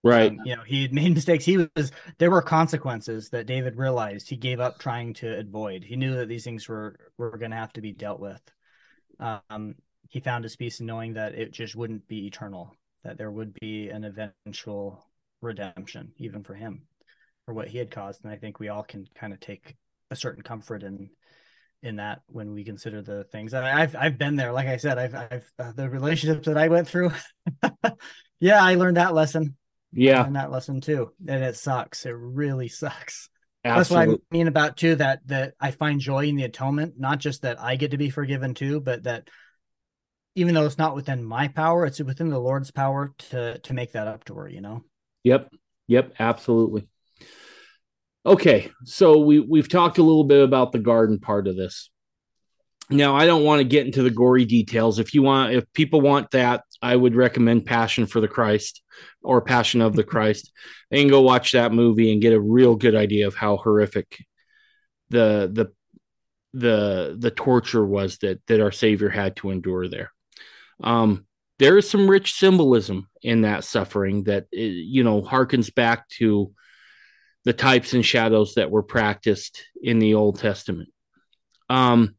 [0.03, 0.31] Right.
[0.31, 1.45] Um, you know, he had made mistakes.
[1.45, 5.83] He was there were consequences that David realized he gave up trying to avoid.
[5.83, 8.41] He knew that these things were were going to have to be dealt with.
[9.19, 9.75] Um,
[10.09, 13.53] he found his peace in knowing that it just wouldn't be eternal, that there would
[13.53, 15.05] be an eventual
[15.41, 16.83] redemption, even for him,
[17.45, 18.23] for what he had caused.
[18.23, 19.75] And I think we all can kind of take
[20.11, 21.09] a certain comfort in
[21.81, 23.53] in that when we consider the things.
[23.53, 24.53] And I've I've been there.
[24.53, 27.11] Like I said, I've I've uh, the relationships that I went through.
[28.39, 29.57] yeah, I learned that lesson
[29.93, 30.25] yeah.
[30.25, 31.11] and that lesson too.
[31.27, 32.05] And it sucks.
[32.05, 33.29] It really sucks.
[33.63, 34.25] That's what Absolutely.
[34.31, 37.61] I mean about too that that I find joy in the atonement, not just that
[37.61, 39.29] I get to be forgiven too, but that
[40.35, 43.93] even though it's not within my power, it's within the Lord's power to to make
[43.93, 44.83] that up to her, you know.
[45.23, 45.53] Yep.
[45.87, 46.15] Yep.
[46.19, 46.87] Absolutely.
[48.25, 48.71] Okay.
[48.85, 51.89] So we we've talked a little bit about the garden part of this.
[52.89, 54.99] Now I don't want to get into the gory details.
[54.99, 58.81] If you want, if people want that, I would recommend Passion for the Christ
[59.21, 60.51] or Passion of the Christ.
[60.89, 64.25] They can go watch that movie and get a real good idea of how horrific
[65.09, 65.71] the the
[66.53, 70.12] the the torture was that that our Savior had to endure there.
[70.83, 71.25] Um,
[71.59, 76.51] there is some rich symbolism in that suffering that eh, you know harkens back to
[77.45, 80.89] the types and shadows that were practiced in the Old Testament.
[81.69, 82.15] Um,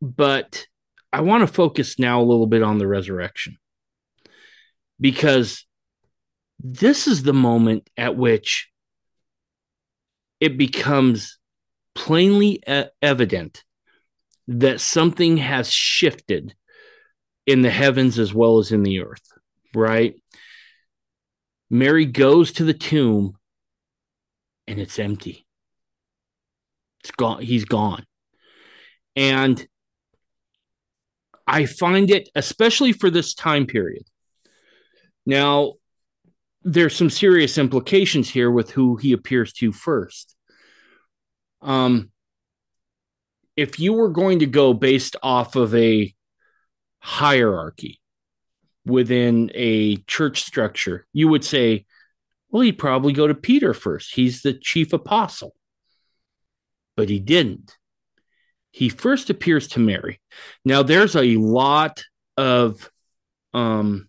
[0.00, 0.66] but
[1.12, 3.56] I want to focus now a little bit on the resurrection
[5.00, 5.64] because
[6.60, 8.68] this is the moment at which
[10.40, 11.38] it becomes
[11.94, 12.62] plainly
[13.02, 13.64] evident
[14.46, 16.54] that something has shifted
[17.48, 19.26] in the heavens as well as in the earth,
[19.74, 20.14] right?
[21.70, 23.38] Mary goes to the tomb
[24.66, 25.46] and it's empty.
[27.00, 27.40] It's gone.
[27.40, 28.04] He's gone.
[29.16, 29.66] And
[31.46, 34.04] I find it, especially for this time period.
[35.24, 35.74] Now,
[36.64, 40.36] there's some serious implications here with who he appears to first.
[41.62, 42.10] Um,
[43.56, 46.14] if you were going to go based off of a
[47.00, 48.00] hierarchy
[48.84, 51.84] within a church structure, you would say,
[52.50, 54.14] well, he'd probably go to Peter first.
[54.14, 55.54] He's the chief apostle.
[56.96, 57.76] But he didn't.
[58.70, 60.20] He first appears to Mary.
[60.64, 62.02] Now, there's a lot
[62.36, 62.90] of
[63.54, 64.08] um,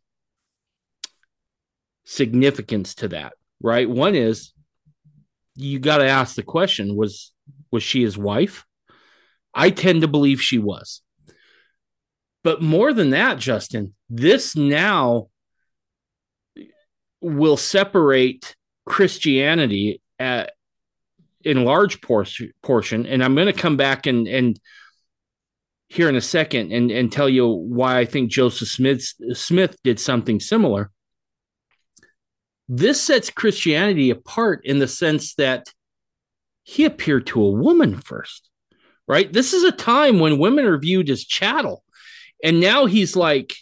[2.06, 3.90] significance to that, right?
[3.90, 4.54] One is
[5.56, 7.32] you got to ask the question was
[7.72, 8.66] was she his wife?
[9.54, 11.02] I tend to believe she was.
[12.44, 15.28] But more than that, Justin, this now
[17.22, 18.56] will separate
[18.86, 20.54] Christianity at,
[21.44, 23.06] in large portion, portion.
[23.06, 24.60] And I'm going to come back and, and
[25.90, 30.00] here in a second and, and tell you why I think Joseph Smith, Smith did
[30.00, 30.92] something similar.
[32.68, 35.74] This sets Christianity apart in the sense that
[36.64, 38.48] he appeared to a woman first,
[39.08, 39.34] right?
[39.34, 41.84] This is a time when women are viewed as chattel.
[42.44, 43.56] And now he's like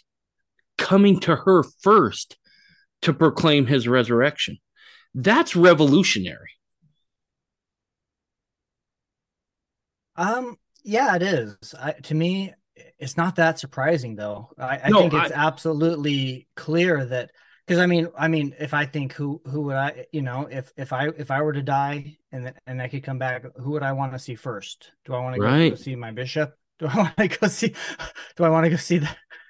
[0.76, 2.36] coming to her first
[3.02, 4.58] to proclaim his resurrection.
[5.14, 6.52] That's revolutionary.
[10.16, 11.74] Um, yeah, it is.
[11.80, 12.52] I, to me,
[12.98, 14.50] it's not that surprising though.
[14.58, 17.30] I, I no, think it's I, absolutely clear that
[17.66, 20.72] because I mean, I mean, if I think who who would I, you know, if
[20.76, 23.82] if I if I were to die and and I could come back, who would
[23.82, 24.90] I want to see first?
[25.04, 25.70] Do I want to right.
[25.70, 26.54] go see my bishop?
[26.80, 27.74] Do I want to go see?
[28.36, 29.08] Do I want to go see the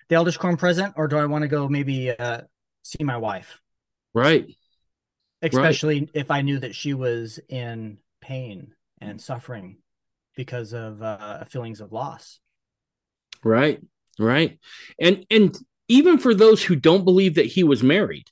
[0.09, 2.42] the elders quorum president, or do I want to go maybe uh,
[2.82, 3.60] see my wife?
[4.14, 4.46] Right.
[5.42, 6.10] Especially right.
[6.14, 9.76] if I knew that she was in pain and suffering
[10.34, 12.40] because of uh, feelings of loss.
[13.44, 13.80] Right.
[14.18, 14.59] Right.
[14.98, 15.56] And and
[15.88, 18.26] even for those who don't believe that he was married,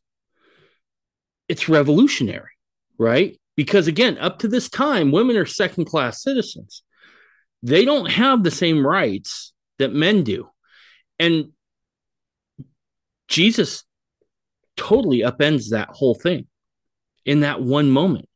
[1.49, 2.51] it's revolutionary,
[2.99, 3.39] right?
[3.57, 6.83] Because again, up to this time, women are second class citizens.
[7.63, 10.49] They don't have the same rights that men do.
[11.19, 11.53] And
[13.29, 13.85] Jesus
[14.77, 16.47] totally upends that whole thing
[17.25, 18.29] in that one moment.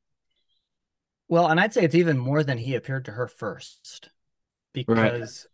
[1.28, 4.10] Well, and I'd say it's even more than he appeared to her first
[4.72, 5.46] because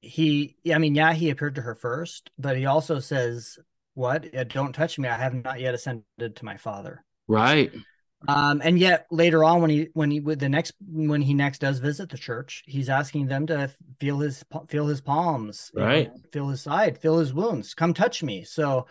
[0.00, 3.58] he i mean yeah he appeared to her first but he also says
[3.94, 7.72] what don't touch me i have not yet ascended to my father right
[8.26, 11.60] um and yet later on when he when he with the next when he next
[11.60, 13.70] does visit the church he's asking them to
[14.00, 18.22] feel his feel his palms right know, feel his side feel his wounds come touch
[18.22, 18.86] me so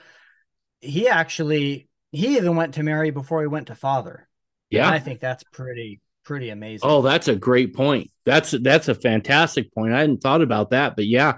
[0.80, 4.30] he actually he even went to mary before he went to father
[4.70, 6.88] yeah and i think that's pretty pretty amazing.
[6.88, 8.12] Oh, that's a great point.
[8.26, 9.94] That's that's a fantastic point.
[9.94, 11.38] I hadn't thought about that, but yeah,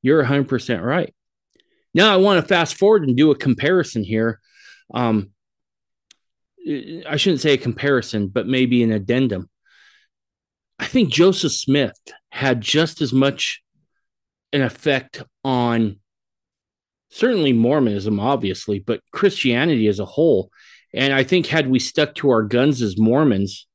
[0.00, 1.14] you're 100% right.
[1.94, 4.40] Now I want to fast forward and do a comparison here.
[4.92, 5.30] Um,
[6.66, 9.50] I shouldn't say a comparison, but maybe an addendum.
[10.78, 11.98] I think Joseph Smith
[12.30, 13.62] had just as much
[14.52, 16.00] an effect on
[17.10, 20.50] certainly Mormonism, obviously, but Christianity as a whole.
[20.94, 23.66] And I think had we stuck to our guns as Mormons,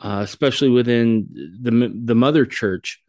[0.00, 1.28] uh, especially within
[1.60, 3.02] the the mother church.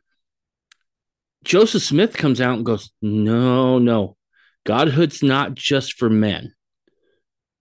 [1.44, 4.18] Joseph Smith comes out and goes, "No, no,
[4.66, 6.54] Godhood's not just for men.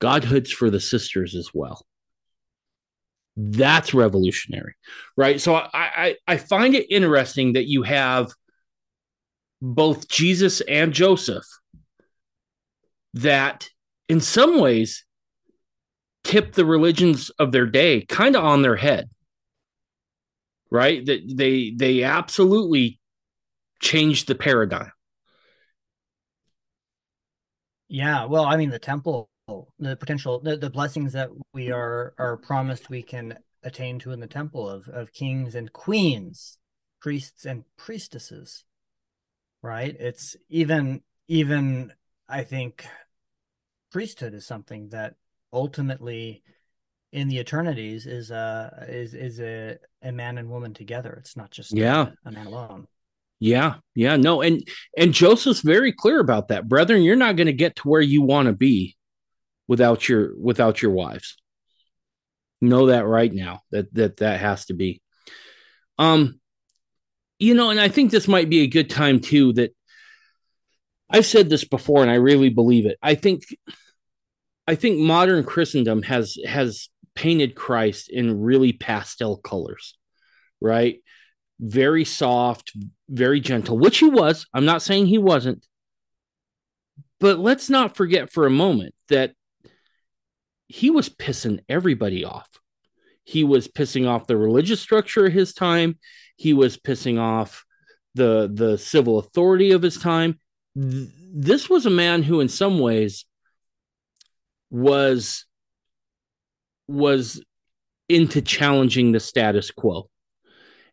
[0.01, 1.87] Godhood's for the sisters as well."
[3.37, 4.75] That's revolutionary,
[5.17, 5.41] right?
[5.41, 8.33] So I, I, I find it interesting that you have
[9.63, 11.47] both Jesus and Joseph
[13.15, 13.69] that
[14.09, 15.05] in some ways
[16.25, 19.09] tip the religions of their day kind of on their head
[20.71, 23.01] right that they they absolutely
[23.81, 24.93] changed the paradigm
[27.89, 29.30] yeah well i mean the temple
[29.79, 34.21] the potential the, the blessings that we are are promised we can attain to in
[34.21, 36.59] the temple of of kings and queens
[37.01, 38.65] priests and priestesses
[39.63, 39.95] right?
[39.99, 41.93] It's even even
[42.29, 42.85] i think
[43.93, 45.15] priesthood is something that
[45.53, 46.43] ultimately
[47.13, 51.17] in the eternities is uh is is a, a man and woman together.
[51.19, 52.11] It's not just yeah.
[52.25, 52.87] a, a man alone.
[53.41, 53.77] Yeah.
[53.95, 54.17] Yeah.
[54.17, 54.67] No and
[54.97, 56.69] and joseph's very clear about that.
[56.69, 58.97] Brethren you're not going to get to where you want to be
[59.71, 61.37] without your without your wives
[62.61, 65.01] know that right now that that that has to be
[65.99, 66.39] um
[67.39, 69.75] you know and i think this might be a good time too that
[71.09, 73.45] i've said this before and i really believe it i think
[74.71, 79.99] I think modern Christendom has has painted Christ in really pastel colors,
[80.61, 81.03] right?
[81.59, 82.71] Very soft,
[83.09, 84.47] very gentle, which he was.
[84.55, 85.67] I'm not saying he wasn't.
[87.19, 89.33] But let's not forget for a moment that
[90.71, 92.49] he was pissing everybody off.
[93.25, 95.99] He was pissing off the religious structure of his time.
[96.37, 97.65] he was pissing off
[98.15, 100.39] the the civil authority of his time.
[100.75, 103.27] Th- this was a man who, in some ways,
[104.71, 105.45] was
[106.87, 107.43] was
[108.09, 110.09] into challenging the status quo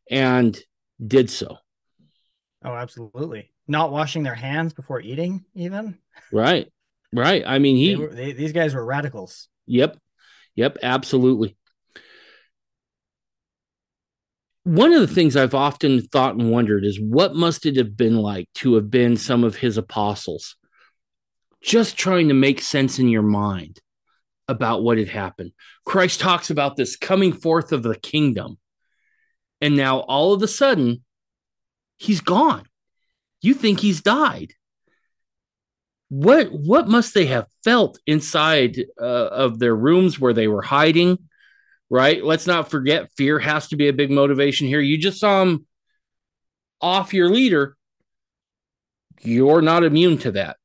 [0.10, 0.60] and
[1.06, 1.58] did so.
[2.64, 3.52] Oh, absolutely.
[3.68, 6.00] Not washing their hands before eating, even.
[6.32, 6.72] Right.
[7.14, 7.44] Right.
[7.46, 7.96] I mean, he.
[7.96, 9.48] Were, they, these guys were radicals.
[9.68, 9.98] Yep.
[10.56, 10.78] Yep.
[10.82, 11.56] Absolutely.
[14.64, 18.18] One of the things I've often thought and wondered is what must it have been
[18.18, 20.58] like to have been some of his apostles,
[21.62, 23.80] just trying to make sense in your mind
[24.50, 25.52] about what had happened.
[25.86, 28.58] Christ talks about this coming forth of the kingdom.
[29.62, 31.04] And now all of a sudden,
[31.96, 32.66] he's gone.
[33.42, 34.54] You think he's died.
[36.10, 41.18] What what must they have felt inside uh, of their rooms where they were hiding?
[41.90, 42.24] Right?
[42.24, 44.80] Let's not forget fear has to be a big motivation here.
[44.80, 45.66] You just saw them
[46.82, 47.76] off your leader.
[49.22, 50.58] You're not immune to that.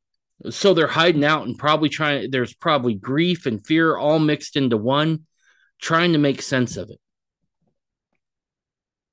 [0.51, 4.77] So they're hiding out and probably trying there's probably grief and fear all mixed into
[4.77, 5.27] one
[5.81, 7.01] trying to make sense of it.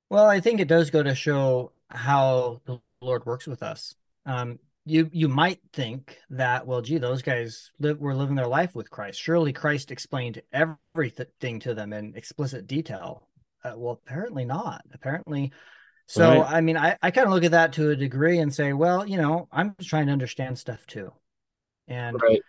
[0.08, 3.94] Well, I think it does go to show how the Lord works with us.
[4.26, 8.74] Um, you you might think that well, gee, those guys live were living their life
[8.74, 9.20] with Christ.
[9.20, 13.28] Surely Christ explained everything to them in explicit detail.
[13.62, 14.82] Uh, well, apparently not.
[14.94, 15.52] Apparently,
[16.06, 16.52] so right.
[16.54, 19.06] I mean, I I kind of look at that to a degree and say, well,
[19.06, 21.12] you know, I'm just trying to understand stuff too,
[21.86, 22.40] and right.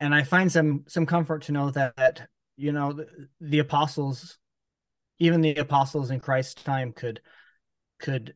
[0.00, 4.38] and I find some some comfort to know that, that you know the, the apostles,
[5.18, 7.20] even the apostles in Christ's time could
[7.98, 8.34] could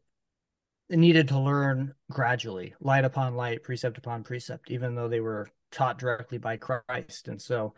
[0.98, 5.98] needed to learn gradually, light upon light, precept upon precept, even though they were taught
[5.98, 7.28] directly by Christ.
[7.28, 7.74] And so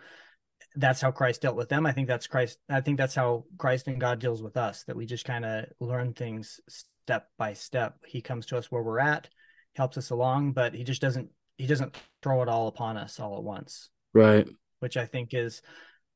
[0.76, 1.86] that's how Christ dealt with them.
[1.86, 2.58] I think that's Christ.
[2.68, 5.66] I think that's how Christ and God deals with us, that we just kind of
[5.80, 7.96] learn things step by step.
[8.06, 9.28] He comes to us where we're at,
[9.76, 13.36] helps us along, but he just doesn't, he doesn't throw it all upon us all
[13.36, 13.90] at once.
[14.12, 14.48] Right.
[14.80, 15.62] Which I think is,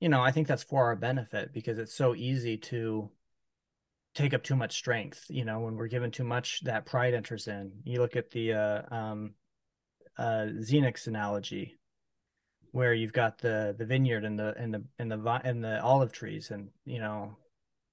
[0.00, 3.10] you know, I think that's for our benefit because it's so easy to
[4.18, 5.24] take up too much strength.
[5.28, 7.72] You know, when we're given too much, that pride enters in.
[7.84, 9.34] You look at the uh, um,
[10.18, 11.78] uh, Zenos analogy,
[12.72, 16.12] where you've got the the vineyard and the and the and the and the olive
[16.12, 17.36] trees, and you know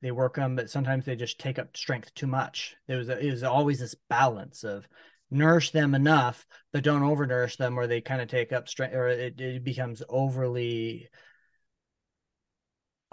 [0.01, 2.75] they work them, but sometimes they just take up strength too much.
[2.87, 4.87] There was a, it was always this balance of
[5.29, 9.07] nourish them enough, but don't overnourish them, or they kind of take up strength, or
[9.07, 11.07] it, it becomes overly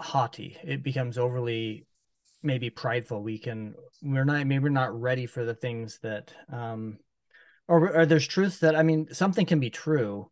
[0.01, 0.57] haughty.
[0.63, 1.85] It becomes overly
[2.43, 6.97] maybe prideful we can we're not maybe we're not ready for the things that um
[7.67, 10.29] or, or there's truths that i mean something can be true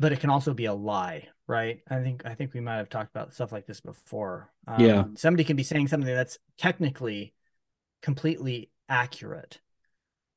[0.00, 1.80] but it can also be a lie right?
[1.90, 4.50] I think i think we might have talked about stuff like this before.
[4.66, 5.04] Um, yeah.
[5.16, 7.34] somebody can be saying something that's technically
[8.00, 9.60] completely accurate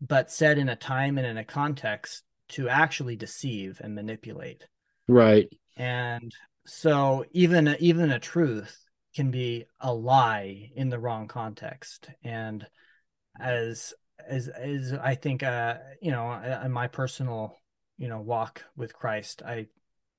[0.02, 4.68] but said in a time and in a context to actually deceive and manipulate.
[5.08, 5.50] Right.
[5.78, 6.34] And
[6.66, 8.85] so even even a truth
[9.16, 12.10] can be a lie in the wrong context.
[12.24, 12.66] And
[13.40, 13.94] as
[14.28, 16.32] as as i think uh you know
[16.64, 17.58] in my personal
[17.98, 19.68] you know walk with christ i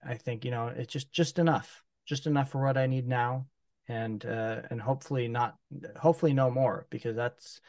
[0.06, 3.47] i think you know it's just just enough just enough for what i need now.
[3.89, 5.55] And uh and hopefully not
[5.97, 7.60] hopefully no more because that's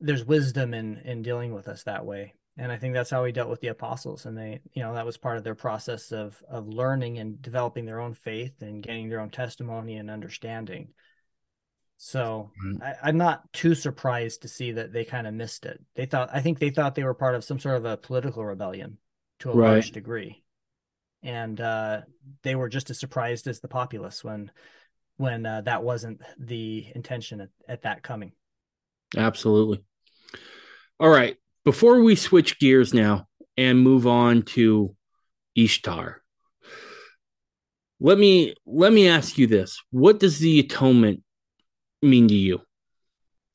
[0.00, 3.32] there's wisdom in in dealing with us that way and i think that's how he
[3.32, 6.42] dealt with the apostles and they you know that was part of their process of
[6.50, 10.88] of learning and developing their own faith and getting their own testimony and understanding.
[12.00, 12.82] So mm-hmm.
[12.82, 15.80] I, am not too surprised to see that they kind of missed it.
[15.94, 18.44] They thought i think they thought they were part of some sort of a political
[18.44, 18.98] rebellion
[19.40, 19.70] to a right.
[19.70, 20.42] large degree.
[21.22, 22.02] And uh,
[22.44, 24.50] they were just as surprised as the populace when
[25.16, 28.32] when uh, that wasn't the intention at, at that coming.
[29.16, 29.82] Absolutely.
[31.00, 31.36] All right
[31.68, 33.28] before we switch gears now
[33.58, 34.96] and move on to
[35.54, 36.22] Ishtar,
[38.00, 41.22] let me let me ask you this: What does the atonement
[42.00, 42.62] mean to you?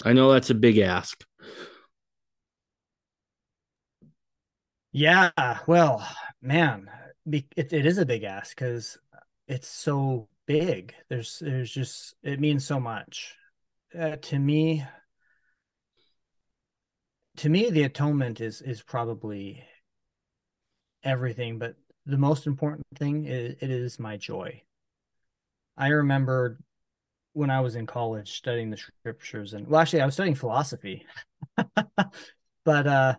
[0.05, 1.25] I know that's a big ask.
[4.91, 5.31] Yeah,
[5.65, 6.07] well,
[6.39, 6.91] man,
[7.25, 8.95] it, it is a big ask because
[9.47, 10.93] it's so big.
[11.09, 13.35] There's there's just it means so much
[13.99, 14.85] uh, to me
[17.37, 19.63] to me the atonement is is probably
[21.03, 24.61] everything but the most important thing is it is my joy.
[25.77, 26.59] I remember
[27.35, 31.05] when i was in college studying the scriptures and well actually i was studying philosophy.
[32.65, 33.15] But uh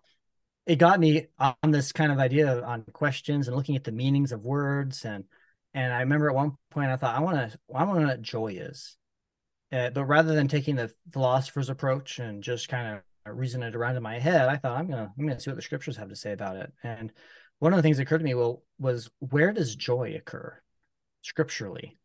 [0.65, 4.32] it got me on this kind of idea on questions and looking at the meanings
[4.32, 5.05] of words.
[5.05, 5.24] And
[5.74, 8.09] and i remember at one point i thought i want to i want to know
[8.09, 8.97] what joy is.
[9.73, 13.03] Uh, but rather than taking the philosopher's approach and just kind of
[13.33, 15.63] reason it around in my head, I thought I'm gonna I'm gonna see what the
[15.63, 16.73] scriptures have to say about it.
[16.83, 17.13] And
[17.59, 20.61] one of the things that occurred to me well was where does joy occur
[21.23, 21.97] scripturally?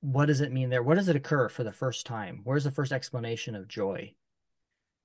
[0.00, 0.82] What does it mean there?
[0.82, 2.40] What does it occur for the first time?
[2.44, 4.14] Where's the first explanation of joy?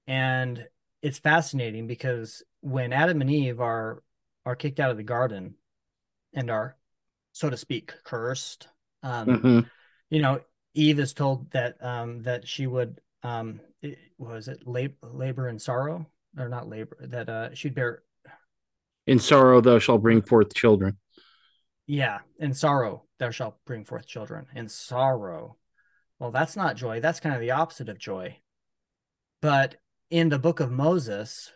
[0.07, 0.68] And
[1.02, 4.03] it's fascinating because when Adam and Eve are
[4.45, 5.56] are kicked out of the garden
[6.34, 6.77] and are,
[7.31, 8.68] so to speak, cursed,
[9.02, 9.60] um, mm-hmm.
[10.10, 10.39] you know,
[10.73, 15.61] Eve is told that um, that she would um, it, was it labor, labor and
[15.61, 16.05] sorrow
[16.37, 18.03] or not labor that uh, she'd bear
[19.07, 20.97] in sorrow thou shalt bring forth children.
[21.87, 24.47] Yeah, in sorrow thou shalt bring forth children.
[24.55, 25.57] In sorrow.
[26.19, 27.01] Well, that's not joy.
[27.01, 28.37] That's kind of the opposite of joy.
[29.41, 29.75] But
[30.09, 31.51] in the book of Moses,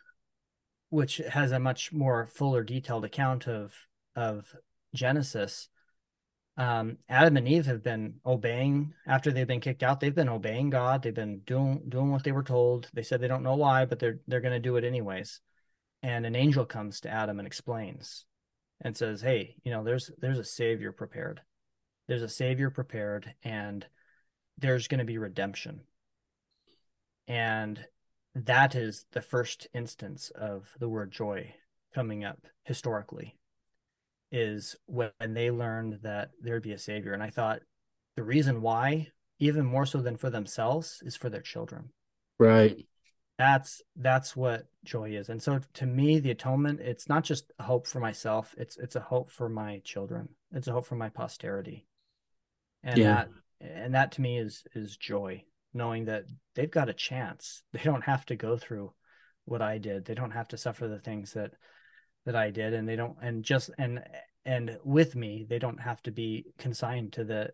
[0.90, 3.74] which has a much more fuller detailed account of
[4.16, 4.54] of
[4.94, 5.70] Genesis,
[6.60, 10.02] um, Adam and Eve have been obeying after they've been kicked out.
[10.02, 11.02] They've been obeying God.
[11.02, 12.90] They've been doing doing what they were told.
[12.94, 15.40] They said they don't know why, but they're they're going to do it anyways.
[16.04, 18.26] And an angel comes to Adam and explains
[18.82, 21.42] and says, "Hey, you know, there's there's a savior prepared.
[22.10, 23.86] There's a savior prepared, and
[24.58, 25.80] there's going to be redemption."
[27.26, 27.86] And
[28.36, 31.56] that is the first instance of the word joy
[31.94, 33.39] coming up historically
[34.32, 37.14] is when they learned that there'd be a savior.
[37.14, 37.62] And I thought
[38.16, 39.08] the reason why,
[39.40, 41.90] even more so than for themselves, is for their children.
[42.38, 42.86] Right.
[43.38, 45.30] That's that's what joy is.
[45.30, 48.98] And so to me, the atonement, it's not just a hope for myself, it's it's
[48.98, 50.30] a hope for my children.
[50.52, 51.88] It's a hope for my posterity.
[52.84, 53.14] And yeah.
[53.14, 53.30] that
[53.62, 56.26] and that to me is is joy, knowing that
[56.56, 57.64] they've got a chance.
[57.72, 58.92] They don't have to go through
[59.46, 60.06] what I did.
[60.06, 61.54] They don't have to suffer the things that
[62.26, 64.04] that I did, and they don't, and just and
[64.46, 67.52] and with me, they don't have to be consigned to the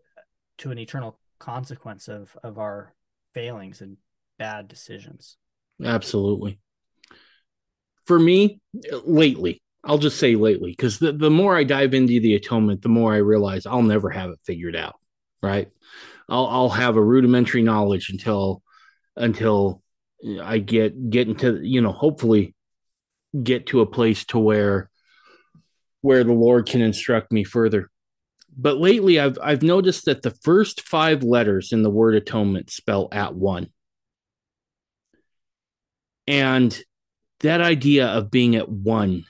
[0.59, 2.93] to an eternal consequence of of our
[3.33, 3.97] failings and
[4.37, 5.37] bad decisions.
[5.83, 6.59] Absolutely.
[8.05, 8.61] For me,
[9.03, 12.89] lately, I'll just say lately, because the, the more I dive into the atonement, the
[12.89, 14.95] more I realize I'll never have it figured out.
[15.41, 15.69] Right.
[16.27, 18.63] I'll I'll have a rudimentary knowledge until
[19.15, 19.83] until
[20.41, 22.54] I get get into you know hopefully
[23.43, 24.89] get to a place to where
[26.01, 27.89] where the Lord can instruct me further.
[28.55, 33.09] But lately I've I've noticed that the first 5 letters in the word atonement spell
[33.11, 33.67] at one.
[36.27, 36.77] And
[37.41, 39.25] that idea of being at one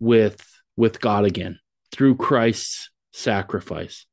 [0.00, 0.44] with
[0.76, 1.58] with God again
[1.92, 4.06] through Christ's sacrifice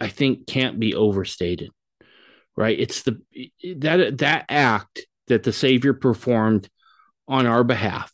[0.00, 1.70] I think can't be overstated.
[2.56, 2.78] Right?
[2.78, 3.20] It's the
[3.76, 6.68] that that act that the Savior performed
[7.28, 8.10] on our behalf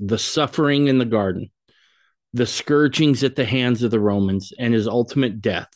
[0.00, 1.50] the suffering in the garden,
[2.32, 5.68] the scourgings at the hands of the Romans, and his ultimate death,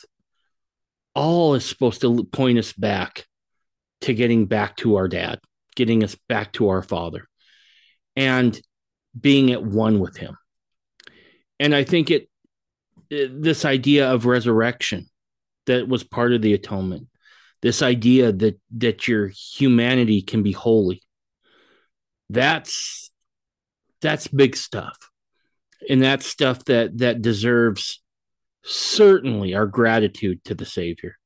[1.15, 3.27] all is supposed to point us back
[4.01, 5.41] to getting back to our dad,
[5.77, 7.29] getting us back to our father,
[8.17, 8.59] and
[9.19, 10.37] being at one with him.
[11.61, 12.29] And I think it,
[13.11, 15.07] this idea of resurrection
[15.67, 17.09] that was part of the atonement,
[17.63, 21.04] this idea that that your humanity can be holy
[22.35, 23.11] that's
[24.01, 24.99] that's big stuff.
[25.89, 28.03] And that's stuff that that deserves
[28.63, 31.17] certainly our gratitude to the savior.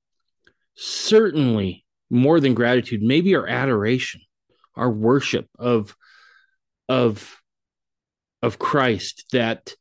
[0.74, 4.20] Certainly more than gratitude maybe our adoration
[4.76, 5.96] our worship of
[6.88, 7.40] of
[8.42, 9.74] of christ that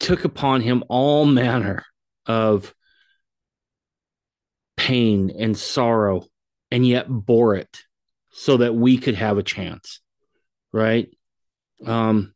[0.00, 1.84] took upon him all manner
[2.26, 2.74] of
[4.76, 6.24] pain and sorrow
[6.70, 7.84] and yet bore it
[8.38, 10.00] so that we could have a chance
[10.72, 11.08] right?
[11.84, 12.34] Um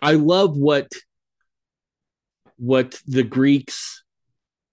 [0.00, 0.88] i love what
[2.56, 4.04] what the greeks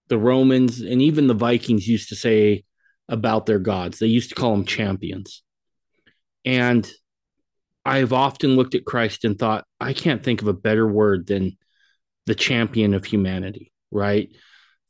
[0.08, 2.62] the romans and even the vikings used to say
[3.08, 3.98] about their gods.
[3.98, 5.42] They used to call them champions.
[6.44, 6.90] And
[7.84, 11.56] i've often looked at christ and thought i can't think of a better word than
[12.26, 14.30] the champion of humanity right?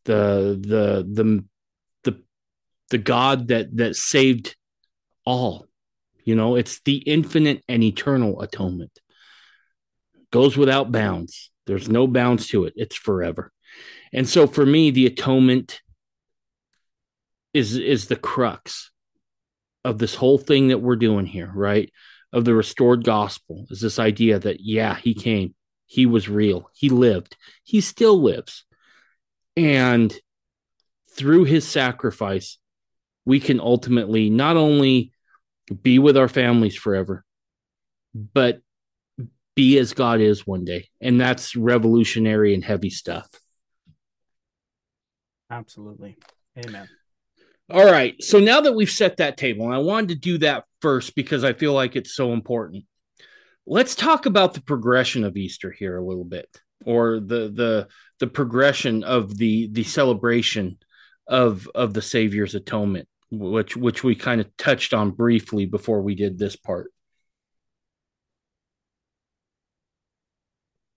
[0.05, 1.45] The the the
[2.05, 2.23] the
[2.91, 4.56] the god that that saved
[5.27, 5.67] all.
[6.25, 8.99] You know, it's the infinite and eternal atonement.
[10.33, 11.51] Goes without bounds.
[11.67, 12.73] There's no bounds to it.
[12.77, 13.53] It's forever.
[14.13, 15.81] And so for me, the atonement
[17.53, 18.91] is is the crux
[19.85, 21.93] of this whole thing that we're doing here, right?
[22.33, 25.55] Of the restored gospel is this idea that yeah, he came,
[25.87, 28.65] he was real, he lived, he still lives.
[29.57, 30.15] And
[31.11, 32.59] through his sacrifice,
[33.25, 35.13] we can ultimately not only
[35.83, 37.25] be with our families forever,
[38.15, 38.61] but
[39.55, 40.89] be as God is one day.
[41.01, 43.29] And that's revolutionary and heavy stuff.
[45.51, 46.17] Absolutely.
[46.59, 46.89] Amen.
[47.71, 48.23] All right.
[48.23, 51.43] So now that we've set that table, and I wanted to do that first because
[51.43, 52.85] I feel like it's so important.
[53.67, 56.49] Let's talk about the progression of Easter here a little bit,
[56.85, 57.89] or the the
[58.21, 60.79] the progression of the the celebration
[61.27, 66.15] of of the Savior's atonement, which which we kind of touched on briefly before we
[66.15, 66.93] did this part.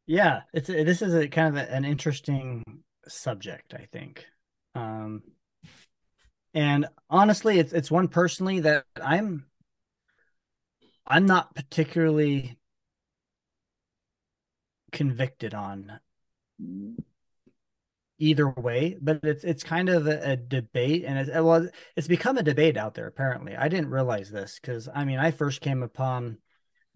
[0.05, 2.63] Yeah, it's this is a kind of a, an interesting
[3.07, 4.25] subject, I think.
[4.75, 5.21] Um,
[6.53, 9.45] and honestly, it's it's one personally that I'm
[11.05, 12.57] I'm not particularly
[14.91, 15.99] convicted on
[18.19, 22.37] either way, but it's it's kind of a, a debate, and it's well, it's become
[22.37, 23.07] a debate out there.
[23.07, 26.37] Apparently, I didn't realize this because I mean, I first came upon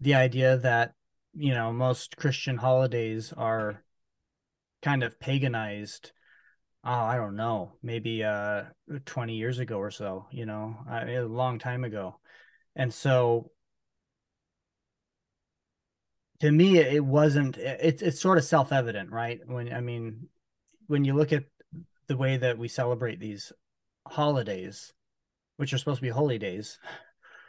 [0.00, 0.94] the idea that
[1.34, 3.82] you know most Christian holidays are
[4.82, 6.12] kind of paganized.
[6.84, 8.64] Oh, I don't know, maybe uh
[9.06, 12.20] 20 years ago or so, you know, I mean, a long time ago.
[12.76, 13.50] And so
[16.40, 19.40] to me it wasn't it's it's sort of self-evident, right?
[19.46, 20.28] When I mean
[20.86, 21.44] when you look at
[22.06, 23.52] the way that we celebrate these
[24.06, 24.92] holidays,
[25.56, 26.78] which are supposed to be holy days,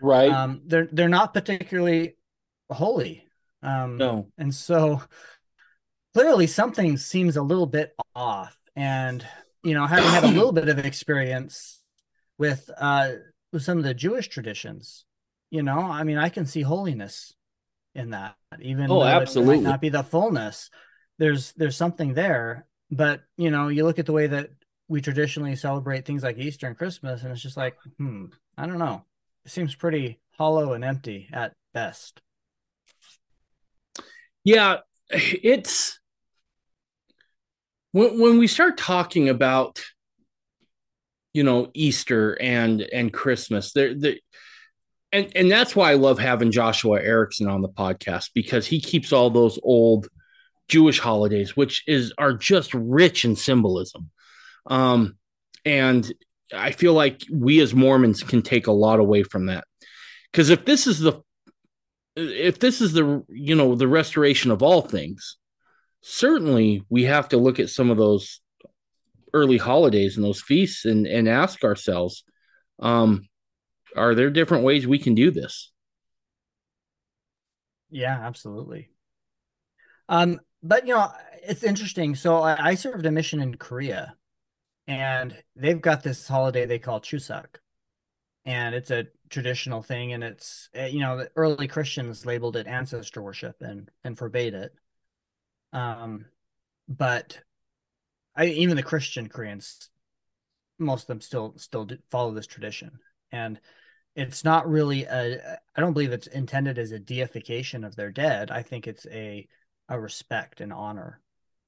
[0.02, 0.32] right?
[0.32, 2.16] Um, they're they're not particularly
[2.70, 3.28] holy.
[3.62, 5.02] Um, no, and so
[6.14, 8.58] clearly something seems a little bit off.
[8.76, 9.26] And
[9.64, 11.82] you know, having had a little bit of experience
[12.38, 13.12] with uh
[13.52, 15.06] with some of the Jewish traditions,
[15.50, 17.34] you know, I mean, I can see holiness
[17.94, 20.70] in that, even oh, absolutely, not be the fullness.
[21.18, 22.66] There's there's something there,
[22.96, 24.50] but you know, you look at the way that
[24.88, 28.26] we traditionally celebrate things like Easter and Christmas, and it's just like, hmm,
[28.58, 29.04] I don't know.
[29.44, 32.22] It seems pretty hollow and empty at best.
[34.44, 34.78] Yeah,
[35.10, 36.00] it's
[37.92, 39.84] when when we start talking about
[41.34, 44.20] you know Easter and and Christmas, there the
[45.12, 49.12] and and that's why I love having Joshua Erickson on the podcast because he keeps
[49.12, 50.08] all those old
[50.68, 54.10] Jewish holidays, which is are just rich in symbolism.
[54.66, 55.18] Um,
[55.64, 56.12] and
[56.54, 59.66] I feel like we as Mormons can take a lot away from that.
[60.32, 61.22] Because if this is the
[62.16, 65.38] if this is the you know the restoration of all things,
[66.02, 68.42] certainly we have to look at some of those
[69.34, 72.24] early holidays and those feasts and and ask ourselves,
[72.80, 73.28] um,
[73.96, 75.72] are there different ways we can do this?
[77.90, 78.90] Yeah, absolutely.
[80.10, 81.12] Um, but you know,
[81.44, 82.16] it's interesting.
[82.16, 84.16] So I, I served a mission in Korea,
[84.88, 87.58] and they've got this holiday they call Chuseok,
[88.46, 92.68] and it's a traditional thing, and it's eh, you know the early Christians labeled it
[92.68, 94.74] ancestor worship and and forbade it.
[95.72, 96.26] Um,
[96.88, 97.40] but
[98.36, 99.90] I even the Christian Koreans,
[100.80, 103.00] most of them still still follow this tradition,
[103.32, 103.60] and
[104.16, 105.60] it's not really a.
[105.76, 108.50] I don't believe it's intended as a deification of their dead.
[108.50, 109.48] I think it's a
[109.90, 111.22] a respect and honor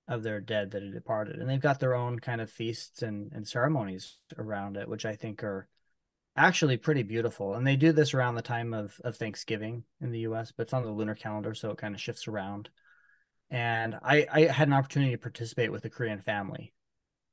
[0.08, 1.38] of their dead that had departed.
[1.38, 5.16] And they've got their own kind of feasts and, and ceremonies around it, which I
[5.16, 5.68] think are
[6.36, 7.56] actually pretty beautiful.
[7.56, 10.74] And they do this around the time of, of Thanksgiving in the US, but it's
[10.74, 12.70] on the lunar calendar, so it kind of shifts around.
[13.50, 16.74] And I, I had an opportunity to participate with a Korean family.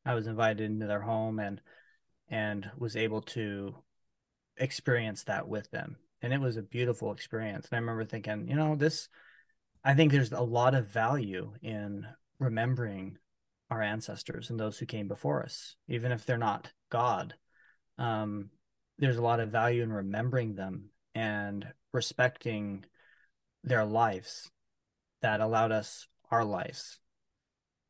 [0.06, 1.60] I was invited into their home and
[2.30, 3.74] and was able to
[4.56, 5.96] experience that with them.
[6.22, 7.66] And it was a beautiful experience.
[7.66, 9.08] And I remember thinking, you know, this
[9.84, 12.06] I think there's a lot of value in
[12.38, 13.18] remembering
[13.70, 17.34] our ancestors and those who came before us, even if they're not God.
[17.98, 18.50] Um,
[18.98, 22.84] there's a lot of value in remembering them and respecting
[23.62, 24.50] their lives
[25.22, 26.98] that allowed us our lives.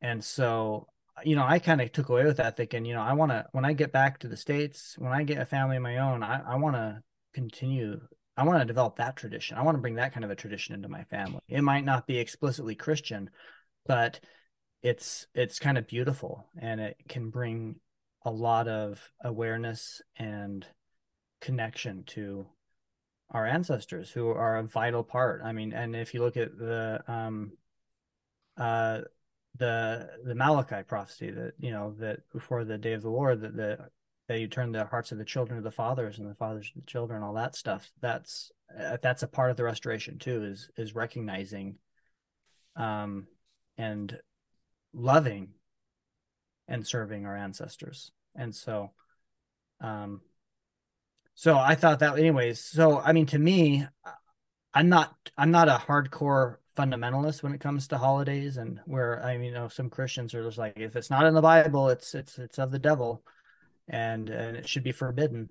[0.01, 0.87] And so,
[1.23, 3.45] you know, I kind of took away with that thinking, you know, I want to,
[3.51, 6.23] when I get back to the States, when I get a family of my own,
[6.23, 7.01] I, I want to
[7.33, 8.01] continue
[8.37, 9.57] I want to develop that tradition.
[9.57, 11.39] I want to bring that kind of a tradition into my family.
[11.47, 13.29] It might not be explicitly Christian,
[13.85, 14.19] but
[14.81, 17.77] it's it's kind of beautiful and it can bring
[18.23, 20.65] a lot of awareness and
[21.41, 22.45] connection to
[23.31, 25.41] our ancestors who are a vital part.
[25.43, 27.53] I mean, and if you look at the um
[28.57, 29.01] uh
[29.57, 33.55] the the Malachi prophecy that you know that before the day of the Lord that
[33.55, 33.89] the
[34.27, 36.79] that you turn the hearts of the children to the fathers and the fathers to
[36.79, 40.69] the children all that stuff that's uh, that's a part of the restoration too is
[40.77, 41.75] is recognizing
[42.75, 43.27] um
[43.77, 44.17] and
[44.93, 45.49] loving
[46.67, 48.11] and serving our ancestors.
[48.35, 48.91] And so
[49.81, 50.21] um
[51.35, 53.85] so i thought that anyways so i mean to me
[54.73, 59.37] i'm not i'm not a hardcore fundamentalist when it comes to holidays, and where I
[59.37, 62.13] mean, you know, some Christians are just like, if it's not in the Bible, it's
[62.13, 63.23] it's it's of the devil,
[63.87, 65.49] and and it should be forbidden.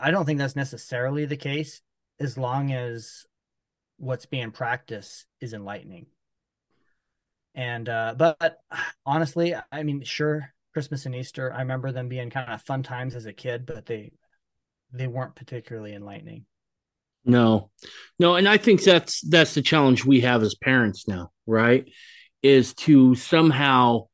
[0.00, 1.80] I don't think that's necessarily the case,
[2.18, 3.26] as long as
[3.98, 6.06] what's being practiced is enlightening.
[7.54, 8.58] And uh, but
[9.06, 13.14] honestly, I mean, sure, Christmas and Easter, I remember them being kind of fun times
[13.14, 14.12] as a kid, but they
[14.92, 16.46] they weren't particularly enlightening.
[17.24, 17.70] No,
[18.18, 21.88] no, and I think that's that's the challenge we have as parents now, right?
[22.42, 24.08] Is to somehow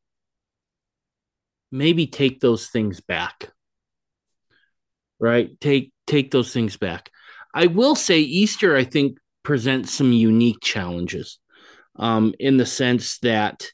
[1.71, 3.51] maybe take those things back,
[5.19, 5.59] right?
[5.61, 7.11] Take take those things back.
[7.55, 11.39] I will say Easter, I think, presents some unique challenges,
[11.97, 13.67] um, in the sense that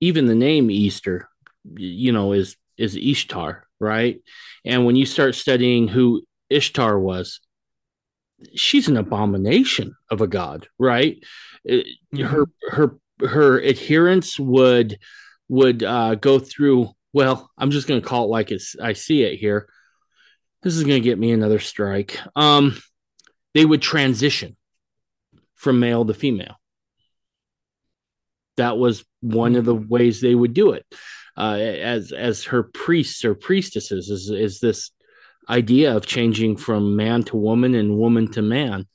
[0.00, 1.28] even the name Easter,
[1.74, 4.20] you know, is is Ishtar, right?
[4.64, 7.40] And when you start studying who Ishtar was,
[8.54, 11.22] she's an abomination of a god, right?
[11.68, 12.22] Mm-hmm.
[12.22, 14.98] Her her her adherents would
[15.48, 16.90] would uh, go through.
[17.12, 18.76] Well, I'm just going to call it like it's.
[18.80, 19.68] I see it here.
[20.62, 22.18] This is going to get me another strike.
[22.36, 22.76] Um,
[23.54, 24.56] they would transition
[25.56, 26.56] from male to female.
[28.56, 29.88] That was one of the mm-hmm.
[29.88, 30.86] ways they would do it.
[31.36, 34.90] Uh, as as her priests or priestesses is is this
[35.48, 38.86] idea of changing from man to woman and woman to man.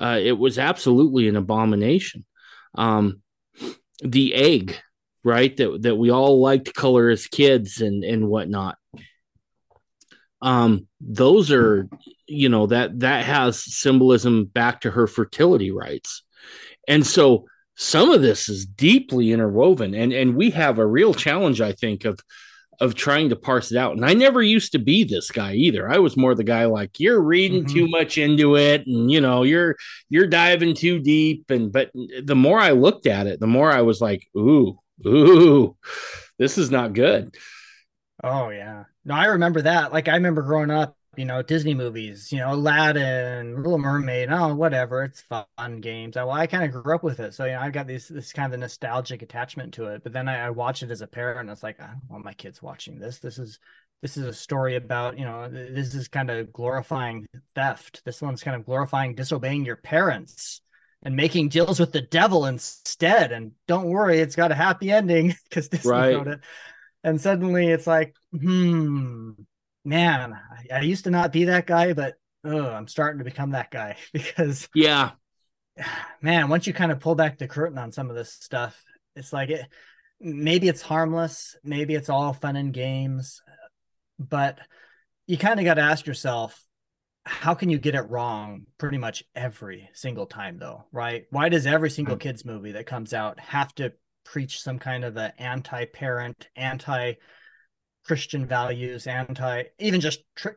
[0.00, 2.24] Uh, it was absolutely an abomination.
[2.74, 3.22] Um,
[4.00, 4.78] the egg,
[5.24, 5.56] right?
[5.56, 8.76] That that we all liked color as kids and and whatnot.
[10.40, 11.88] Um, those are,
[12.26, 16.22] you know, that that has symbolism back to her fertility rites,
[16.86, 17.46] and so
[17.76, 22.04] some of this is deeply interwoven, and and we have a real challenge, I think,
[22.04, 22.18] of
[22.80, 23.96] of trying to parse it out.
[23.96, 25.90] And I never used to be this guy either.
[25.90, 27.74] I was more the guy like you're reading mm-hmm.
[27.74, 29.76] too much into it and you know, you're
[30.08, 31.90] you're diving too deep and but
[32.22, 35.76] the more I looked at it, the more I was like, "Ooh, ooh.
[36.38, 37.36] This is not good."
[38.22, 38.84] Oh yeah.
[39.04, 39.92] No, I remember that.
[39.92, 44.54] Like I remember growing up you know, Disney movies, you know, Aladdin, Little Mermaid, oh,
[44.54, 46.16] whatever, it's fun games.
[46.16, 48.06] I, well, I kind of grew up with it, so you know, I've got this
[48.06, 50.04] this kind of nostalgic attachment to it.
[50.04, 52.24] But then I, I watch it as a parent, and it's like, I don't want
[52.24, 53.18] my kids watching this.
[53.18, 53.58] This is
[54.00, 57.26] this is a story about, you know, this is kind of glorifying
[57.56, 58.02] theft.
[58.04, 60.60] This one's kind of glorifying disobeying your parents
[61.08, 63.32] and making deals with the devil instead.
[63.32, 66.14] And don't worry, it's got a happy ending because Disney right.
[66.14, 66.40] wrote it.
[67.02, 69.30] And suddenly it's like, hmm,
[69.86, 70.34] man,
[70.70, 73.70] I, I used to not be that guy, but oh, I'm starting to become that
[73.70, 75.12] guy because yeah,
[76.20, 78.78] man, once you kind of pull back the curtain on some of this stuff,
[79.16, 79.66] it's like it.
[80.20, 83.40] Maybe it's harmless, maybe it's all fun and games,
[84.18, 84.58] but
[85.26, 86.62] you kind of got to ask yourself,
[87.28, 91.66] how can you get it wrong pretty much every single time though right why does
[91.66, 92.20] every single mm.
[92.20, 93.92] kids movie that comes out have to
[94.24, 97.14] preach some kind of an anti-parent anti
[98.08, 100.56] Christian values, anti even just tr-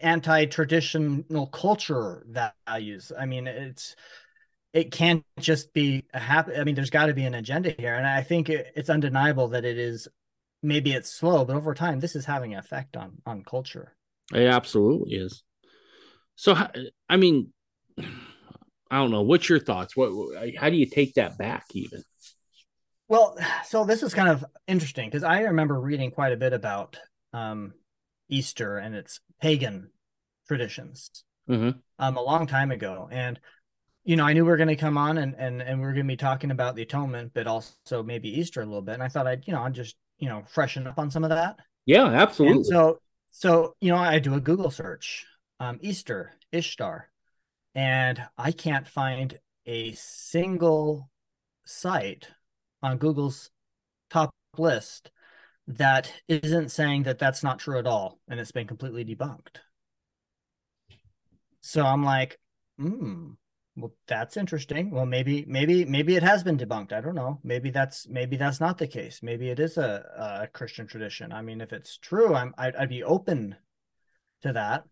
[0.00, 3.10] anti traditional culture values.
[3.18, 3.96] I mean, it's
[4.72, 6.54] it can't just be a happy.
[6.54, 9.48] I mean, there's got to be an agenda here, and I think it, it's undeniable
[9.48, 10.06] that it is.
[10.62, 13.96] Maybe it's slow, but over time, this is having an effect on on culture.
[14.32, 15.42] It absolutely is.
[16.36, 16.56] So,
[17.08, 17.52] I mean,
[17.98, 19.22] I don't know.
[19.22, 19.96] What's your thoughts?
[19.96, 20.10] What?
[20.56, 22.02] How do you take that back, even?
[23.08, 23.36] Well,
[23.66, 26.96] so this is kind of interesting because I remember reading quite a bit about
[27.32, 27.74] um,
[28.28, 29.90] Easter and its pagan
[30.48, 31.78] traditions mm-hmm.
[31.98, 33.38] um, a long time ago, and
[34.04, 35.92] you know I knew we were going to come on and and and we are
[35.92, 38.94] going to be talking about the atonement, but also maybe Easter a little bit.
[38.94, 41.30] And I thought I'd you know I'd just you know freshen up on some of
[41.30, 41.56] that.
[41.86, 42.58] Yeah, absolutely.
[42.58, 42.98] And so
[43.30, 45.26] so you know I do a Google search,
[45.60, 47.10] um, Easter Ishtar,
[47.74, 51.10] and I can't find a single
[51.64, 52.28] site
[52.82, 53.50] on Google's
[54.10, 55.10] top list
[55.66, 59.58] that isn't saying that that's not true at all and it's been completely debunked.
[61.60, 62.38] So I'm like,
[62.78, 63.30] hmm,
[63.76, 64.90] well, that's interesting.
[64.90, 66.92] Well, maybe, maybe, maybe it has been debunked.
[66.92, 67.40] I don't know.
[67.42, 69.20] Maybe that's maybe that's not the case.
[69.22, 71.32] Maybe it is a, a Christian tradition.
[71.32, 73.56] I mean, if it's true, I'm I'd, I'd be open
[74.42, 74.84] to that.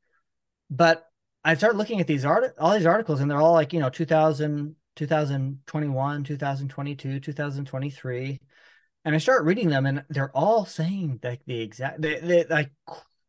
[0.73, 1.07] But
[1.45, 3.91] I start looking at these art all these articles, and they're all like you know
[3.91, 8.41] 2000 2021, 2022, 2023.
[9.05, 12.71] And I start reading them and they're all saying like the exact, they, they, like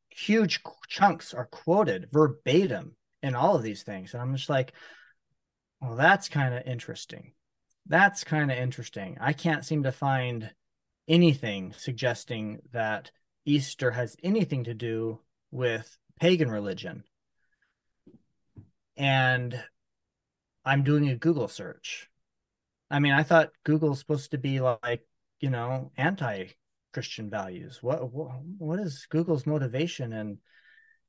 [0.10, 4.14] huge chunks are quoted verbatim in all of these things.
[4.14, 4.74] And I'm just like,
[5.82, 7.34] well, that's kind of interesting.
[7.88, 9.18] That's kind of interesting.
[9.20, 10.52] I can't seem to find
[11.08, 13.12] anything suggesting that
[13.46, 15.20] Easter has anything to do
[15.52, 17.04] with pagan religion.
[18.98, 19.62] And
[20.66, 22.10] I'm doing a Google search.
[22.90, 25.06] I mean, I thought Google's supposed to be like,
[25.40, 26.48] you know, anti
[26.94, 27.80] Christian values.
[27.82, 30.38] What, what what is Google's motivation and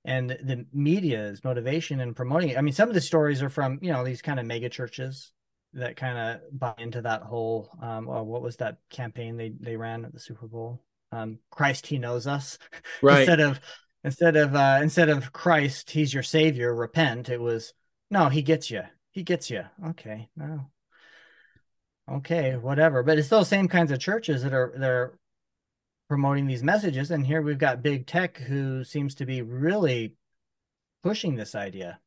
[0.04, 2.58] and the media's motivation in promoting it?
[2.58, 5.32] I mean, some of the stories are from you know these kind of mega churches
[5.74, 7.70] that kind of buy into that whole.
[7.82, 10.82] Um, well, what was that campaign they they ran at the Super Bowl?
[11.12, 12.58] Um, Christ, He knows us.
[13.02, 13.20] Right.
[13.20, 13.60] instead of
[14.04, 16.74] instead of uh, instead of Christ, He's your Savior.
[16.74, 17.28] Repent.
[17.28, 17.72] It was
[18.10, 18.82] no, He gets you.
[19.10, 19.64] He gets you.
[19.88, 20.70] Okay, no.
[22.10, 23.02] Okay, whatever.
[23.02, 25.18] But it's those same kinds of churches that are they're
[26.08, 27.10] promoting these messages.
[27.10, 30.14] And here we've got big tech who seems to be really
[31.02, 31.98] pushing this idea.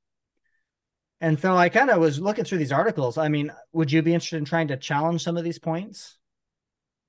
[1.20, 3.18] And so I kind of was looking through these articles.
[3.18, 6.18] I mean, would you be interested in trying to challenge some of these points?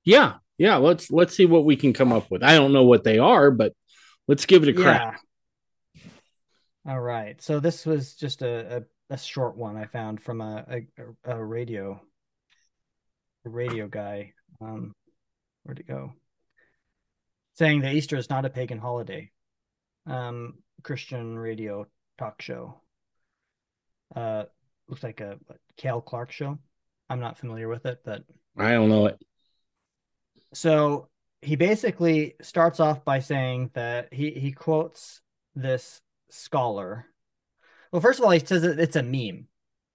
[0.05, 0.77] Yeah, yeah.
[0.77, 2.43] Let's let's see what we can come up with.
[2.43, 3.75] I don't know what they are, but
[4.29, 5.21] let's give it a crack.
[5.95, 6.03] Yeah.
[6.93, 7.43] All right.
[7.43, 10.65] So this was just a, a, a short one I found from a,
[11.27, 12.01] a, a radio
[13.45, 14.33] a radio guy.
[14.61, 14.95] Um,
[15.65, 16.13] where'd it go?
[17.59, 19.31] saying that Easter is not a pagan holiday.
[20.07, 21.87] Um, Christian radio
[22.17, 22.81] talk show.
[24.15, 24.45] Uh,
[24.89, 25.39] looks like a
[25.77, 26.59] Cale Clark show.
[27.11, 28.23] I'm not familiar with it, but
[28.57, 29.19] I don't know it.
[30.55, 31.09] So
[31.43, 35.21] he basically starts off by saying that he he quotes
[35.55, 36.01] this
[36.31, 37.07] scholar.
[37.93, 39.49] Well, first of all, he says it's a meme.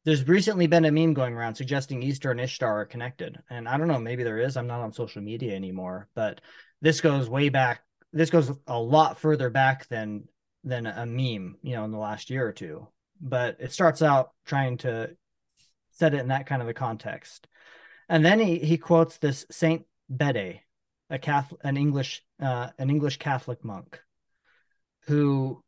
[0.06, 3.78] There's recently been a meme going around suggesting Easter and Ishtar are connected, and I
[3.78, 4.57] don't know, maybe there is.
[4.57, 6.41] I'm not on social media anymore, but
[6.82, 7.84] this goes way back.
[8.11, 10.28] This goes a lot further back than
[10.64, 12.88] than a meme, you know, in the last year or two.
[13.22, 15.15] But it starts out trying to
[15.91, 17.48] set it in that kind of a context,
[18.10, 20.61] and then he he quotes this Saint Bede,
[21.14, 24.02] a Catholic, an English uh, an English Catholic monk,
[25.06, 25.64] who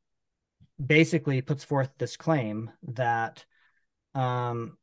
[0.84, 3.46] basically puts forth this claim that
[4.16, 4.76] um,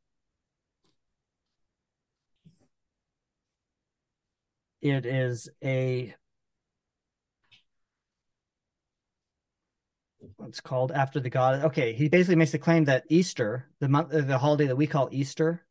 [4.81, 6.15] it is a
[10.37, 11.65] what's called after the god.
[11.65, 15.09] Okay, he basically makes the claim that Easter, the month, the holiday that we call
[15.11, 15.67] Easter,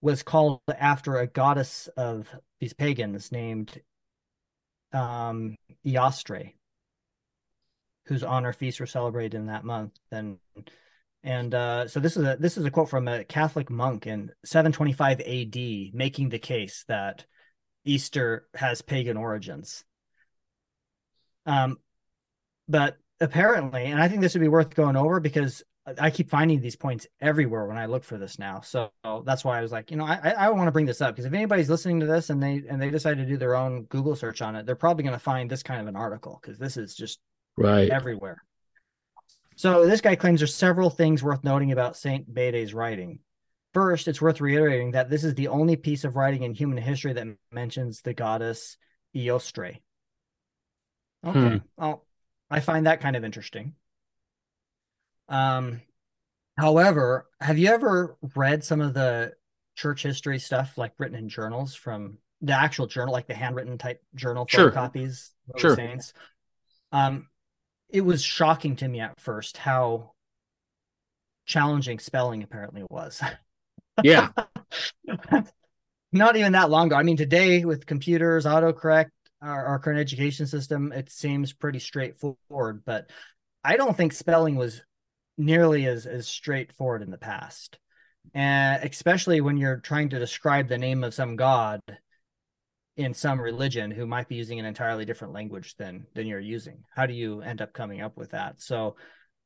[0.00, 2.26] was called after a goddess of
[2.58, 3.82] these pagans named
[4.94, 6.54] um, Eostre,
[8.06, 9.98] whose honor feasts were celebrated in that month.
[10.10, 10.38] And
[11.22, 14.30] and uh, so this is a this is a quote from a Catholic monk in
[14.44, 15.90] 725 A.D.
[15.94, 17.24] making the case that
[17.84, 19.84] Easter has pagan origins.
[21.46, 21.78] Um,
[22.68, 26.60] but apparently, and I think this would be worth going over because I keep finding
[26.60, 28.62] these points everywhere when I look for this now.
[28.62, 28.90] So
[29.26, 31.26] that's why I was like, you know, I I want to bring this up because
[31.26, 34.16] if anybody's listening to this and they and they decide to do their own Google
[34.16, 36.78] search on it, they're probably going to find this kind of an article because this
[36.78, 37.18] is just
[37.56, 38.42] right everywhere.
[39.56, 43.20] So this guy claims there's several things worth noting about Saint Bede's writing.
[43.74, 47.12] First, it's worth reiterating that this is the only piece of writing in human history
[47.12, 48.76] that mentions the goddess
[49.14, 49.80] Eostre.
[51.26, 51.56] Okay, hmm.
[51.76, 52.04] well,
[52.50, 53.74] I find that kind of interesting.
[55.28, 55.80] Um,
[56.58, 59.32] however, have you ever read some of the
[59.76, 64.02] church history stuff like written in journals from the actual journal, like the handwritten type
[64.14, 64.70] journal sure.
[64.70, 65.76] copies of sure.
[65.76, 66.12] saints?
[66.92, 67.28] Um,
[67.88, 70.12] it was shocking to me at first how
[71.46, 73.22] challenging spelling apparently was.
[74.02, 74.28] Yeah.
[76.12, 76.96] Not even that long ago.
[76.96, 79.10] I mean, today with computers, autocorrect,
[79.42, 83.10] our, our current education system, it seems pretty straightforward, but
[83.62, 84.82] I don't think spelling was
[85.36, 87.78] nearly as, as straightforward in the past.
[88.32, 91.80] And especially when you're trying to describe the name of some god
[92.96, 96.84] in some religion who might be using an entirely different language than than you're using.
[96.94, 98.60] How do you end up coming up with that?
[98.60, 98.96] So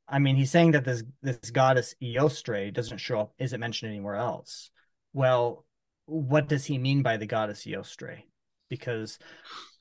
[0.08, 4.16] I mean, he's saying that this this goddess Eostre doesn't show up, isn't mentioned anywhere
[4.16, 4.70] else.
[5.12, 5.64] Well,
[6.06, 8.22] what does he mean by the goddess Eostre?
[8.70, 9.18] Because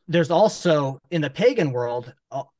[0.07, 2.13] there's also in the pagan world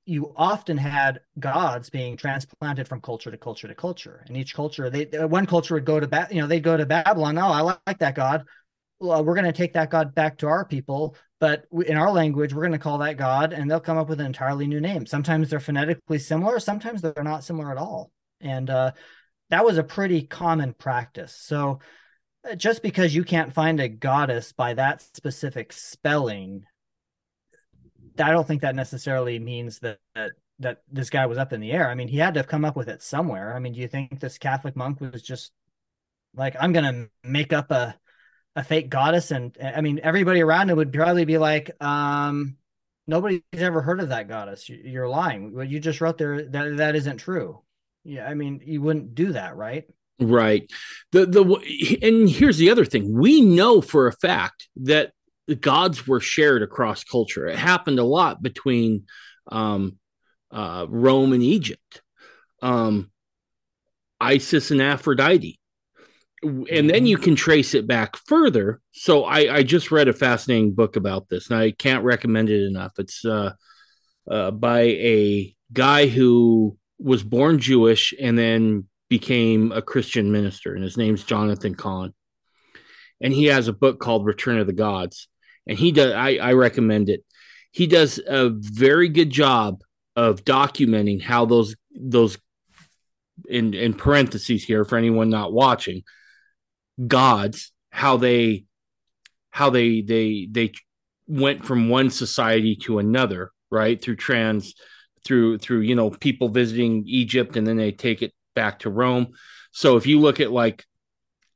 [0.07, 4.23] you often had gods being transplanted from culture to culture to culture.
[4.27, 6.77] And each culture they uh, one culture would go to ba- you know they'd go
[6.77, 8.45] to babylon oh i like that god.
[8.99, 12.53] Well, we're going to take that god back to our people but in our language
[12.53, 15.05] we're going to call that god and they'll come up with an entirely new name.
[15.05, 18.11] Sometimes they're phonetically similar sometimes they're not similar at all.
[18.39, 18.91] And uh,
[19.49, 21.35] that was a pretty common practice.
[21.35, 21.79] So
[22.49, 26.63] uh, just because you can't find a goddess by that specific spelling
[28.21, 31.71] I don't think that necessarily means that, that that this guy was up in the
[31.71, 31.89] air.
[31.89, 33.55] I mean, he had to have come up with it somewhere.
[33.55, 35.51] I mean, do you think this Catholic monk was just
[36.33, 37.95] like, I'm gonna make up a
[38.55, 39.31] a fake goddess?
[39.31, 42.57] And I mean, everybody around him would probably be like, um,
[43.05, 44.67] nobody's ever heard of that goddess.
[44.67, 45.55] You're lying.
[45.55, 47.61] What you just wrote there that that isn't true.
[48.03, 49.85] Yeah, I mean, you wouldn't do that, right?
[50.19, 50.71] Right.
[51.11, 53.13] The the and here's the other thing.
[53.13, 55.11] We know for a fact that
[55.47, 57.47] the gods were shared across culture.
[57.47, 59.05] It happened a lot between
[59.49, 59.97] um,
[60.51, 62.01] uh, Rome and Egypt.
[62.61, 63.11] Um,
[64.19, 65.59] Isis and Aphrodite.
[66.43, 68.79] And then you can trace it back further.
[68.91, 72.65] So I, I just read a fascinating book about this, and I can't recommend it
[72.65, 72.93] enough.
[72.99, 73.53] It's uh,
[74.29, 80.83] uh, by a guy who was born Jewish and then became a Christian minister, and
[80.83, 82.13] his name's Jonathan Cahn.
[83.19, 85.27] And he has a book called Return of the Gods,
[85.67, 86.13] and he does.
[86.13, 87.23] I, I recommend it.
[87.71, 89.81] He does a very good job
[90.15, 92.37] of documenting how those those
[93.47, 96.01] in in parentheses here for anyone not watching
[97.05, 98.65] gods how they
[99.51, 100.71] how they they they
[101.27, 104.73] went from one society to another right through trans
[105.23, 109.33] through through you know people visiting Egypt and then they take it back to Rome.
[109.71, 110.85] So if you look at like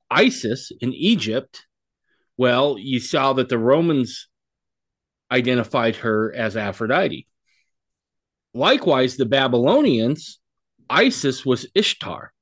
[0.09, 1.65] Isis in Egypt,
[2.41, 4.27] well, you saw that the Romans
[5.31, 7.27] identified her as Aphrodite.
[8.55, 10.39] Likewise, the Babylonians,
[10.89, 12.33] Isis was Ishtar.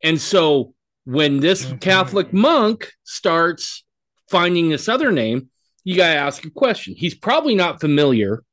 [0.00, 0.74] And so
[1.06, 1.78] when this mm-hmm.
[1.78, 3.82] Catholic monk starts
[4.30, 5.50] finding this other name,
[5.82, 6.94] you got to ask a question.
[6.96, 8.44] He's probably not familiar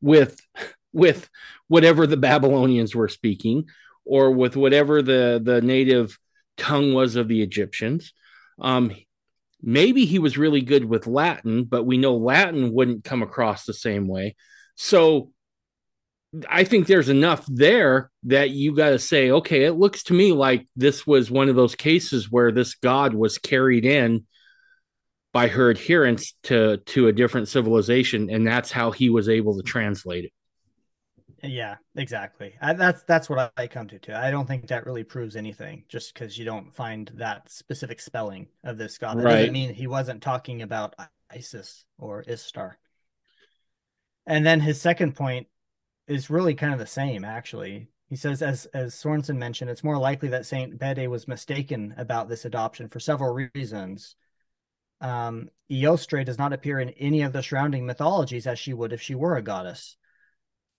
[0.00, 0.38] with
[0.92, 1.28] with
[1.66, 3.64] whatever the Babylonians were speaking
[4.04, 6.16] or with whatever the the native
[6.56, 8.12] tongue was of the Egyptians.
[8.60, 8.94] Um,
[9.66, 13.74] maybe he was really good with Latin, but we know Latin wouldn't come across the
[13.74, 14.36] same way.
[14.76, 15.32] So
[16.48, 20.32] I think there's enough there that you got to say, okay, it looks to me
[20.32, 24.26] like this was one of those cases where this god was carried in
[25.32, 29.62] by her adherents to to a different civilization, and that's how he was able to
[29.62, 30.32] translate it.
[31.46, 32.54] Yeah, exactly.
[32.60, 34.14] I, that's that's what I come to too.
[34.14, 38.48] I don't think that really proves anything, just because you don't find that specific spelling
[38.64, 39.18] of this god.
[39.18, 39.36] That right.
[39.36, 40.94] doesn't mean he wasn't talking about
[41.30, 42.78] Isis or Istar.
[44.26, 45.46] And then his second point
[46.08, 47.88] is really kind of the same, actually.
[48.08, 52.28] He says, as as Sorensen mentioned, it's more likely that Saint Bede was mistaken about
[52.28, 54.16] this adoption for several reasons.
[55.00, 59.02] Um, Eostre does not appear in any of the surrounding mythologies as she would if
[59.02, 59.96] she were a goddess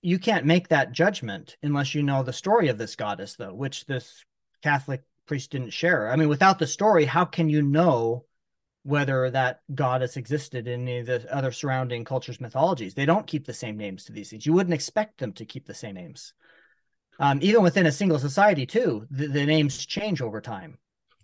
[0.01, 3.85] you can't make that judgment unless you know the story of this goddess, though, which
[3.85, 4.23] this
[4.61, 6.09] Catholic priest didn't share.
[6.11, 8.25] I mean, without the story, how can you know
[8.83, 12.93] whether that goddess existed in any of the other surrounding cultures' mythologies?
[12.93, 14.45] They don't keep the same names to these things.
[14.45, 16.33] You wouldn't expect them to keep the same names.
[17.19, 20.77] Um, even within a single society, too, the, the names change over time.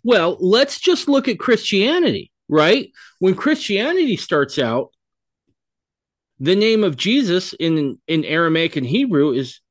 [0.03, 2.89] Well, let's just look at Christianity, right?
[3.19, 4.92] When Christianity starts out,
[6.43, 9.61] the name of Jesus in in Aramaic and Hebrew is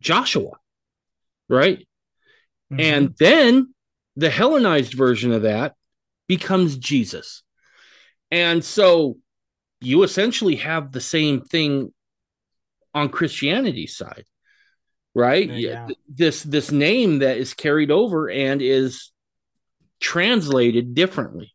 [0.00, 0.52] Joshua,
[1.46, 1.86] right?
[2.72, 2.80] Mm-hmm.
[2.80, 3.74] And then
[4.16, 5.74] the Hellenized version of that
[6.26, 7.42] becomes Jesus.
[8.30, 9.18] And so
[9.82, 11.92] you essentially have the same thing
[12.94, 14.24] on Christianity's side,
[15.14, 15.50] right?
[15.50, 15.88] Yeah.
[16.08, 19.12] This this name that is carried over and is
[20.00, 21.52] translated differently.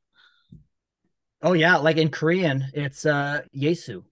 [1.41, 4.03] Oh yeah, like in Korean, it's uh Yesu.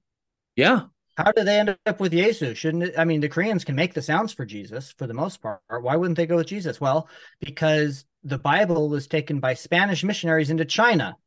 [0.55, 0.83] Yeah.
[1.15, 2.57] How did they end up with Jesus?
[2.57, 2.95] Shouldn't it?
[2.97, 5.61] I mean, the Koreans can make the sounds for Jesus for the most part.
[5.69, 6.81] Why wouldn't they go with Jesus?
[6.81, 7.07] Well,
[7.39, 11.17] because the Bible was taken by Spanish missionaries into China.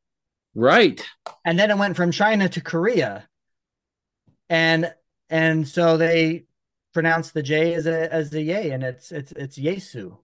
[0.54, 1.00] Right.
[1.44, 3.28] And then it went from China to Korea.
[4.48, 4.92] And
[5.30, 6.46] and so they
[6.92, 10.16] pronounce the J as a as a yay, and it's it's it's Yesu.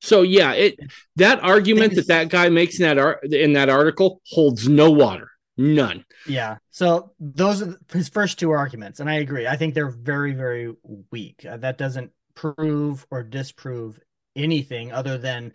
[0.00, 0.78] So yeah, it
[1.16, 5.30] that argument that that guy makes in that art in that article holds no water.
[5.60, 6.06] None.
[6.26, 6.56] Yeah.
[6.70, 9.46] So those are his first two arguments, and I agree.
[9.46, 10.74] I think they're very, very
[11.10, 11.44] weak.
[11.44, 14.00] Uh, that doesn't prove or disprove
[14.34, 15.52] anything other than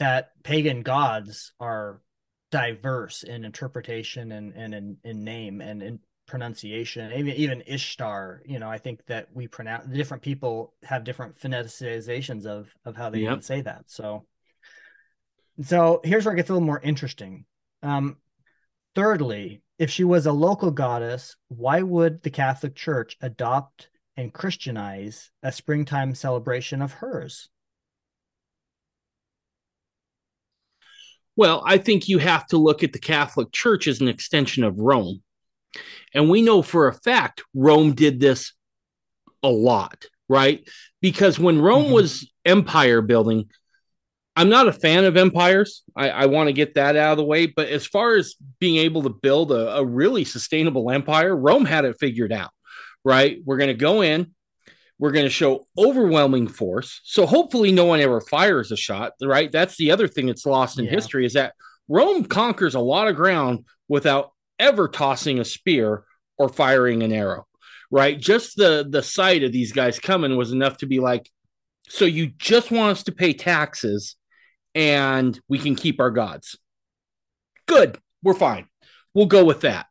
[0.00, 2.00] that pagan gods are
[2.50, 7.12] diverse in interpretation and, and in, in name and in pronunciation.
[7.12, 12.46] Even even Ishtar, you know, I think that we pronounce different people have different phoneticizations
[12.46, 13.30] of of how they yep.
[13.30, 13.84] even say that.
[13.86, 14.26] So
[15.62, 17.44] so here's where it gets a little more interesting.
[17.84, 18.16] Um,
[18.96, 25.30] Thirdly, if she was a local goddess, why would the Catholic Church adopt and Christianize
[25.42, 27.50] a springtime celebration of hers?
[31.36, 34.78] Well, I think you have to look at the Catholic Church as an extension of
[34.78, 35.22] Rome.
[36.14, 38.54] And we know for a fact Rome did this
[39.42, 40.66] a lot, right?
[41.02, 41.92] Because when Rome mm-hmm.
[41.92, 43.50] was empire building,
[44.36, 45.82] I'm not a fan of empires.
[45.96, 47.46] I, I want to get that out of the way.
[47.46, 51.86] But as far as being able to build a, a really sustainable empire, Rome had
[51.86, 52.50] it figured out,
[53.04, 53.38] right?
[53.44, 54.34] We're going to go in,
[54.98, 57.00] we're going to show overwhelming force.
[57.04, 59.50] So hopefully no one ever fires a shot, right?
[59.50, 60.90] That's the other thing that's lost in Yeah.
[60.92, 61.54] history is that
[61.88, 66.04] Rome conquers a lot of ground without ever tossing a spear
[66.38, 67.46] or firing an arrow,
[67.90, 68.18] right?
[68.18, 71.30] Just the the sight of these guys coming was enough to be like,
[71.88, 74.16] so you just want us to pay taxes
[74.76, 76.56] and we can keep our gods.
[77.66, 77.98] Good.
[78.22, 78.68] We're fine.
[79.14, 79.86] We'll go with that.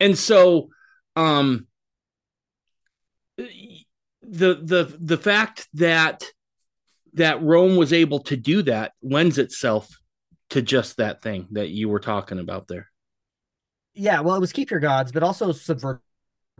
[0.00, 0.70] And so
[1.14, 1.66] um
[3.36, 3.84] the
[4.22, 6.24] the the fact that
[7.14, 9.88] that Rome was able to do that lends itself
[10.50, 12.88] to just that thing that you were talking about there.
[13.94, 16.00] Yeah, well, it was keep your gods, but also subvert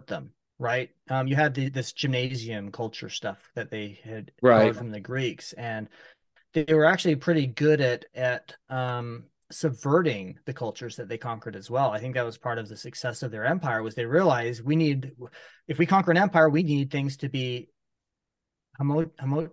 [0.06, 0.90] them, right?
[1.08, 4.76] Um, you had the, this gymnasium culture stuff that they had Right.
[4.76, 5.88] from the Greeks, and
[6.54, 11.70] they were actually pretty good at at um, subverting the cultures that they conquered as
[11.70, 11.90] well.
[11.90, 14.76] I think that was part of the success of their empire was they realized we
[14.76, 15.12] need,
[15.68, 17.68] if we conquer an empire, we need things to be
[18.78, 19.50] homo, homo,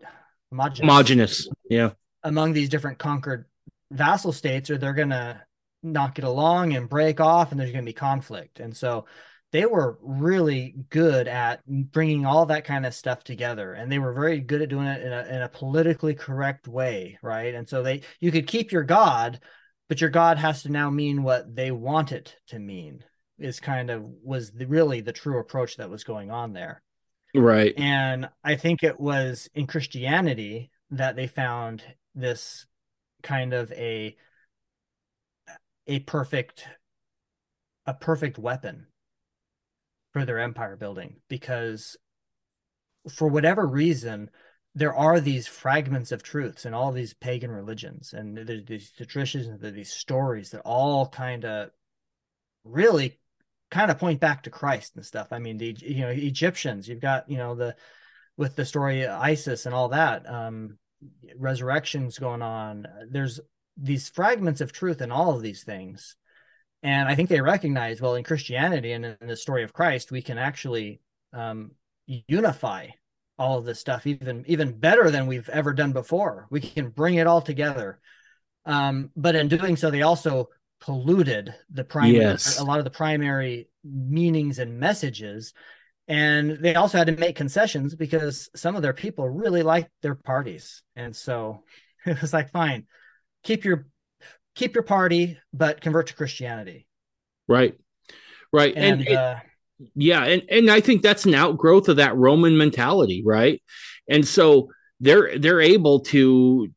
[0.51, 1.49] homogeneous Homogeneous.
[1.69, 1.91] Yeah.
[2.23, 3.45] among these different conquered
[3.91, 5.41] vassal states or they're going to
[5.83, 9.05] not get along and break off and there's going to be conflict and so
[9.51, 14.13] they were really good at bringing all that kind of stuff together and they were
[14.13, 17.55] very good at doing it in a, in a politically correct way right?
[17.55, 19.39] And so they you could keep your god
[19.87, 23.03] but your god has to now mean what they want it to mean
[23.39, 26.81] is kind of was the, really the true approach that was going on there.
[27.35, 27.75] Right.
[27.77, 31.83] and I think it was in Christianity that they found
[32.15, 32.65] this
[33.21, 34.17] kind of a
[35.85, 36.65] a perfect
[37.85, 38.87] a perfect weapon
[40.19, 41.97] for their empire building because
[43.11, 44.29] for whatever reason
[44.75, 49.47] there are these fragments of truths in all these pagan religions and there's these traditions
[49.47, 51.71] and these stories that all kind of
[52.63, 53.19] really
[53.69, 55.27] kind of point back to Christ and stuff.
[55.31, 57.75] I mean, the you know Egyptians, you've got you know the
[58.37, 60.77] with the story Isis and all that, um,
[61.37, 62.87] resurrections going on.
[63.09, 63.39] There's
[63.77, 66.15] these fragments of truth in all of these things,
[66.83, 70.21] and I think they recognize well in Christianity and in the story of Christ, we
[70.21, 71.01] can actually
[71.33, 71.71] um,
[72.05, 72.87] unify
[73.37, 76.47] all of this stuff even even better than we've ever done before.
[76.49, 77.99] We can bring it all together.
[78.65, 80.49] Um, but in doing so, they also
[80.81, 82.59] polluted the primary Yes.
[82.59, 85.53] a lot of the primary meanings and messages
[86.07, 90.15] and they also had to make concessions because some of their people really liked their
[90.15, 91.63] parties and so
[92.05, 92.87] it was like fine
[93.43, 93.87] keep your
[94.59, 96.85] keep your party but convert to christianity
[97.47, 97.73] Right.
[98.53, 98.75] Right.
[98.75, 99.35] and, And, it- uh,
[99.95, 103.61] yeah, and and I think that's an outgrowth of that Roman mentality, right?
[104.07, 104.69] And so
[104.99, 106.67] they're they're able to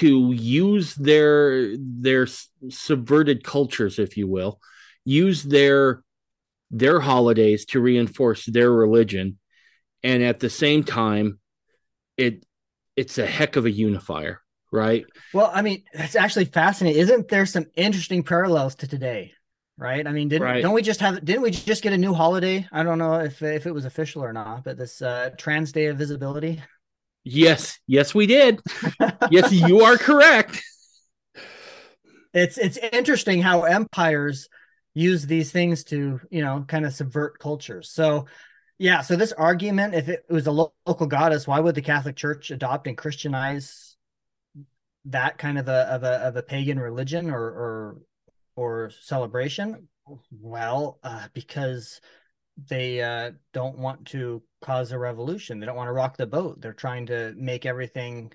[0.00, 2.26] to use their their
[2.70, 4.58] subverted cultures, if you will,
[5.04, 6.02] use their
[6.70, 9.38] their holidays to reinforce their religion,
[10.02, 11.38] and at the same time,
[12.16, 12.44] it
[12.96, 15.06] it's a heck of a unifier, right?
[15.32, 19.32] well i mean it's actually fascinating isn't there some interesting parallels to today
[19.76, 20.62] right i mean didn't Right.
[20.62, 23.42] don't we just have didn't we just get a new holiday i don't know if
[23.42, 26.62] if it was official or not but this uh trans day of visibility
[27.24, 28.60] Yes, yes, we did.
[29.30, 30.62] yes, you are correct.
[32.32, 34.48] it's it's interesting how empires
[34.94, 38.26] use these things to you know kind of subvert cultures so
[38.78, 42.16] yeah so this argument if it was a lo- local goddess why would the catholic
[42.16, 43.87] church adopt and christianize
[45.08, 48.02] that kind of a of a, of a pagan religion or or
[48.56, 49.88] or celebration
[50.30, 52.00] well uh, because
[52.68, 56.60] they uh, don't want to cause a revolution they don't want to rock the boat
[56.60, 58.32] they're trying to make everything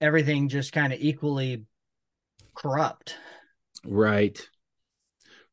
[0.00, 1.64] everything just kind of equally
[2.54, 3.16] corrupt
[3.84, 4.38] Right.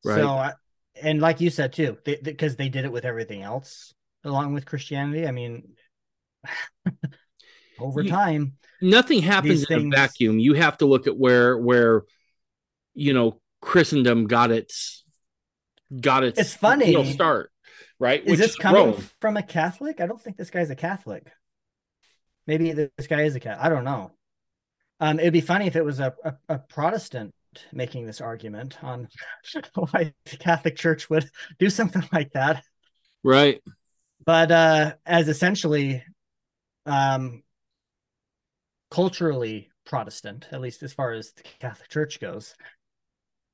[0.03, 0.15] Right.
[0.15, 0.53] so, I-
[1.01, 5.27] and like you said too, because they, did it with everything else along with Christianity.
[5.27, 5.73] I mean,
[7.79, 8.53] over You- time,
[8.89, 10.39] nothing happens in a vacuum.
[10.39, 12.03] You have to look at where where
[12.93, 15.03] you know Christendom got its
[15.99, 16.87] got its It's funny.
[16.87, 17.51] real start,
[17.99, 18.23] right?
[18.25, 19.09] is this coming Rome.
[19.21, 20.01] from a Catholic?
[20.01, 21.31] I don't think this guy's a Catholic.
[22.47, 23.57] Maybe this guy is a cat.
[23.59, 24.11] I don't know.
[24.99, 27.33] Um, it'd be funny if it was a, a, a Protestant
[27.73, 29.07] making this argument on
[29.75, 31.29] why the Catholic Church would
[31.59, 32.63] do something like that.
[33.23, 33.61] right?
[34.25, 36.03] but uh as essentially
[36.85, 37.43] um
[38.95, 42.55] culturally protestant at least as far as the catholic church goes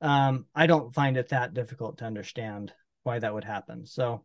[0.02, 4.24] um i don't find it that difficult to understand why that would happen so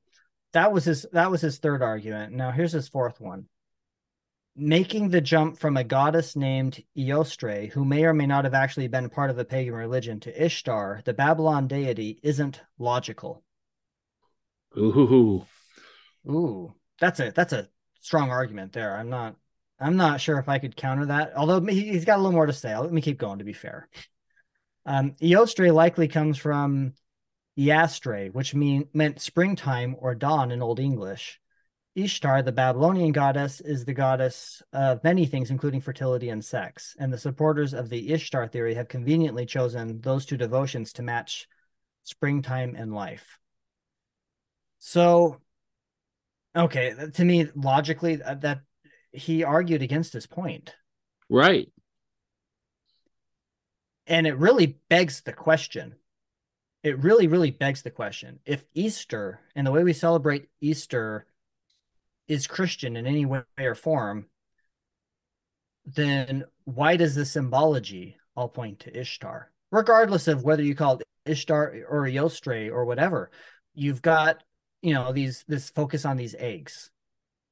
[0.52, 3.46] that was his that was his third argument now here's his fourth one
[4.54, 8.88] making the jump from a goddess named Eostre, who may or may not have actually
[8.88, 13.42] been part of the pagan religion, to Ishtar, the Babylon deity, isn't logical.
[14.78, 15.44] Ooh,
[16.26, 17.68] Ooh, that's a that's a
[18.00, 18.96] strong argument there.
[18.96, 19.36] I'm not
[19.78, 21.32] I'm not sure if I could counter that.
[21.36, 22.76] Although he's got a little more to say.
[22.76, 23.88] Let me keep going to be fair.
[24.86, 26.94] Um, Eostre likely comes from
[27.58, 31.40] Iastre, which mean meant springtime or dawn in Old English.
[31.96, 36.94] Ishtar, the Babylonian goddess, is the goddess of many things, including fertility and sex.
[36.98, 41.48] And the supporters of the Ishtar theory have conveniently chosen those two devotions to match
[42.02, 43.38] springtime and life.
[44.78, 45.40] So,
[46.54, 48.60] okay, to me, logically, that, that
[49.12, 50.74] he argued against his point.
[51.28, 51.70] Right.
[54.06, 55.96] And it really begs the question.
[56.82, 58.38] It really, really begs the question.
[58.44, 61.26] If Easter and the way we celebrate Easter
[62.28, 64.26] is Christian in any way or form,
[65.84, 69.50] then why does the symbology all point to Ishtar?
[69.72, 73.30] Regardless of whether you call it Ishtar or Eostre or whatever,
[73.74, 74.42] you've got,
[74.82, 76.90] you know, these this focus on these eggs,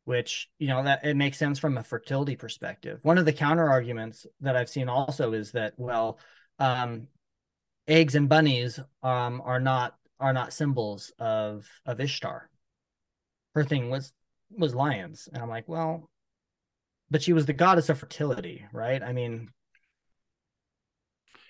[0.05, 3.01] which, you know, that it makes sense from a fertility perspective.
[3.03, 6.19] One of the counter arguments that I've seen also is that, well,
[6.59, 7.09] um,
[7.89, 12.49] eggs and bunnies um, are not are not symbols of of Ishtar.
[13.55, 14.13] Her thing was
[14.51, 15.29] was lions.
[15.33, 16.09] And I'm like, well,
[17.11, 19.03] but she was the goddess of fertility, right?
[19.03, 19.51] I mean,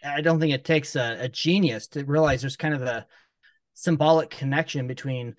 [0.04, 3.06] I don't think it takes a, a genius to realize there's kind of a
[3.74, 5.34] symbolic connection between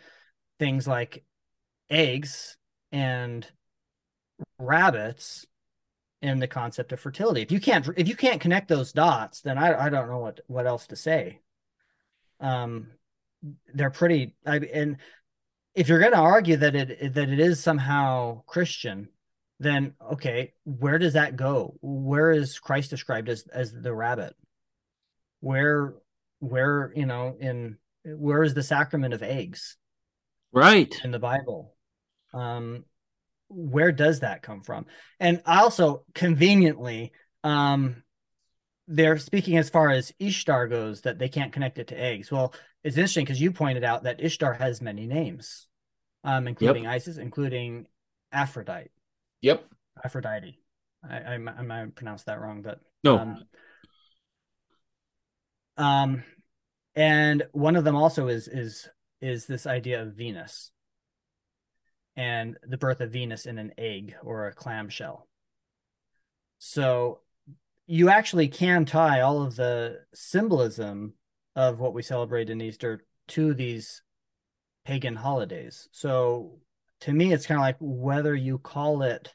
[0.60, 1.24] things like
[1.90, 2.58] eggs
[2.96, 3.46] and
[4.58, 5.46] rabbits
[6.22, 7.42] and the concept of fertility.
[7.42, 10.40] If you can't if you can't connect those dots, then I I don't know what
[10.48, 11.42] what else to say.
[12.40, 12.88] Um,
[13.74, 14.36] they're pretty.
[14.46, 14.98] I and
[15.74, 19.10] if you're going to argue that it that it is somehow Christian,
[19.60, 21.76] then okay, where does that go?
[21.82, 24.36] Where is Christ described as as the rabbit?
[25.42, 25.96] Where
[26.40, 29.76] where you know in where is the sacrament of eggs?
[30.54, 31.75] Right in the Bible.
[32.36, 32.84] Um,
[33.48, 34.86] where does that come from?
[35.20, 37.14] And also conveniently,
[37.44, 38.04] um,
[38.88, 42.32] they're speaking as far as Ishtar goes that they can't connect it to eggs.
[42.32, 42.54] Well,
[42.84, 45.68] it's interesting because you pointed out that Ishtar has many names,
[46.24, 46.94] um, including yep.
[46.94, 47.88] Isis, including
[48.32, 48.92] Aphrodite.
[49.42, 49.66] Yep.
[50.04, 50.60] Aphrodite.
[51.08, 53.18] I, I, I might pronounce that wrong, but no.
[53.18, 53.46] Um,
[55.78, 56.24] um,
[56.96, 58.88] and one of them also is is
[59.22, 60.72] is this idea of Venus
[62.16, 65.28] and the birth of Venus in an egg or a clamshell.
[66.58, 67.20] So
[67.88, 71.14] you actually can tie all of the symbolism
[71.56, 74.02] of what we celebrate in Easter to these
[74.86, 75.88] pagan holidays.
[75.92, 76.60] So
[77.02, 79.34] to me, it's kind of like whether you call it,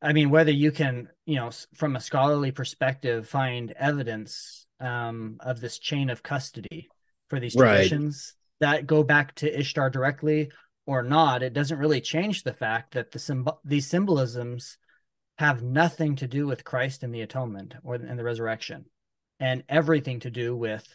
[0.00, 5.60] I mean, whether you can, you know, from a scholarly perspective, find evidence um, of
[5.60, 6.88] this chain of custody
[7.28, 8.78] for these traditions right.
[8.78, 10.50] that go back to Ishtar directly
[10.86, 11.42] or not.
[11.42, 14.78] It doesn't really change the fact that the these symbolisms
[15.38, 18.86] have nothing to do with Christ and the atonement or and the resurrection,
[19.40, 20.86] and everything to do with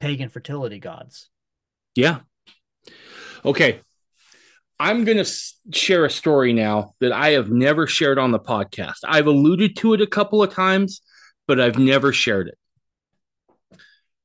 [0.00, 1.30] pagan fertility gods.
[1.94, 2.20] Yeah.
[3.44, 3.80] Okay.
[4.80, 5.30] I'm going to
[5.72, 8.98] share a story now that I have never shared on the podcast.
[9.04, 11.02] I've alluded to it a couple of times,
[11.46, 13.78] but I've never shared it.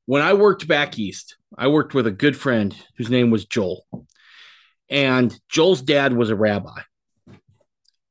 [0.08, 3.86] When I worked back east, I worked with a good friend whose name was Joel.
[4.90, 6.80] And Joel's dad was a rabbi.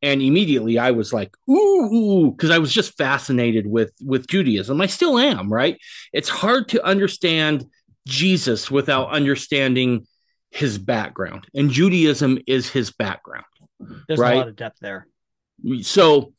[0.03, 4.81] And immediately I was like, ooh, because I was just fascinated with with Judaism.
[4.81, 5.79] I still am, right?
[6.13, 7.67] It's hard to understand
[8.07, 10.07] Jesus without understanding
[10.51, 11.47] his background.
[11.55, 13.47] And Judaism is his background.
[14.07, 14.35] There's right?
[14.35, 15.07] a lot of depth there.
[15.83, 16.35] So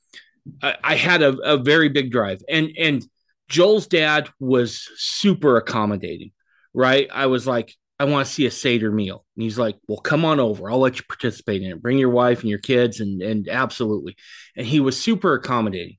[0.62, 2.42] I, I had a, a very big drive.
[2.48, 3.06] And and
[3.50, 6.32] Joel's dad was super accommodating,
[6.74, 7.08] right?
[7.12, 9.26] I was like, I want to see a Seder meal.
[9.36, 10.70] And he's like, Well, come on over.
[10.70, 11.82] I'll let you participate in it.
[11.82, 14.16] Bring your wife and your kids and and absolutely.
[14.56, 15.98] And he was super accommodating.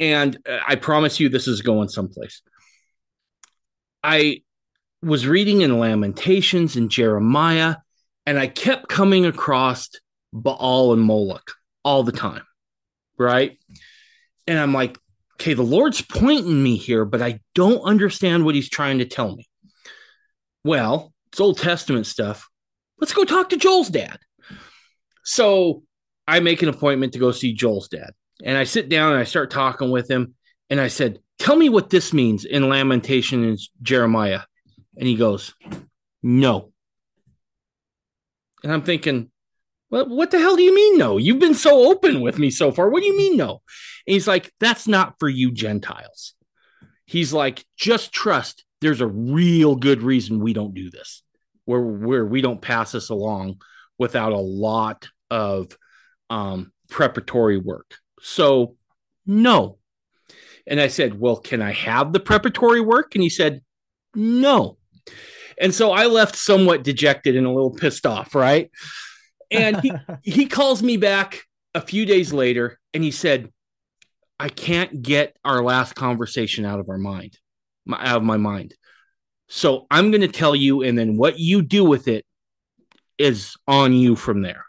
[0.00, 2.42] And uh, I promise you this is going someplace.
[4.02, 4.42] I
[5.02, 7.76] was reading in Lamentations and Jeremiah,
[8.26, 9.90] and I kept coming across
[10.32, 11.52] Baal and Moloch
[11.84, 12.42] all the time.
[13.18, 13.58] Right.
[14.46, 14.96] And I'm like,
[15.34, 19.34] okay, the Lord's pointing me here, but I don't understand what he's trying to tell
[19.34, 19.47] me.
[20.64, 22.48] Well, it's Old Testament stuff.
[23.00, 24.18] Let's go talk to Joel's dad.
[25.24, 25.82] So
[26.26, 28.10] I make an appointment to go see Joel's dad.
[28.44, 30.34] And I sit down and I start talking with him.
[30.70, 34.40] And I said, Tell me what this means in Lamentation and Jeremiah.
[34.96, 35.54] And he goes,
[36.22, 36.72] No.
[38.64, 39.30] And I'm thinking,
[39.90, 41.16] well, what the hell do you mean no?
[41.16, 42.90] You've been so open with me so far.
[42.90, 43.62] What do you mean no?
[44.06, 46.34] And he's like, That's not for you Gentiles.
[47.06, 51.22] He's like, Just trust there's a real good reason we don't do this,
[51.64, 53.60] where where we don't pass this along
[53.98, 55.76] without a lot of
[56.30, 57.94] um, preparatory work.
[58.20, 58.76] So,
[59.26, 59.78] no.
[60.66, 63.14] And I said, Well, can I have the preparatory work?
[63.14, 63.62] And he said,
[64.14, 64.78] No.
[65.60, 68.70] And so I left somewhat dejected and a little pissed off, right?
[69.50, 69.92] And he,
[70.22, 71.42] he calls me back
[71.74, 73.50] a few days later and he said,
[74.38, 77.38] I can't get our last conversation out of our mind,
[77.88, 78.74] my, out of my mind.
[79.48, 82.24] So I'm going to tell you, and then what you do with it
[83.16, 84.64] is on you from there.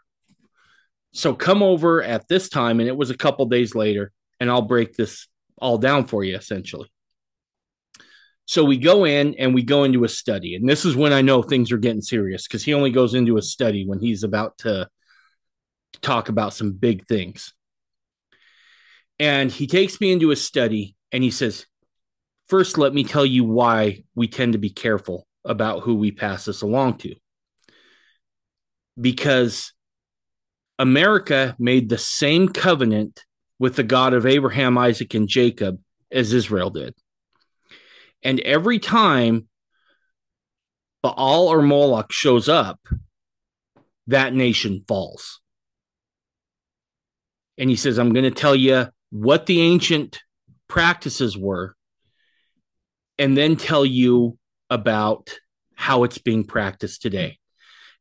[1.11, 4.61] So come over at this time, and it was a couple days later, and I'll
[4.61, 5.27] break this
[5.57, 6.89] all down for you essentially.
[8.45, 11.21] So we go in and we go into a study, and this is when I
[11.21, 14.57] know things are getting serious because he only goes into a study when he's about
[14.59, 14.89] to
[16.01, 17.53] talk about some big things.
[19.19, 21.65] And he takes me into a study and he says,
[22.49, 26.45] First, let me tell you why we tend to be careful about who we pass
[26.45, 27.15] this along to.
[28.99, 29.71] Because
[30.79, 33.23] America made the same covenant
[33.59, 35.79] with the God of Abraham, Isaac, and Jacob
[36.11, 36.95] as Israel did.
[38.23, 39.47] And every time
[41.03, 42.79] Baal or Moloch shows up,
[44.07, 45.39] that nation falls.
[47.59, 50.19] And he says, I'm going to tell you what the ancient
[50.67, 51.75] practices were
[53.19, 54.39] and then tell you
[54.69, 55.37] about
[55.75, 57.37] how it's being practiced today.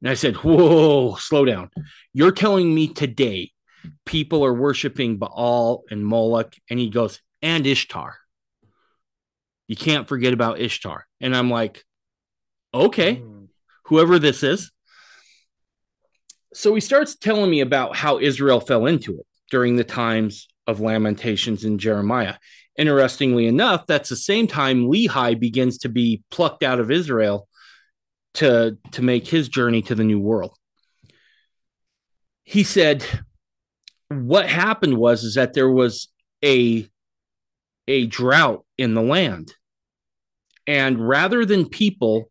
[0.01, 1.71] And I said, Whoa, slow down.
[2.15, 3.51] You're telling me today
[4.07, 6.55] people are worshiping Baal and Moloch.
[6.71, 8.17] And he goes, And Ishtar.
[9.67, 11.07] You can't forget about Ishtar.
[11.21, 11.85] And I'm like,
[12.73, 13.49] Okay, mm.
[13.87, 14.71] whoever this is.
[16.55, 20.81] So he starts telling me about how Israel fell into it during the times of
[20.81, 22.35] Lamentations in Jeremiah.
[22.79, 27.49] Interestingly enough, that's the same time Lehi begins to be plucked out of Israel
[28.35, 30.57] to, to make his journey to the new world.
[32.45, 33.05] He said,
[34.09, 36.09] what happened was is that there was
[36.43, 36.89] a
[37.89, 39.55] a drought in the land.
[40.67, 42.31] And rather than people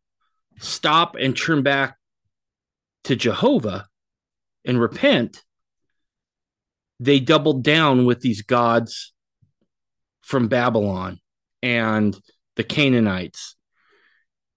[0.59, 1.97] stop and turn back
[3.05, 3.87] to Jehovah
[4.63, 5.43] and repent,
[6.99, 9.13] they doubled down with these gods
[10.27, 11.19] from Babylon
[11.63, 12.19] and
[12.57, 13.55] the Canaanites.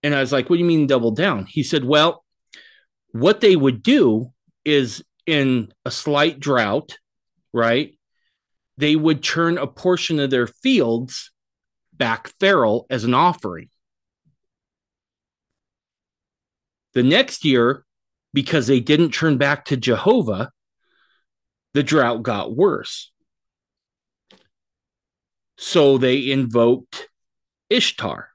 [0.02, 1.46] And I was like, What do you mean double down?
[1.46, 2.24] He said, Well,
[3.12, 4.32] what they would do
[4.64, 6.98] is in a slight drought,
[7.52, 7.96] right?
[8.78, 11.30] They would turn a portion of their fields
[11.92, 13.68] back feral as an offering.
[16.94, 17.84] The next year,
[18.34, 20.50] because they didn't turn back to Jehovah,
[21.74, 23.12] the drought got worse.
[25.62, 27.10] So they invoked
[27.68, 28.30] Ishtar.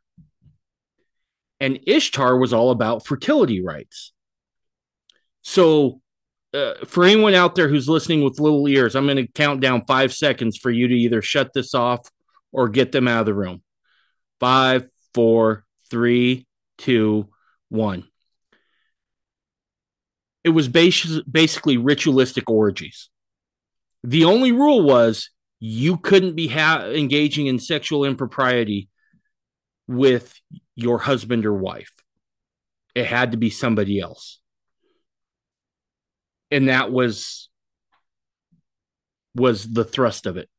[1.60, 4.14] And Ishtar was all about fertility rites.
[5.42, 6.02] So,
[6.54, 9.86] uh, for anyone out there who's listening with little ears, I'm going to count down
[9.88, 12.08] five seconds for you to either shut this off
[12.52, 13.64] or get them out of the room.
[14.40, 16.46] Five, four, three,
[16.78, 17.30] two,
[17.70, 18.04] one.
[20.44, 23.10] It was bas- basically ritualistic orgies.
[24.04, 28.90] The only rule was you couldn't be ha- engaging in sexual impropriety
[29.88, 30.40] with
[30.76, 31.92] your husband or wife.
[32.94, 34.40] It had to be somebody else.
[36.52, 37.50] And that was
[39.34, 40.50] was the thrust of it.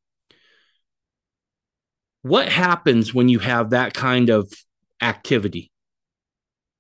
[2.23, 4.53] What happens when you have that kind of
[5.01, 5.71] activity?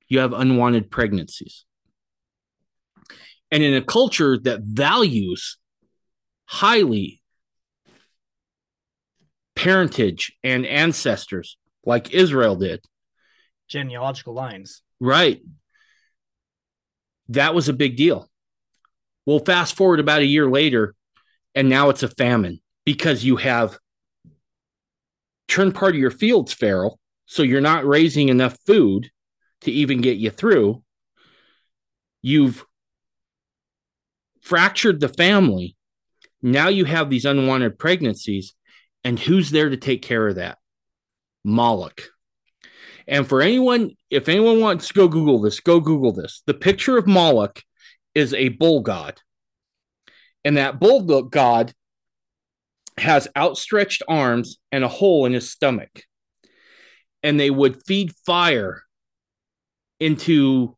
[0.09, 1.65] You have unwanted pregnancies.
[3.51, 5.57] And in a culture that values
[6.47, 7.23] highly
[9.57, 12.85] parentage and ancestors like Israel did.
[13.69, 14.83] Genealogical lines.
[15.01, 15.41] Right.
[17.31, 18.28] That was a big deal.
[19.24, 20.95] Well, fast forward about a year later,
[21.55, 23.77] and now it's a famine because you have
[25.49, 27.01] turned part of your fields feral.
[27.24, 29.11] So you're not raising enough food
[29.62, 30.85] to even get you through.
[32.23, 32.65] You've
[34.43, 35.77] fractured the family
[36.47, 38.55] now you have these unwanted pregnancies,
[39.07, 40.59] and who's there to take care of that?
[41.45, 42.09] Moloch.
[43.07, 46.43] And for anyone, if anyone wants to go Google this, go Google this.
[46.45, 47.62] The picture of Moloch
[48.16, 49.20] is a bull god.
[50.45, 51.73] And that bull god
[52.99, 56.03] has outstretched arms and a hole in his stomach.
[57.23, 58.83] And they would feed fire
[60.01, 60.77] into,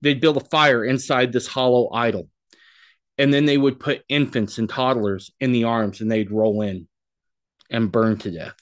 [0.00, 2.28] they'd build a fire inside this hollow idol
[3.16, 6.88] and then they would put infants and toddlers in the arms and they'd roll in
[7.70, 8.56] and burned to death.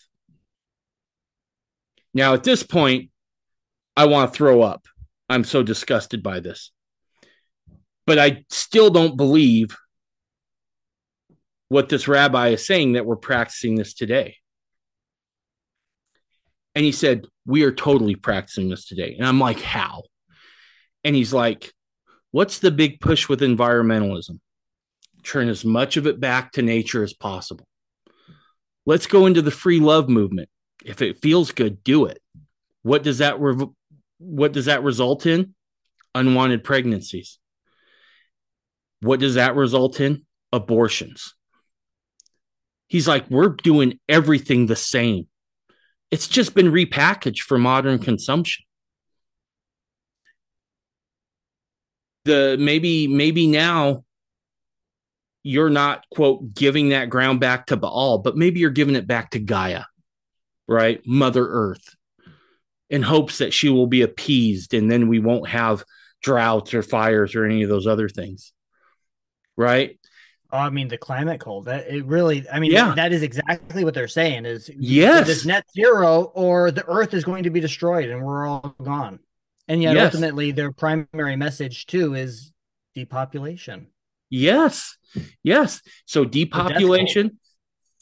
[2.14, 3.10] Now, at this point,
[3.97, 4.86] I want to throw up.
[5.28, 6.70] I'm so disgusted by this.
[8.06, 9.76] But I still don't believe
[11.68, 14.36] what this rabbi is saying that we're practicing this today.
[16.74, 19.16] And he said, We are totally practicing this today.
[19.18, 20.05] And I'm like, How?
[21.05, 21.72] And he's like,
[22.30, 24.39] What's the big push with environmentalism?
[25.24, 27.66] Turn as much of it back to nature as possible.
[28.89, 30.48] Let's go into the free love movement.
[30.82, 32.23] If it feels good, do it.
[32.81, 33.66] What does that re-
[34.16, 35.55] what does that result in?
[36.15, 37.39] Unwanted pregnancies.
[39.01, 40.24] What does that result in?
[40.55, 41.35] Abortions.
[42.86, 45.28] He's like, we're doing everything the same.
[46.10, 48.65] It's just been repackaged for modern consumption.
[52.24, 54.05] The maybe, maybe now
[55.43, 59.31] you're not, quote, giving that ground back to Baal, but maybe you're giving it back
[59.31, 59.85] to Gaia,
[60.66, 61.01] right?
[61.06, 61.94] Mother Earth,
[62.90, 65.85] in hopes that she will be appeased and then we won't have
[66.23, 68.52] droughts or fires or any of those other things,
[69.56, 69.98] right?
[70.51, 71.66] Oh, I mean the climate cold.
[71.66, 72.48] That it really.
[72.48, 72.94] I mean, Yeah.
[72.94, 74.47] that is exactly what they're saying.
[74.47, 75.28] Is Yes.
[75.28, 79.19] it's net zero, or the Earth is going to be destroyed, and we're all gone.
[79.69, 80.15] And yet, Yes.
[80.15, 82.52] ultimately, their primary message too is
[82.94, 83.89] depopulation.
[84.31, 84.97] Yes.
[85.43, 85.80] Yes.
[86.06, 87.39] So depopulation,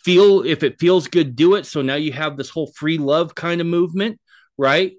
[0.05, 1.67] feel if it feels good, do it.
[1.67, 4.21] So now you have this whole free love kind of movement,
[4.57, 4.93] right?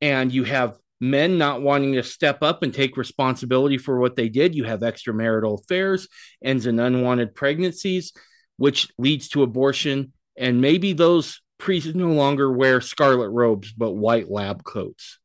[0.00, 4.28] And you have men not wanting to step up and take responsibility for what they
[4.28, 4.54] did.
[4.54, 6.08] You have extramarital affairs,
[6.44, 8.12] ends in unwanted pregnancies,
[8.56, 10.12] which leads to abortion.
[10.36, 15.18] And maybe those priests no longer wear scarlet robes, but white lab coats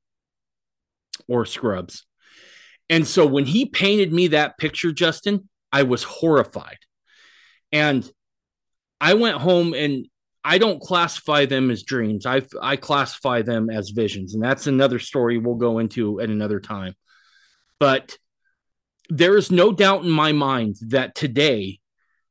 [1.28, 2.06] or scrubs.
[2.90, 6.78] And so when he painted me that picture, Justin, I was horrified.
[7.74, 8.10] And
[9.02, 10.08] I went home and
[10.42, 12.26] I don't classify them as dreams.
[12.26, 16.62] I I classify them as visions, and that's another story we'll go into at another
[16.62, 16.94] time.
[17.78, 18.18] But
[19.10, 21.80] there is no doubt in my mind that today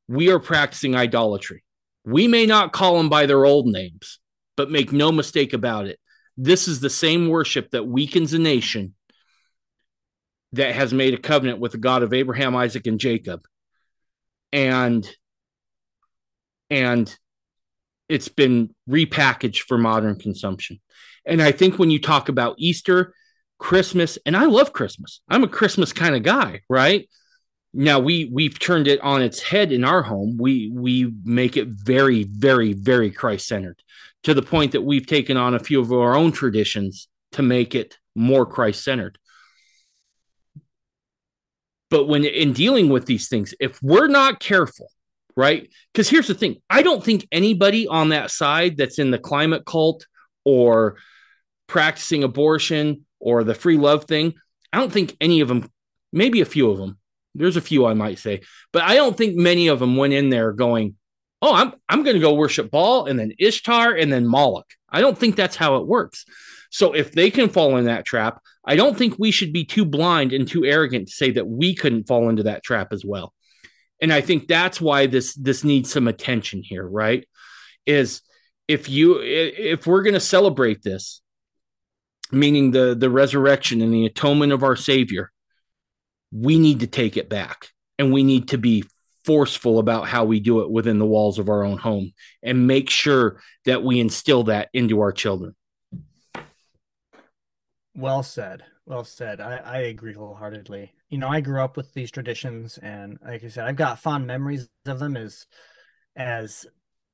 [0.08, 1.64] we are practicing idolatry.
[2.06, 4.20] We may not call them by their old names,
[4.56, 5.98] but make no mistake about it.
[6.38, 8.94] This is the same worship that weakens a nation
[10.54, 13.46] that has made a covenant with the God of Abraham, Isaac, and Jacob.
[14.52, 15.08] And
[16.70, 17.14] and
[18.08, 20.80] it's been repackaged for modern consumption.
[21.24, 23.14] And I think when you talk about Easter,
[23.58, 25.20] Christmas, and I love Christmas.
[25.28, 27.08] I'm a Christmas kind of guy, right?
[27.72, 30.36] Now we we've turned it on its head in our home.
[30.38, 33.82] We we make it very very very Christ centered
[34.22, 37.74] to the point that we've taken on a few of our own traditions to make
[37.74, 39.18] it more Christ centered.
[41.94, 44.90] But when in dealing with these things, if we're not careful,
[45.36, 45.70] right?
[45.92, 49.64] Because here's the thing I don't think anybody on that side that's in the climate
[49.64, 50.04] cult
[50.44, 50.96] or
[51.68, 54.34] practicing abortion or the free love thing,
[54.72, 55.70] I don't think any of them,
[56.12, 56.98] maybe a few of them,
[57.36, 58.40] there's a few I might say,
[58.72, 60.96] but I don't think many of them went in there going,
[61.42, 64.66] oh, I'm, I'm going to go worship Baal and then Ishtar and then Moloch.
[64.90, 66.24] I don't think that's how it works.
[66.74, 69.84] So if they can fall in that trap, I don't think we should be too
[69.84, 73.32] blind and too arrogant to say that we couldn't fall into that trap as well.
[74.02, 77.28] And i think that's why this this needs some attention here right?
[77.86, 78.22] Is
[78.66, 81.22] if you if we're going to celebrate this
[82.32, 85.30] meaning the the resurrection and the atonement of our savior
[86.32, 87.68] we need to take it back.
[88.00, 88.82] And we need to be
[89.24, 92.12] forceful about how we do it within the walls of our own home
[92.42, 95.54] and make sure that we instill that into our children
[97.94, 98.64] Well said.
[98.86, 99.40] Well said.
[99.40, 100.92] I, I agree wholeheartedly.
[101.08, 104.26] You know, I grew up with these traditions, and like I said, I've got fond
[104.26, 105.46] memories of them as
[106.16, 106.66] as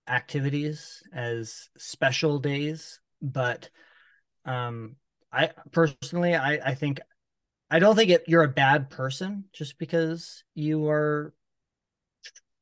[0.09, 3.00] activities, as special days.
[3.20, 3.68] But
[4.44, 4.97] um,
[5.33, 7.00] I personally, I I think
[7.70, 11.34] I don't think it, you're a bad person just because you are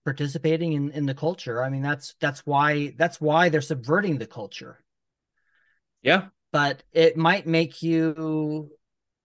[0.04, 1.62] participating in in the culture.
[1.62, 4.78] I mean, that's that's why that's why they're subverting the culture
[6.02, 8.70] yeah but it might make you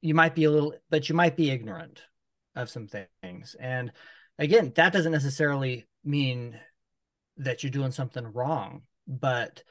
[0.02, 2.02] you might be a little but you might be ignorant
[2.56, 3.92] of some things and
[4.38, 6.60] again that doesn't necessarily mean
[7.38, 9.64] that you're doing something wrong but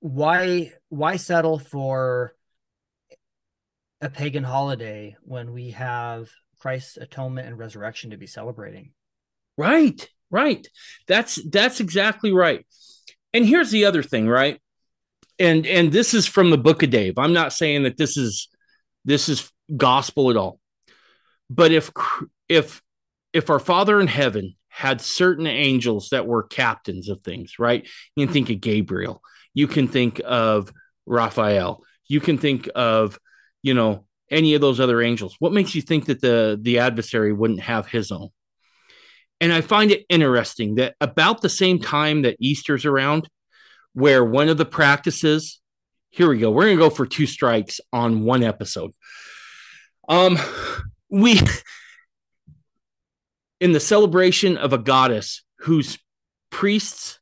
[0.00, 2.34] why why settle for
[4.00, 8.92] a pagan holiday when we have Christ's atonement and resurrection to be celebrating
[9.56, 10.66] Right, right.
[11.06, 12.66] That's that's exactly right.
[13.32, 14.60] And here's the other thing, right?
[15.38, 17.18] And and this is from the book of Dave.
[17.18, 18.48] I'm not saying that this is
[19.04, 20.60] this is gospel at all.
[21.50, 21.90] But if
[22.48, 22.82] if
[23.32, 27.86] if our Father in heaven had certain angels that were captains of things, right?
[28.16, 29.22] You can think of Gabriel.
[29.54, 30.72] You can think of
[31.06, 31.82] Raphael.
[32.08, 33.18] You can think of,
[33.62, 35.36] you know, any of those other angels?
[35.38, 38.30] What makes you think that the the adversary wouldn't have his own?
[39.40, 43.28] And I find it interesting that about the same time that Easter's around,
[43.94, 45.60] where one of the practices,
[46.10, 48.90] here we go, we're gonna go for two strikes on one episode.
[50.08, 50.38] Um,
[51.08, 51.40] we
[53.60, 55.98] in the celebration of a goddess whose
[56.50, 57.18] priests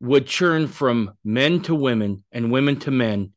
[0.00, 3.32] would churn from men to women and women to men,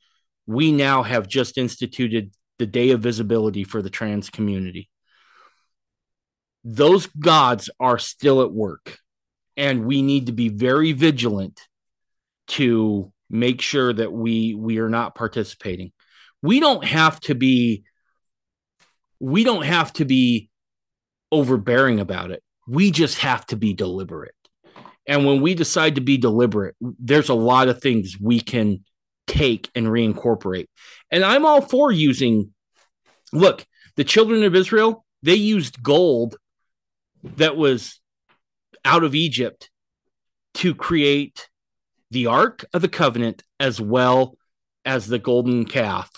[0.48, 4.90] we now have just instituted the day of visibility for the trans community.
[6.64, 9.00] Those gods are still at work,
[9.58, 11.60] and we need to be very vigilant
[12.48, 15.92] to make sure that we we are not participating.
[16.42, 17.84] We don't have to be
[19.20, 20.50] we don't have to be
[21.32, 22.44] overbearing about it.
[22.68, 24.36] We just have to be deliberate.
[25.08, 28.84] And when we decide to be deliberate, there's a lot of things we can
[29.28, 30.68] take and reincorporate.
[31.12, 32.54] And I'm all for using,
[33.32, 33.66] look,
[33.96, 36.38] the children of Israel, they used gold
[37.24, 38.00] that was
[38.86, 39.70] out of Egypt
[40.56, 41.50] to create
[42.14, 44.38] the Ark of the Covenant as well
[44.86, 46.10] as the golden calf.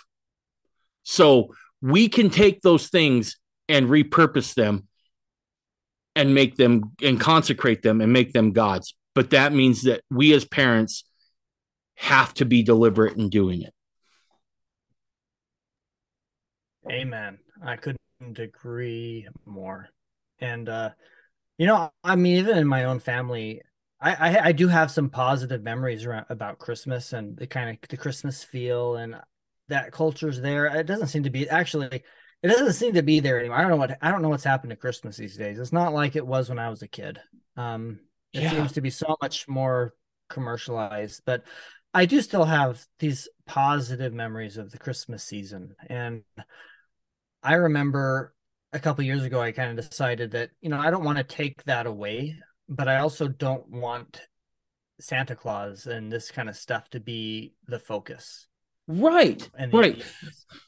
[1.03, 3.37] So we can take those things
[3.69, 4.87] and repurpose them
[6.15, 8.95] and make them and consecrate them and make them gods.
[9.13, 11.05] But that means that we as parents
[11.95, 13.73] have to be deliberate in doing it.
[16.91, 17.39] Amen.
[17.63, 17.99] I couldn't
[18.37, 19.89] agree more.
[20.39, 20.89] And uh
[21.57, 23.61] you know, I mean, even in my own family,
[24.01, 27.89] I, I, I do have some positive memories around, about Christmas and the kind of
[27.89, 29.15] the Christmas feel and
[29.69, 30.65] that culture's there.
[30.67, 32.03] It doesn't seem to be actually
[32.43, 33.57] it doesn't seem to be there anymore.
[33.57, 35.57] I don't know what I don't know what's happened to Christmas these days.
[35.57, 37.19] It's not like it was when I was a kid.
[37.57, 37.99] Um,
[38.33, 38.51] it yeah.
[38.51, 39.93] seems to be so much more
[40.29, 41.43] commercialized, but
[41.93, 45.75] I do still have these positive memories of the Christmas season.
[45.87, 46.23] And
[47.41, 48.35] I remember
[48.73, 51.23] a couple years ago, I kind of decided that you know I don't want to
[51.23, 52.37] take that away,
[52.67, 54.21] but I also don't want
[54.99, 58.47] Santa Claus and this kind of stuff to be the focus.
[58.87, 59.49] Right.
[59.71, 60.03] right.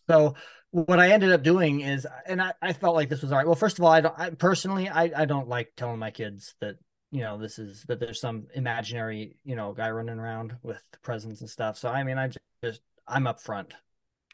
[0.09, 0.35] So
[0.71, 3.47] what I ended up doing is, and I, I felt like this was all right.
[3.47, 6.55] Well, first of all, I don't I, personally, I, I don't like telling my kids
[6.59, 6.75] that
[7.11, 11.41] you know this is that there's some imaginary you know guy running around with presents
[11.41, 11.77] and stuff.
[11.77, 12.29] So I mean, I
[12.63, 13.71] just I'm upfront,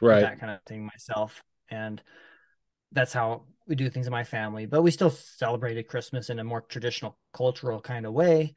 [0.01, 0.21] right?
[0.21, 2.01] That kind of thing myself, and
[2.91, 4.65] that's how we do things in my family.
[4.65, 8.55] But we still celebrated Christmas in a more traditional cultural kind of way,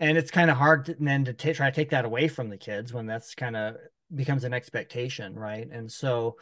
[0.00, 2.48] and it's kind of hard to, then to t- try to take that away from
[2.48, 3.76] the kids when that's kind of
[4.14, 5.68] becomes an expectation, right?
[5.70, 6.36] And so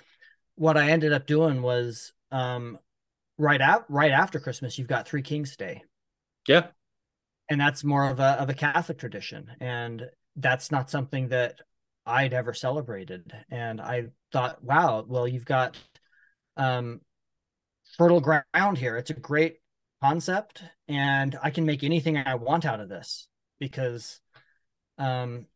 [0.54, 2.78] what I ended up doing was um,
[3.38, 5.82] right out right after Christmas, you've got Three Kings Day.
[6.46, 6.68] Yeah.
[7.48, 9.50] And that's more of a of a Catholic tradition.
[9.60, 10.06] And
[10.36, 11.56] that's not something that
[12.06, 13.32] I'd ever celebrated.
[13.50, 15.76] And I thought, wow, well, you've got
[16.56, 17.00] um
[17.96, 18.96] fertile ground here.
[18.96, 19.58] It's a great
[20.02, 23.28] concept, and I can make anything I want out of this
[23.58, 24.20] because
[24.98, 25.46] um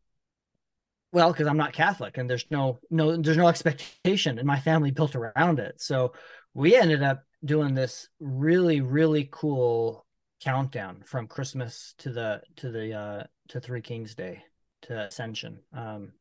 [1.12, 4.90] well because i'm not catholic and there's no no there's no expectation and my family
[4.90, 6.12] built around it so
[6.52, 10.06] we ended up doing this really really cool
[10.42, 14.42] countdown from christmas to the to the uh to three kings day
[14.82, 16.12] to ascension um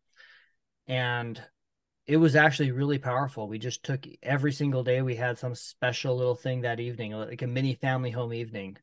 [0.87, 1.41] and
[2.05, 3.47] it was actually really powerful.
[3.47, 7.41] We just took every single day we had some special little thing that evening like
[7.41, 8.77] a mini family home evening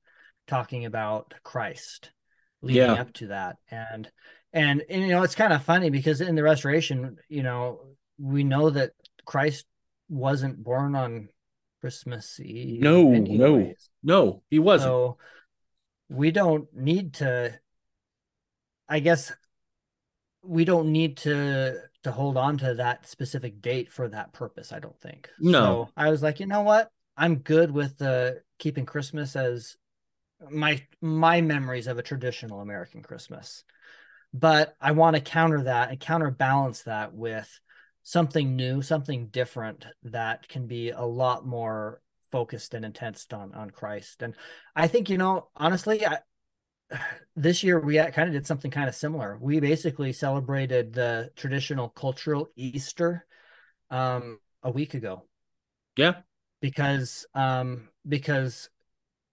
[0.46, 2.10] talking about christ
[2.62, 3.00] leading yeah.
[3.00, 3.56] up to that.
[3.70, 4.10] And
[4.52, 7.80] and, and you know it's kind of funny because in the restoration you know
[8.18, 8.92] we know that
[9.24, 9.64] christ
[10.08, 11.28] wasn't born on
[11.80, 13.72] christmas eve no no.
[14.02, 14.88] no he wasn't.
[14.88, 15.18] So
[16.08, 17.56] we don't need to
[18.88, 19.32] i guess
[20.42, 24.78] we don't need to to hold on to that specific date for that purpose i
[24.78, 25.28] don't think.
[25.38, 25.86] No.
[25.86, 26.90] So i was like you know what?
[27.16, 29.76] I'm good with the keeping christmas as
[30.50, 33.64] my my memories of a traditional american christmas.
[34.32, 37.48] But I want to counter that and counterbalance that with
[38.02, 43.70] something new, something different that can be a lot more focused and intense on on
[43.70, 44.22] Christ.
[44.22, 44.34] And
[44.74, 46.18] I think you know, honestly, I,
[47.36, 49.38] this year we kind of did something kind of similar.
[49.40, 53.26] We basically celebrated the traditional cultural Easter
[53.90, 55.24] um, a week ago.
[55.96, 56.16] Yeah,
[56.60, 58.70] because um, because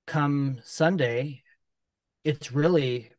[0.06, 1.44] come Sunday,
[2.24, 3.11] it's really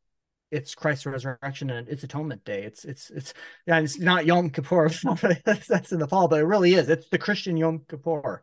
[0.50, 2.62] it's Christ's resurrection and it's atonement day.
[2.62, 3.34] It's it's it's
[3.67, 4.89] yeah, it's not Yom Kippur.
[5.44, 6.89] that's in the fall, but it really is.
[6.89, 8.42] It's the Christian Yom Kippur.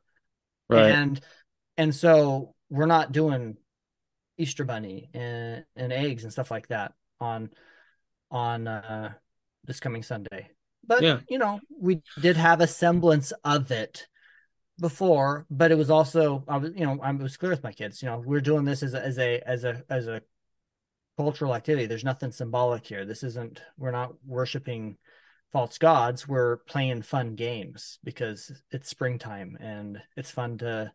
[0.69, 0.91] Right.
[0.91, 1.19] And
[1.77, 3.57] and so we're not doing
[4.37, 7.49] Easter bunny and, and eggs and stuff like that on
[8.31, 9.13] on uh
[9.63, 10.49] this coming Sunday.
[10.85, 11.19] But yeah.
[11.29, 14.07] you know, we did have a semblance of it
[14.79, 18.01] before, but it was also I was you know I was clear with my kids.
[18.01, 20.21] You know, we're doing this as a as a as a as a
[21.17, 21.85] cultural activity.
[21.87, 23.05] There's nothing symbolic here.
[23.05, 24.97] This isn't we're not worshiping
[25.51, 26.27] false gods.
[26.27, 30.91] We're playing fun games because it's springtime and it's fun to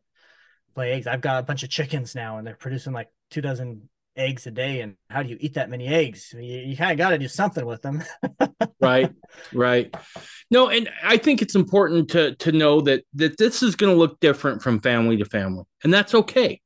[0.75, 1.07] play eggs.
[1.07, 4.51] I've got a bunch of chickens now and they're producing like two dozen eggs a
[4.51, 4.81] day.
[4.81, 6.35] And how do you eat that many eggs?
[6.37, 8.03] You, you kind of got to do something with them.
[8.81, 9.13] right.
[9.53, 9.95] Right.
[10.51, 13.99] No, and I think it's important to to know that that this is going to
[13.99, 16.61] look different from family to family, and that's okay.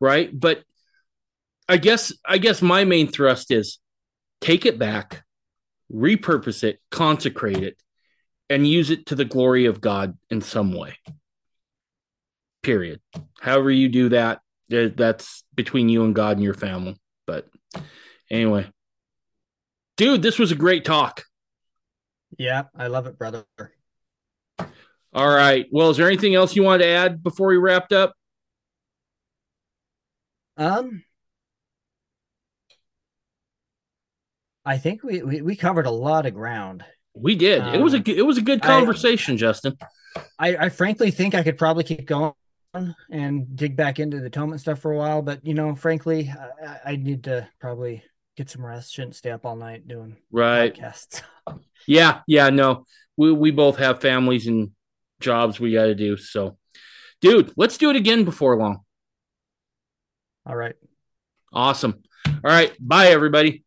[0.00, 0.30] Right.
[0.38, 0.64] But
[1.68, 3.78] I guess I guess my main thrust is
[4.40, 5.22] take it back,
[5.92, 7.76] repurpose it, consecrate it,
[8.48, 10.96] and use it to the glory of God in some way.
[12.62, 13.00] Period.
[13.40, 16.96] However you do that, that's between you and God and your family.
[17.26, 17.48] But
[18.30, 18.70] anyway,
[19.96, 21.24] dude, this was a great talk.
[22.38, 23.44] Yeah, I love it, brother.
[25.12, 25.66] All right.
[25.72, 28.14] Well, is there anything else you want to add before we wrapped up?
[30.56, 31.02] Um,
[34.64, 36.84] I think we, we, we covered a lot of ground.
[37.14, 37.60] We did.
[37.60, 39.76] Um, it was a um, it was a good conversation, I, Justin.
[40.38, 42.32] I, I frankly think I could probably keep going
[43.10, 46.32] and dig back into the atonement stuff for a while, but you know, frankly,
[46.64, 48.02] I, I need to probably
[48.36, 48.92] get some rest.
[48.92, 51.22] Shouldn't stay up all night doing right podcasts.
[51.86, 54.70] yeah, yeah, no, we we both have families and
[55.20, 56.16] jobs we got to do.
[56.16, 56.56] So,
[57.20, 58.80] dude, let's do it again before long.
[60.46, 60.74] All right.
[61.52, 62.02] Awesome.
[62.26, 62.72] All right.
[62.80, 63.64] Bye, everybody.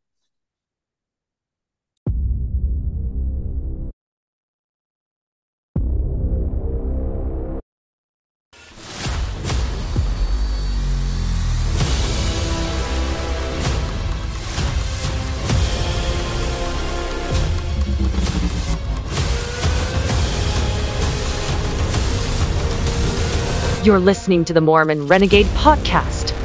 [23.84, 26.43] You're listening to the Mormon Renegade Podcast.